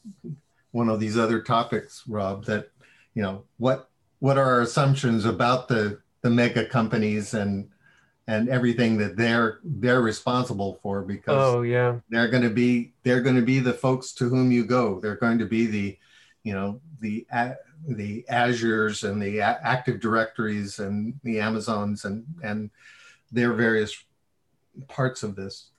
one 0.71 0.89
of 0.89 1.01
these 1.01 1.19
other 1.19 1.43
topics, 1.43 2.05
Rob. 2.07 2.45
That 2.45 2.71
you 3.15 3.23
know 3.23 3.43
what 3.59 3.91
what 4.21 4.39
are 4.39 4.45
our 4.45 4.61
assumptions 4.61 5.25
about 5.25 5.67
the 5.67 5.99
the 6.23 6.31
mega 6.31 6.65
companies 6.65 7.35
and 7.35 7.69
and 8.29 8.49
everything 8.49 8.99
that 8.99 9.17
they're 9.17 9.59
they're 9.65 10.01
responsible 10.01 10.79
for? 10.81 11.03
Because 11.03 11.55
oh 11.55 11.63
yeah. 11.63 11.99
they're 12.09 12.29
going 12.29 12.45
to 12.45 12.51
be 12.51 12.93
they're 13.03 13.21
going 13.21 13.37
to 13.37 13.43
be 13.43 13.59
the 13.59 13.73
folks 13.73 14.13
to 14.13 14.29
whom 14.29 14.53
you 14.53 14.65
go. 14.65 15.01
They're 15.01 15.17
going 15.17 15.39
to 15.39 15.47
be 15.47 15.67
the 15.67 15.99
you 16.45 16.53
know 16.53 16.81
the 17.01 17.27
the 17.89 18.25
azures 18.31 19.03
and 19.03 19.21
the 19.21 19.41
active 19.41 19.99
directories 19.99 20.79
and 20.79 21.19
the 21.25 21.41
amazons 21.41 22.05
and 22.05 22.25
and 22.45 22.71
their 23.33 23.55
various 23.55 24.05
parts 24.87 25.25
of 25.25 25.35
this 25.35 25.70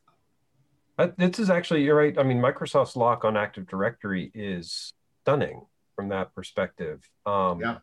this 1.17 1.39
is 1.39 1.49
actually 1.49 1.83
you're 1.83 1.95
right 1.95 2.17
i 2.17 2.23
mean 2.23 2.39
microsoft's 2.39 2.95
lock 2.95 3.25
on 3.25 3.37
active 3.37 3.67
directory 3.67 4.31
is 4.33 4.91
stunning 5.23 5.65
from 5.95 6.09
that 6.09 6.33
perspective 6.33 7.07
um 7.25 7.59
yeah 7.59 7.77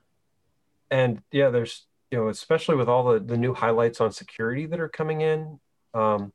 and 0.91 1.21
yeah 1.31 1.51
there's 1.51 1.87
you 2.11 2.19
know, 2.19 2.29
especially 2.29 2.77
with 2.77 2.89
all 2.89 3.05
the, 3.05 3.21
the 3.21 3.37
new 3.37 3.55
highlights 3.55 4.01
on 4.01 4.13
security 4.13 4.67
that 4.67 4.81
are 4.81 4.89
coming 4.89 5.21
in, 5.21 5.61
um, 5.95 6.33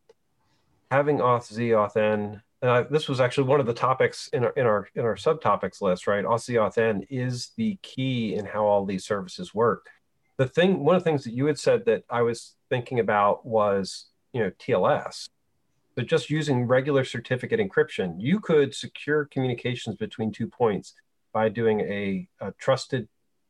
having 0.92 1.18
auth 1.18 1.52
z 1.52 1.70
auth 1.70 1.98
n. 1.98 2.42
And 2.62 2.72
I, 2.72 2.84
this 2.84 3.10
was 3.10 3.20
actually 3.20 3.48
one 3.48 3.60
of 3.60 3.66
the 3.66 3.74
topics 3.74 4.30
in 4.30 4.46
our 4.46 4.52
in 4.52 4.66
our 4.66 4.88
in 4.96 5.04
our 5.04 5.16
subtopics 5.16 5.82
list, 5.82 6.08
right? 6.08 6.24
auth 6.24 6.44
z 6.44 6.54
auth 6.54 6.78
n 6.78 7.06
is 7.10 7.52
the 7.58 7.78
key 7.82 8.36
in 8.36 8.46
how 8.46 8.66
all 8.66 8.86
these 8.86 9.06
services 9.06 9.54
work. 9.54 9.88
The 10.38 10.48
thing, 10.48 10.84
one 10.84 10.96
of 10.96 11.04
the 11.04 11.10
things 11.10 11.24
that 11.26 11.34
you 11.34 11.46
had 11.46 11.60
said 11.60 11.86
that 11.86 12.04
I 12.10 12.22
was 12.22 12.56
thinking 12.70 13.00
about 13.00 13.46
was, 13.46 14.06
you 14.32 14.42
know, 14.42 14.52
TLS. 14.52 15.28
But 15.96 16.08
just 16.08 16.30
using 16.30 16.66
regular 16.66 17.04
certificate 17.04 17.60
encryption, 17.60 18.16
you 18.18 18.39
could 18.39 18.74
secure 18.74 19.26
communications 19.26 19.96
between 19.96 20.32
two 20.32 20.48
points 20.48 20.94
by 21.34 21.50
doing 21.50 21.82
a, 21.82 22.28
a 22.39 22.52
trusted 22.54 23.08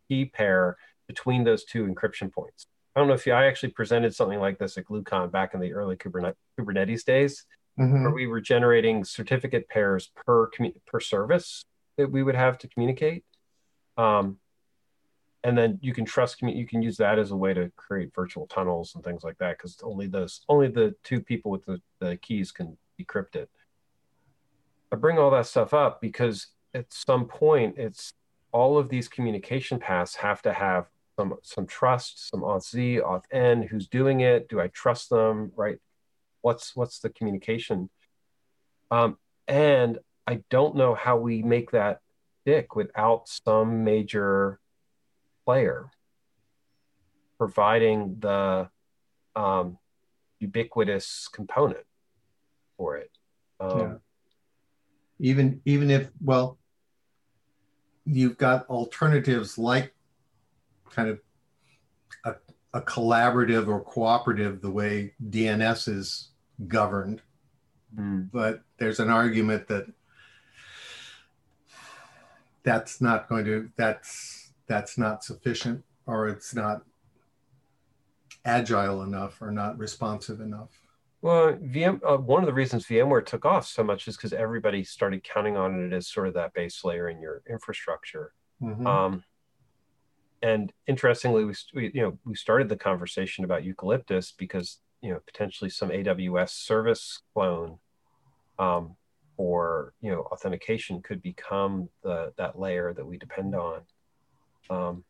key 0.10 0.26
pair 0.26 0.78
between 1.08 1.44
those 1.44 1.64
two 1.64 1.86
encryption 1.86 2.32
points. 2.32 2.68
I 2.96 3.00
don't 3.00 3.08
know 3.08 3.16
if 3.16 3.26
you, 3.26 3.34
I 3.34 3.46
actually 3.46 3.72
presented 3.72 4.14
something 4.14 4.39
like 4.39 4.60
this 4.60 4.78
at 4.78 4.86
GlueCon 4.86 5.32
back 5.32 5.54
in 5.54 5.60
the 5.60 5.74
early 5.74 5.96
Kubernetes 5.96 7.04
days, 7.04 7.46
mm-hmm. 7.80 8.04
where 8.04 8.12
we 8.12 8.28
were 8.28 8.41
generating 8.41 9.04
certificate 9.04 9.68
pairs 9.68 10.12
per 10.16 10.50
per 10.86 11.00
service 11.00 11.64
that 11.98 12.12
we 12.12 12.24
would 12.24 12.36
have 12.36 12.58
to 12.60 12.68
communicate. 12.68 13.24
Um, 13.98 14.38
and 15.44 15.58
then 15.58 15.78
you 15.82 15.94
can 15.94 16.06
trust 16.06 16.41
you 16.41 16.66
can 16.66 16.82
use 16.82 16.98
that 16.98 17.20
as 17.20 17.32
a 17.32 17.36
way 17.36 17.54
to 17.54 17.72
create 17.76 18.14
virtual 18.16 18.48
tunnels 18.48 18.96
and 18.96 19.04
things 19.04 19.24
like 19.24 19.38
that 19.39 19.58
because 19.58 19.78
only 19.84 20.08
those 20.08 20.41
only 20.48 20.68
the 20.68 20.96
two 21.04 21.20
people 21.20 21.52
with 21.52 21.66
the, 21.66 21.82
the 22.00 22.18
keys 22.18 22.52
can 22.52 22.78
decrypt 23.00 23.36
it. 23.36 23.50
I 24.91 24.96
bring 24.96 25.18
all 25.18 25.32
that 25.32 25.48
stuff 25.48 25.74
up 25.74 26.00
because 26.00 26.48
at 26.74 26.91
some 26.91 27.26
point 27.26 27.78
it's 27.78 28.14
all 28.52 28.78
of 28.78 28.89
these 28.89 29.08
communication 29.08 29.80
paths 29.80 30.16
have 30.16 30.41
to 30.44 30.54
have 30.54 30.88
some 31.18 31.36
some 31.44 31.68
trust, 31.68 32.30
some 32.30 32.41
auth 32.41 32.70
z, 32.70 33.00
auth 33.04 33.24
n, 33.32 33.64
who's 33.64 33.88
doing 33.88 34.22
it? 34.22 34.48
Do 34.48 34.62
I 34.62 34.68
trust 34.68 35.10
them? 35.10 35.52
Right? 35.56 35.78
What's 36.41 36.76
what's 36.76 37.00
the 37.00 37.10
communication? 37.10 37.89
Um, 38.91 39.18
and 39.48 40.00
I 40.26 40.41
don't 40.50 40.76
know 40.76 40.96
how 40.96 41.18
we 41.18 41.41
make 41.41 41.72
that 41.72 42.00
stick 42.41 42.76
without 42.76 43.28
some 43.28 43.84
major 43.84 44.60
player 45.46 45.89
providing 47.38 48.18
the 48.20 48.70
um, 49.36 49.78
ubiquitous 50.39 51.28
component 51.32 51.86
for 52.78 52.98
it. 52.98 53.12
Um, 53.60 53.80
yeah. 53.80 53.94
Even 55.20 55.62
even 55.66 55.89
if 55.89 56.10
well, 56.22 56.58
you've 58.06 58.38
got 58.38 58.68
alternatives 58.68 59.58
like 59.58 59.94
kind 60.89 61.10
of 61.10 61.20
a, 62.26 62.36
a 62.74 62.82
collaborative 62.82 63.68
or 63.68 63.82
cooperative 63.82 64.62
the 64.62 64.72
way 64.72 65.14
DNS 65.30 65.88
is 65.88 66.30
governed. 66.68 67.22
Mm. 67.98 68.30
But 68.32 68.62
there's 68.78 69.00
an 69.00 69.10
argument 69.10 69.68
that 69.68 69.86
that's 72.64 73.02
not 73.02 73.30
going 73.30 73.46
to 73.46 73.70
that's 73.76 74.43
that's 74.68 74.97
not 74.97 75.24
sufficient 75.24 75.84
or 76.05 76.28
it's 76.28 76.53
not 76.53 76.84
agile 78.45 79.03
enough 79.03 79.41
or 79.41 79.51
not 79.51 79.78
responsive 79.78 80.41
enough. 80.41 80.70
Well, 81.22 81.53
VM, 81.53 82.01
uh, 82.05 82.18
one 82.18 82.43
of 82.43 82.47
the 82.47 82.53
reasons 82.53 82.86
VMware 82.86 83.26
took 83.26 83.45
off 83.45 83.66
so 83.66 83.82
much 83.82 84.09
is 84.09 84.18
because 84.18 84.34
everybody 84.34 84.84
started 84.84 85.24
counting 85.24 85.55
on 85.55 85.86
it 85.86 85.93
as 85.93 86.09
sort 86.09 86.28
of 86.28 86.34
that 86.34 86.53
base 86.53 86.84
layer 86.84 87.07
in 87.07 87.22
your 87.22 87.41
infrastructure. 87.49 88.34
Mm-hmm. 88.61 88.86
Um, 88.86 89.24
and 90.41 90.74
interestingly, 90.86 91.45
we, 91.45 91.53
we, 91.74 91.91
you 91.93 92.01
know 92.01 92.20
we 92.26 92.36
started 92.36 92.68
the 92.68 92.76
conversation 92.76 93.45
about 93.45 93.64
eucalyptus 93.64 94.34
because 94.34 94.80
you 95.01 95.14
know 95.14 95.22
potentially 95.26 95.70
some 95.70 95.89
AWS 95.89 96.49
service 96.49 97.22
clone 97.34 97.80
um, 98.59 98.97
for 99.38 99.93
you 100.01 100.11
know 100.11 100.24
authentication 100.34 101.01
could 101.01 101.22
become 101.22 101.88
the 102.03 102.34
that 102.38 102.59
layer 102.59 102.93
that 102.93 103.05
we 103.05 103.18
depend 103.18 103.55
on. 103.55 103.82
Um, 104.70 105.03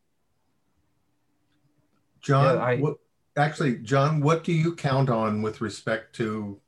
John, 2.21 2.55
yeah, 2.55 2.63
I, 2.63 2.77
what, 2.77 2.97
actually, 3.35 3.77
John, 3.79 4.21
what 4.21 4.43
do 4.43 4.53
you 4.53 4.75
count 4.75 5.09
on 5.09 5.41
with 5.41 5.61
respect 5.61 6.15
to 6.17 6.59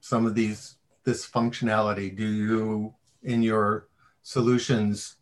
some 0.00 0.26
of 0.26 0.34
these 0.34 0.76
this 1.04 1.26
functionality? 1.26 2.14
Do 2.14 2.26
you 2.26 2.94
in 3.22 3.42
your 3.42 3.88
solutions 4.22 5.16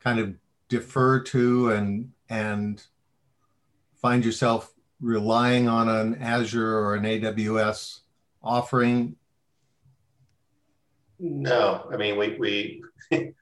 kind 0.00 0.18
of 0.18 0.34
defer 0.68 1.20
to 1.20 1.70
and 1.70 2.12
and 2.28 2.82
find 4.00 4.24
yourself 4.24 4.72
relying 5.00 5.68
on 5.68 5.88
an 5.88 6.16
Azure 6.16 6.78
or 6.78 6.94
an 6.94 7.04
AWS 7.04 8.00
offering? 8.42 9.16
No, 11.18 11.88
I 11.92 11.96
mean 11.96 12.16
we 12.16 12.36
we 13.10 13.32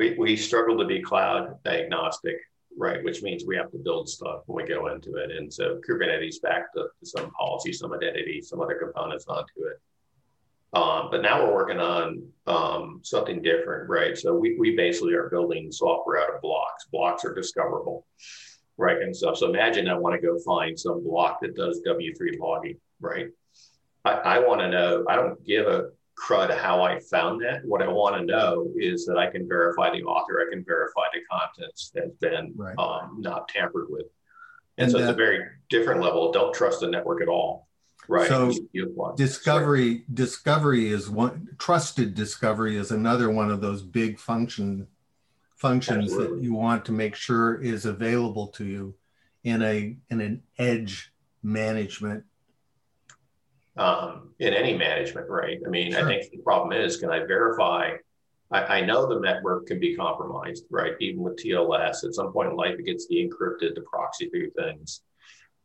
we 0.00 0.14
we 0.18 0.34
struggle 0.34 0.78
to 0.78 0.86
be 0.86 1.02
cloud 1.02 1.58
agnostic, 1.66 2.36
right? 2.76 3.04
Which 3.04 3.22
means 3.22 3.44
we 3.46 3.56
have 3.56 3.70
to 3.72 3.78
build 3.78 4.08
stuff 4.08 4.40
when 4.46 4.64
we 4.64 4.68
go 4.68 4.86
into 4.86 5.16
it, 5.16 5.30
and 5.30 5.52
so 5.52 5.78
Kubernetes 5.86 6.40
back 6.40 6.72
to, 6.72 6.84
to 6.98 7.06
some 7.06 7.30
policy, 7.32 7.72
some 7.72 7.92
identity, 7.92 8.40
some 8.40 8.62
other 8.62 8.76
components 8.76 9.26
onto 9.28 9.66
it. 9.70 9.78
Um, 10.72 11.08
but 11.10 11.20
now 11.20 11.44
we're 11.44 11.52
working 11.52 11.80
on 11.80 12.26
um, 12.46 13.00
something 13.02 13.42
different, 13.42 13.90
right? 13.90 14.16
So 14.16 14.32
we, 14.32 14.56
we 14.56 14.76
basically 14.76 15.14
are 15.14 15.28
building 15.28 15.70
software 15.72 16.22
out 16.22 16.32
of 16.32 16.40
blocks. 16.40 16.86
Blocks 16.92 17.24
are 17.24 17.34
discoverable, 17.34 18.06
right? 18.76 19.02
And 19.02 19.14
stuff. 19.14 19.36
So 19.36 19.50
imagine 19.50 19.88
I 19.88 19.98
want 19.98 20.14
to 20.14 20.24
go 20.24 20.38
find 20.38 20.78
some 20.78 21.02
block 21.02 21.40
that 21.42 21.56
does 21.56 21.82
W3 21.84 22.38
logging, 22.38 22.76
right? 23.00 23.26
I, 24.04 24.12
I 24.12 24.38
want 24.38 24.60
to 24.60 24.70
know, 24.70 25.04
I 25.08 25.16
don't 25.16 25.44
give 25.44 25.66
a 25.66 25.88
crud 26.20 26.56
how 26.56 26.82
I 26.82 27.00
found 27.00 27.42
that. 27.42 27.64
What 27.64 27.82
I 27.82 27.88
want 27.88 28.16
to 28.16 28.24
know 28.24 28.70
is 28.76 29.06
that 29.06 29.16
I 29.16 29.30
can 29.30 29.48
verify 29.48 29.90
the 29.90 30.02
author, 30.02 30.40
I 30.40 30.52
can 30.52 30.64
verify 30.64 31.02
the 31.12 31.20
contents 31.30 31.92
has 31.96 32.12
been 32.20 32.52
right. 32.56 32.78
um, 32.78 33.16
not 33.18 33.48
tampered 33.48 33.86
with. 33.88 34.06
And, 34.78 34.84
and 34.84 34.92
so 34.92 34.98
that, 34.98 35.04
it's 35.04 35.12
a 35.12 35.16
very 35.16 35.44
different 35.68 36.00
level. 36.00 36.32
Don't 36.32 36.54
trust 36.54 36.80
the 36.80 36.88
network 36.88 37.22
at 37.22 37.28
all. 37.28 37.68
Right. 38.08 38.28
So 38.28 38.52
discovery 39.16 40.04
discovery 40.12 40.88
is 40.88 41.08
one 41.08 41.48
trusted 41.58 42.14
discovery 42.14 42.76
is 42.76 42.90
another 42.90 43.30
one 43.30 43.50
of 43.50 43.60
those 43.60 43.82
big 43.82 44.18
function 44.18 44.88
functions 45.56 46.04
Absolutely. 46.04 46.38
that 46.38 46.42
you 46.42 46.54
want 46.54 46.86
to 46.86 46.92
make 46.92 47.14
sure 47.14 47.60
is 47.62 47.84
available 47.84 48.48
to 48.48 48.64
you 48.64 48.94
in 49.44 49.62
a 49.62 49.96
in 50.08 50.20
an 50.20 50.42
edge 50.58 51.12
management 51.42 52.24
um, 53.76 54.34
in 54.38 54.52
any 54.52 54.76
management, 54.76 55.28
right? 55.28 55.58
I 55.64 55.68
mean, 55.68 55.92
sure. 55.92 56.04
I 56.04 56.08
think 56.08 56.30
the 56.30 56.38
problem 56.38 56.72
is, 56.72 56.96
can 56.96 57.10
I 57.10 57.20
verify? 57.20 57.92
I, 58.50 58.78
I, 58.78 58.80
know 58.80 59.06
the 59.06 59.20
network 59.20 59.66
can 59.66 59.78
be 59.78 59.94
compromised, 59.94 60.64
right? 60.70 60.94
Even 61.00 61.20
with 61.20 61.36
TLS, 61.36 62.04
at 62.04 62.14
some 62.14 62.32
point 62.32 62.50
in 62.50 62.56
life, 62.56 62.74
it 62.78 62.84
gets 62.84 63.06
de-encrypted 63.06 63.74
to 63.76 63.82
proxy 63.82 64.28
through 64.28 64.50
things. 64.50 65.02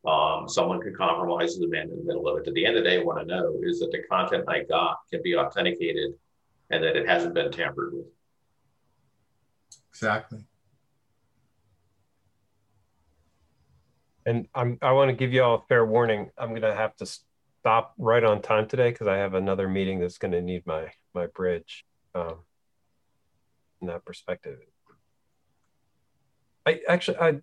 Um, 0.06 0.48
someone 0.48 0.80
can 0.80 0.94
compromise 0.94 1.58
the 1.58 1.66
man 1.66 1.90
in 1.90 1.98
the 1.98 2.04
middle 2.04 2.28
of 2.28 2.38
it. 2.38 2.46
At 2.46 2.54
the 2.54 2.64
end 2.64 2.76
of 2.76 2.84
the 2.84 2.90
day, 2.90 3.02
what 3.02 3.18
I 3.18 3.24
know 3.24 3.58
is 3.62 3.80
that 3.80 3.90
the 3.90 4.02
content 4.08 4.44
I 4.46 4.62
got 4.62 4.98
can 5.10 5.20
be 5.22 5.34
authenticated 5.34 6.12
and 6.70 6.84
that 6.84 6.96
it 6.96 7.08
hasn't 7.08 7.34
been 7.34 7.50
tampered 7.50 7.92
with. 7.92 8.06
Exactly. 9.90 10.44
And 14.26 14.46
I'm, 14.54 14.78
I 14.82 14.92
want 14.92 15.08
to 15.08 15.16
give 15.16 15.32
you 15.32 15.42
all 15.42 15.56
a 15.56 15.62
fair 15.68 15.84
warning. 15.84 16.30
I'm 16.38 16.50
going 16.50 16.62
to 16.62 16.74
have 16.74 16.94
to 16.96 17.06
stop 17.66 17.94
right 17.98 18.22
on 18.22 18.40
time 18.40 18.68
today 18.68 18.90
because 18.90 19.08
I 19.08 19.16
have 19.16 19.34
another 19.34 19.68
meeting 19.68 19.98
that's 19.98 20.18
going 20.18 20.30
to 20.30 20.40
need 20.40 20.64
my 20.66 20.92
my 21.16 21.26
bridge. 21.26 21.84
Um, 22.14 22.36
in 23.80 23.88
that 23.88 24.04
perspective, 24.04 24.60
I 26.64 26.78
actually 26.88 27.18
I 27.18 27.40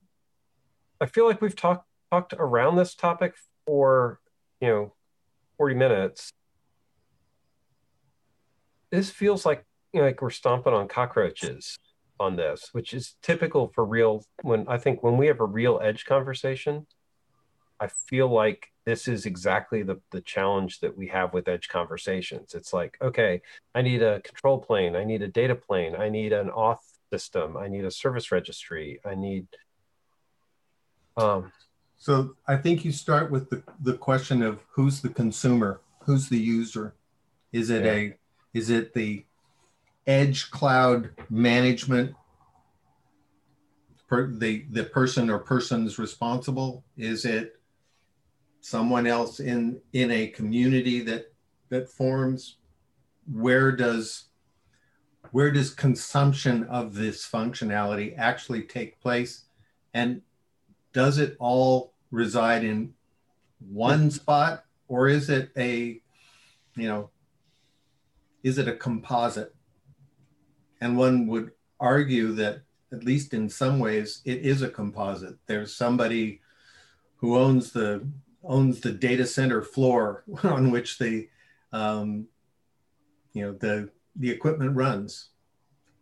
I 1.01 1.07
feel 1.07 1.25
like 1.27 1.41
we've 1.41 1.57
talked 1.57 1.85
talked 2.09 2.33
around 2.37 2.77
this 2.77 2.95
topic 2.95 3.33
for, 3.65 4.21
you 4.61 4.69
know, 4.69 4.93
40 5.57 5.75
minutes. 5.75 6.31
This 8.91 9.09
feels 9.09 9.45
like 9.45 9.65
you 9.91 9.99
know, 9.99 10.05
like 10.05 10.21
we're 10.21 10.29
stomping 10.29 10.71
on 10.71 10.87
cockroaches 10.87 11.77
on 12.17 12.37
this, 12.37 12.69
which 12.71 12.93
is 12.93 13.17
typical 13.21 13.73
for 13.75 13.83
real 13.83 14.23
when 14.41 14.69
I 14.69 14.77
think 14.77 15.03
when 15.03 15.17
we 15.17 15.27
have 15.27 15.41
a 15.41 15.45
real 15.45 15.81
edge 15.83 16.05
conversation, 16.05 16.87
I 17.77 17.87
feel 17.87 18.29
like 18.29 18.72
this 18.85 19.07
is 19.07 19.25
exactly 19.25 19.83
the, 19.83 19.99
the 20.11 20.21
challenge 20.21 20.79
that 20.79 20.97
we 20.97 21.07
have 21.07 21.33
with 21.33 21.47
edge 21.47 21.69
conversations. 21.69 22.53
It's 22.53 22.73
like, 22.73 22.97
okay, 23.01 23.41
I 23.73 23.81
need 23.81 24.01
a 24.01 24.21
control 24.21 24.59
plane, 24.59 24.95
I 24.95 25.03
need 25.03 25.21
a 25.21 25.27
data 25.27 25.55
plane, 25.55 25.95
I 25.95 26.09
need 26.09 26.33
an 26.33 26.49
auth 26.49 26.79
system, 27.11 27.55
I 27.57 27.67
need 27.67 27.85
a 27.85 27.91
service 27.91 28.31
registry, 28.31 28.99
I 29.05 29.15
need 29.15 29.47
um, 31.15 31.51
so 31.97 32.35
I 32.47 32.57
think 32.57 32.83
you 32.83 32.91
start 32.91 33.31
with 33.31 33.49
the, 33.49 33.63
the 33.81 33.93
question 33.93 34.41
of 34.41 34.59
who's 34.71 35.01
the 35.01 35.09
consumer, 35.09 35.81
who's 35.99 36.27
the 36.29 36.37
user. 36.37 36.95
Is 37.51 37.69
it 37.69 37.85
yeah. 37.85 37.91
a 37.91 38.17
is 38.53 38.69
it 38.69 38.93
the 38.93 39.25
edge 40.05 40.51
cloud 40.51 41.11
management 41.29 42.15
per, 44.07 44.27
the 44.27 44.65
the 44.71 44.83
person 44.83 45.29
or 45.29 45.39
persons 45.39 45.97
responsible? 45.97 46.83
Is 46.97 47.25
it 47.25 47.59
someone 48.63 49.05
else 49.05 49.41
in 49.41 49.79
in 49.91 50.09
a 50.09 50.27
community 50.27 51.01
that 51.01 51.31
that 51.69 51.89
forms? 51.89 52.57
Where 53.31 53.71
does 53.71 54.25
where 55.31 55.51
does 55.51 55.73
consumption 55.73 56.63
of 56.65 56.95
this 56.95 57.27
functionality 57.29 58.17
actually 58.17 58.63
take 58.63 59.01
place? 59.01 59.45
And 59.93 60.21
does 60.93 61.17
it 61.17 61.35
all 61.39 61.93
reside 62.09 62.63
in 62.63 62.93
one 63.59 64.09
spot 64.11 64.63
or 64.87 65.07
is 65.07 65.29
it 65.29 65.51
a 65.57 66.01
you 66.75 66.87
know 66.87 67.09
is 68.43 68.57
it 68.57 68.67
a 68.67 68.75
composite 68.75 69.55
and 70.81 70.97
one 70.97 71.27
would 71.27 71.51
argue 71.79 72.33
that 72.33 72.61
at 72.91 73.03
least 73.03 73.33
in 73.33 73.49
some 73.49 73.79
ways 73.79 74.21
it 74.25 74.39
is 74.39 74.61
a 74.61 74.69
composite 74.69 75.35
there's 75.47 75.73
somebody 75.73 76.41
who 77.15 77.37
owns 77.37 77.71
the 77.71 78.05
owns 78.43 78.81
the 78.81 78.91
data 78.91 79.25
center 79.25 79.61
floor 79.61 80.23
on 80.43 80.71
which 80.71 80.97
the 80.99 81.29
um, 81.71 82.27
you 83.33 83.43
know 83.43 83.53
the 83.53 83.89
the 84.15 84.29
equipment 84.29 84.75
runs 84.75 85.29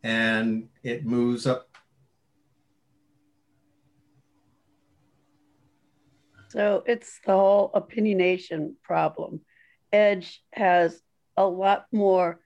and 0.03 0.67
it 0.83 1.05
moves 1.05 1.47
up 1.47 1.71
So 6.51 6.83
it's 6.85 7.21
the 7.25 7.31
whole 7.31 7.71
opinionation 7.73 8.73
problem. 8.83 9.39
Edge 9.93 10.43
has 10.51 11.01
a 11.37 11.45
lot 11.45 11.85
more 11.93 12.41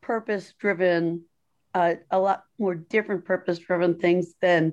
purpose 0.00 0.52
driven, 0.58 1.22
uh, 1.74 1.94
a 2.10 2.18
lot 2.18 2.42
more 2.58 2.74
different 2.74 3.24
purpose 3.24 3.60
driven 3.60 4.00
things 4.00 4.34
than 4.40 4.72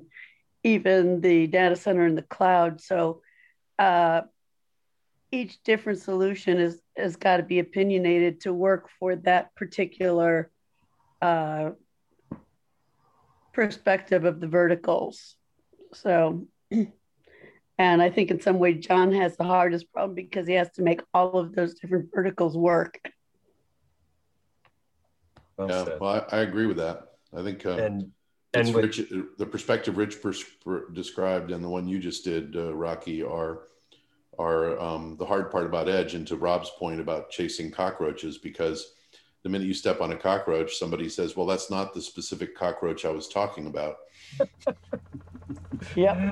even 0.64 1.20
the 1.20 1.46
data 1.46 1.76
center 1.76 2.04
in 2.04 2.16
the 2.16 2.22
cloud. 2.22 2.80
So 2.80 3.22
uh, 3.78 4.22
each 5.30 5.62
different 5.62 5.98
solution 5.98 6.58
is 6.58 6.80
has 6.96 7.16
got 7.16 7.38
to 7.38 7.42
be 7.42 7.58
opinionated 7.58 8.40
to 8.42 8.52
work 8.52 8.88
for 8.98 9.16
that 9.16 9.54
particular 9.54 10.50
uh, 11.22 11.70
perspective 13.52 14.24
of 14.24 14.40
the 14.40 14.48
verticals. 14.48 15.36
So 15.94 16.46
And 17.82 18.02
I 18.02 18.10
think 18.10 18.30
in 18.30 18.40
some 18.40 18.60
way, 18.60 18.74
John 18.74 19.12
has 19.12 19.36
the 19.36 19.44
hardest 19.44 19.92
problem 19.92 20.14
because 20.14 20.46
he 20.46 20.54
has 20.54 20.70
to 20.72 20.82
make 20.82 21.02
all 21.14 21.38
of 21.38 21.52
those 21.52 21.74
different 21.74 22.10
verticals 22.14 22.56
work. 22.56 23.00
Well 25.56 25.68
yeah, 25.68 25.96
well, 26.00 26.26
I, 26.30 26.36
I, 26.36 26.40
agree 26.42 26.66
with 26.66 26.76
that. 26.76 27.08
I 27.36 27.42
think 27.42 27.66
uh, 27.66 27.70
and 27.70 28.12
and 28.54 28.74
with, 28.74 28.84
Rich, 28.84 29.02
the 29.38 29.46
perspective 29.46 29.96
Rich 29.96 30.16
described 30.92 31.52
and 31.52 31.64
the 31.64 31.68
one 31.68 31.88
you 31.88 31.98
just 31.98 32.24
did, 32.24 32.54
uh, 32.56 32.74
Rocky, 32.74 33.22
are 33.22 33.60
are 34.38 34.80
um, 34.80 35.16
the 35.18 35.26
hard 35.26 35.50
part 35.50 35.66
about 35.66 35.88
Edge. 35.88 36.14
And 36.14 36.26
to 36.26 36.36
Rob's 36.36 36.70
point 36.78 37.00
about 37.00 37.30
chasing 37.30 37.70
cockroaches, 37.70 38.38
because 38.38 38.94
the 39.42 39.48
minute 39.48 39.66
you 39.66 39.74
step 39.74 40.00
on 40.00 40.12
a 40.12 40.16
cockroach, 40.16 40.76
somebody 40.76 41.08
says, 41.08 41.36
"Well, 41.36 41.46
that's 41.46 41.70
not 41.70 41.94
the 41.94 42.02
specific 42.02 42.54
cockroach 42.54 43.04
I 43.04 43.10
was 43.10 43.28
talking 43.28 43.66
about." 43.66 43.96
yeah. 45.96 46.30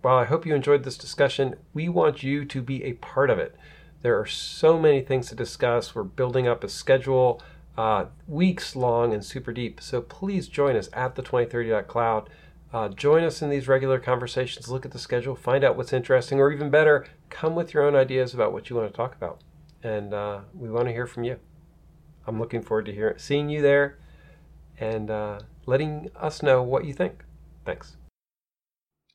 While 0.00 0.16
I 0.16 0.24
hope 0.24 0.44
you 0.44 0.54
enjoyed 0.54 0.84
this 0.84 0.98
discussion, 0.98 1.56
we 1.72 1.88
want 1.88 2.22
you 2.22 2.44
to 2.44 2.60
be 2.60 2.84
a 2.84 2.92
part 2.94 3.30
of 3.30 3.38
it. 3.38 3.56
There 4.04 4.20
are 4.20 4.26
so 4.26 4.78
many 4.78 5.00
things 5.00 5.30
to 5.30 5.34
discuss. 5.34 5.94
We're 5.94 6.02
building 6.02 6.46
up 6.46 6.62
a 6.62 6.68
schedule, 6.68 7.40
uh, 7.74 8.04
weeks 8.28 8.76
long 8.76 9.14
and 9.14 9.24
super 9.24 9.50
deep. 9.50 9.80
So 9.80 10.02
please 10.02 10.46
join 10.46 10.76
us 10.76 10.90
at 10.92 11.14
the 11.14 11.22
2030.cloud. 11.22 12.28
Uh, 12.70 12.88
join 12.90 13.24
us 13.24 13.40
in 13.40 13.48
these 13.48 13.66
regular 13.66 13.98
conversations. 13.98 14.68
Look 14.68 14.84
at 14.84 14.90
the 14.90 14.98
schedule, 14.98 15.34
find 15.34 15.64
out 15.64 15.78
what's 15.78 15.94
interesting, 15.94 16.38
or 16.38 16.52
even 16.52 16.68
better, 16.68 17.06
come 17.30 17.54
with 17.54 17.72
your 17.72 17.82
own 17.82 17.96
ideas 17.96 18.34
about 18.34 18.52
what 18.52 18.68
you 18.68 18.76
want 18.76 18.90
to 18.90 18.94
talk 18.94 19.14
about. 19.14 19.40
And 19.82 20.12
uh, 20.12 20.40
we 20.52 20.68
want 20.68 20.86
to 20.88 20.92
hear 20.92 21.06
from 21.06 21.24
you. 21.24 21.38
I'm 22.26 22.38
looking 22.38 22.60
forward 22.60 22.84
to 22.84 22.92
hearing, 22.92 23.16
seeing 23.16 23.48
you 23.48 23.62
there 23.62 23.96
and 24.78 25.10
uh, 25.10 25.38
letting 25.64 26.10
us 26.14 26.42
know 26.42 26.62
what 26.62 26.84
you 26.84 26.92
think. 26.92 27.24
Thanks. 27.64 27.96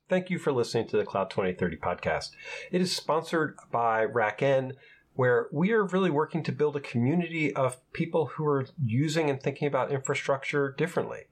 Thank 0.09 0.31
you 0.31 0.39
for 0.39 0.51
listening 0.51 0.87
to 0.87 0.97
the 0.97 1.05
Cloud 1.05 1.29
2030 1.29 1.77
podcast. 1.77 2.31
It 2.71 2.81
is 2.81 2.95
sponsored 2.95 3.55
by 3.71 4.07
RackN. 4.07 4.71
where 5.13 5.47
we 5.51 5.71
are 5.71 5.83
really 5.83 6.09
working 6.09 6.41
to 6.43 6.51
build 6.51 6.75
a 6.75 6.79
community 6.79 7.53
of 7.53 7.77
people 7.93 8.27
who 8.27 8.45
are 8.47 8.65
using 8.83 9.29
and 9.29 9.39
thinking 9.39 9.67
about 9.67 9.91
infrastructure 9.91 10.73
differently. 10.77 11.25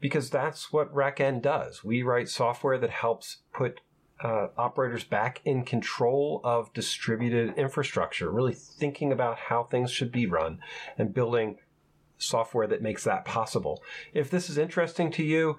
Because 0.00 0.30
that's 0.30 0.72
what 0.72 0.94
RackN 0.94 1.42
does. 1.42 1.84
We 1.84 2.02
write 2.02 2.30
software 2.30 2.78
that 2.78 2.90
helps 2.90 3.38
put 3.52 3.80
uh, 4.22 4.48
operators 4.56 5.04
back 5.04 5.42
in 5.44 5.64
control 5.64 6.40
of 6.44 6.72
distributed 6.72 7.58
infrastructure, 7.58 8.30
really 8.30 8.54
thinking 8.54 9.12
about 9.12 9.36
how 9.36 9.64
things 9.64 9.90
should 9.90 10.12
be 10.12 10.24
run 10.24 10.60
and 10.96 11.12
building 11.12 11.58
software 12.16 12.66
that 12.68 12.80
makes 12.80 13.04
that 13.04 13.24
possible. 13.24 13.82
If 14.14 14.30
this 14.30 14.48
is 14.48 14.56
interesting 14.56 15.10
to 15.12 15.22
you, 15.22 15.58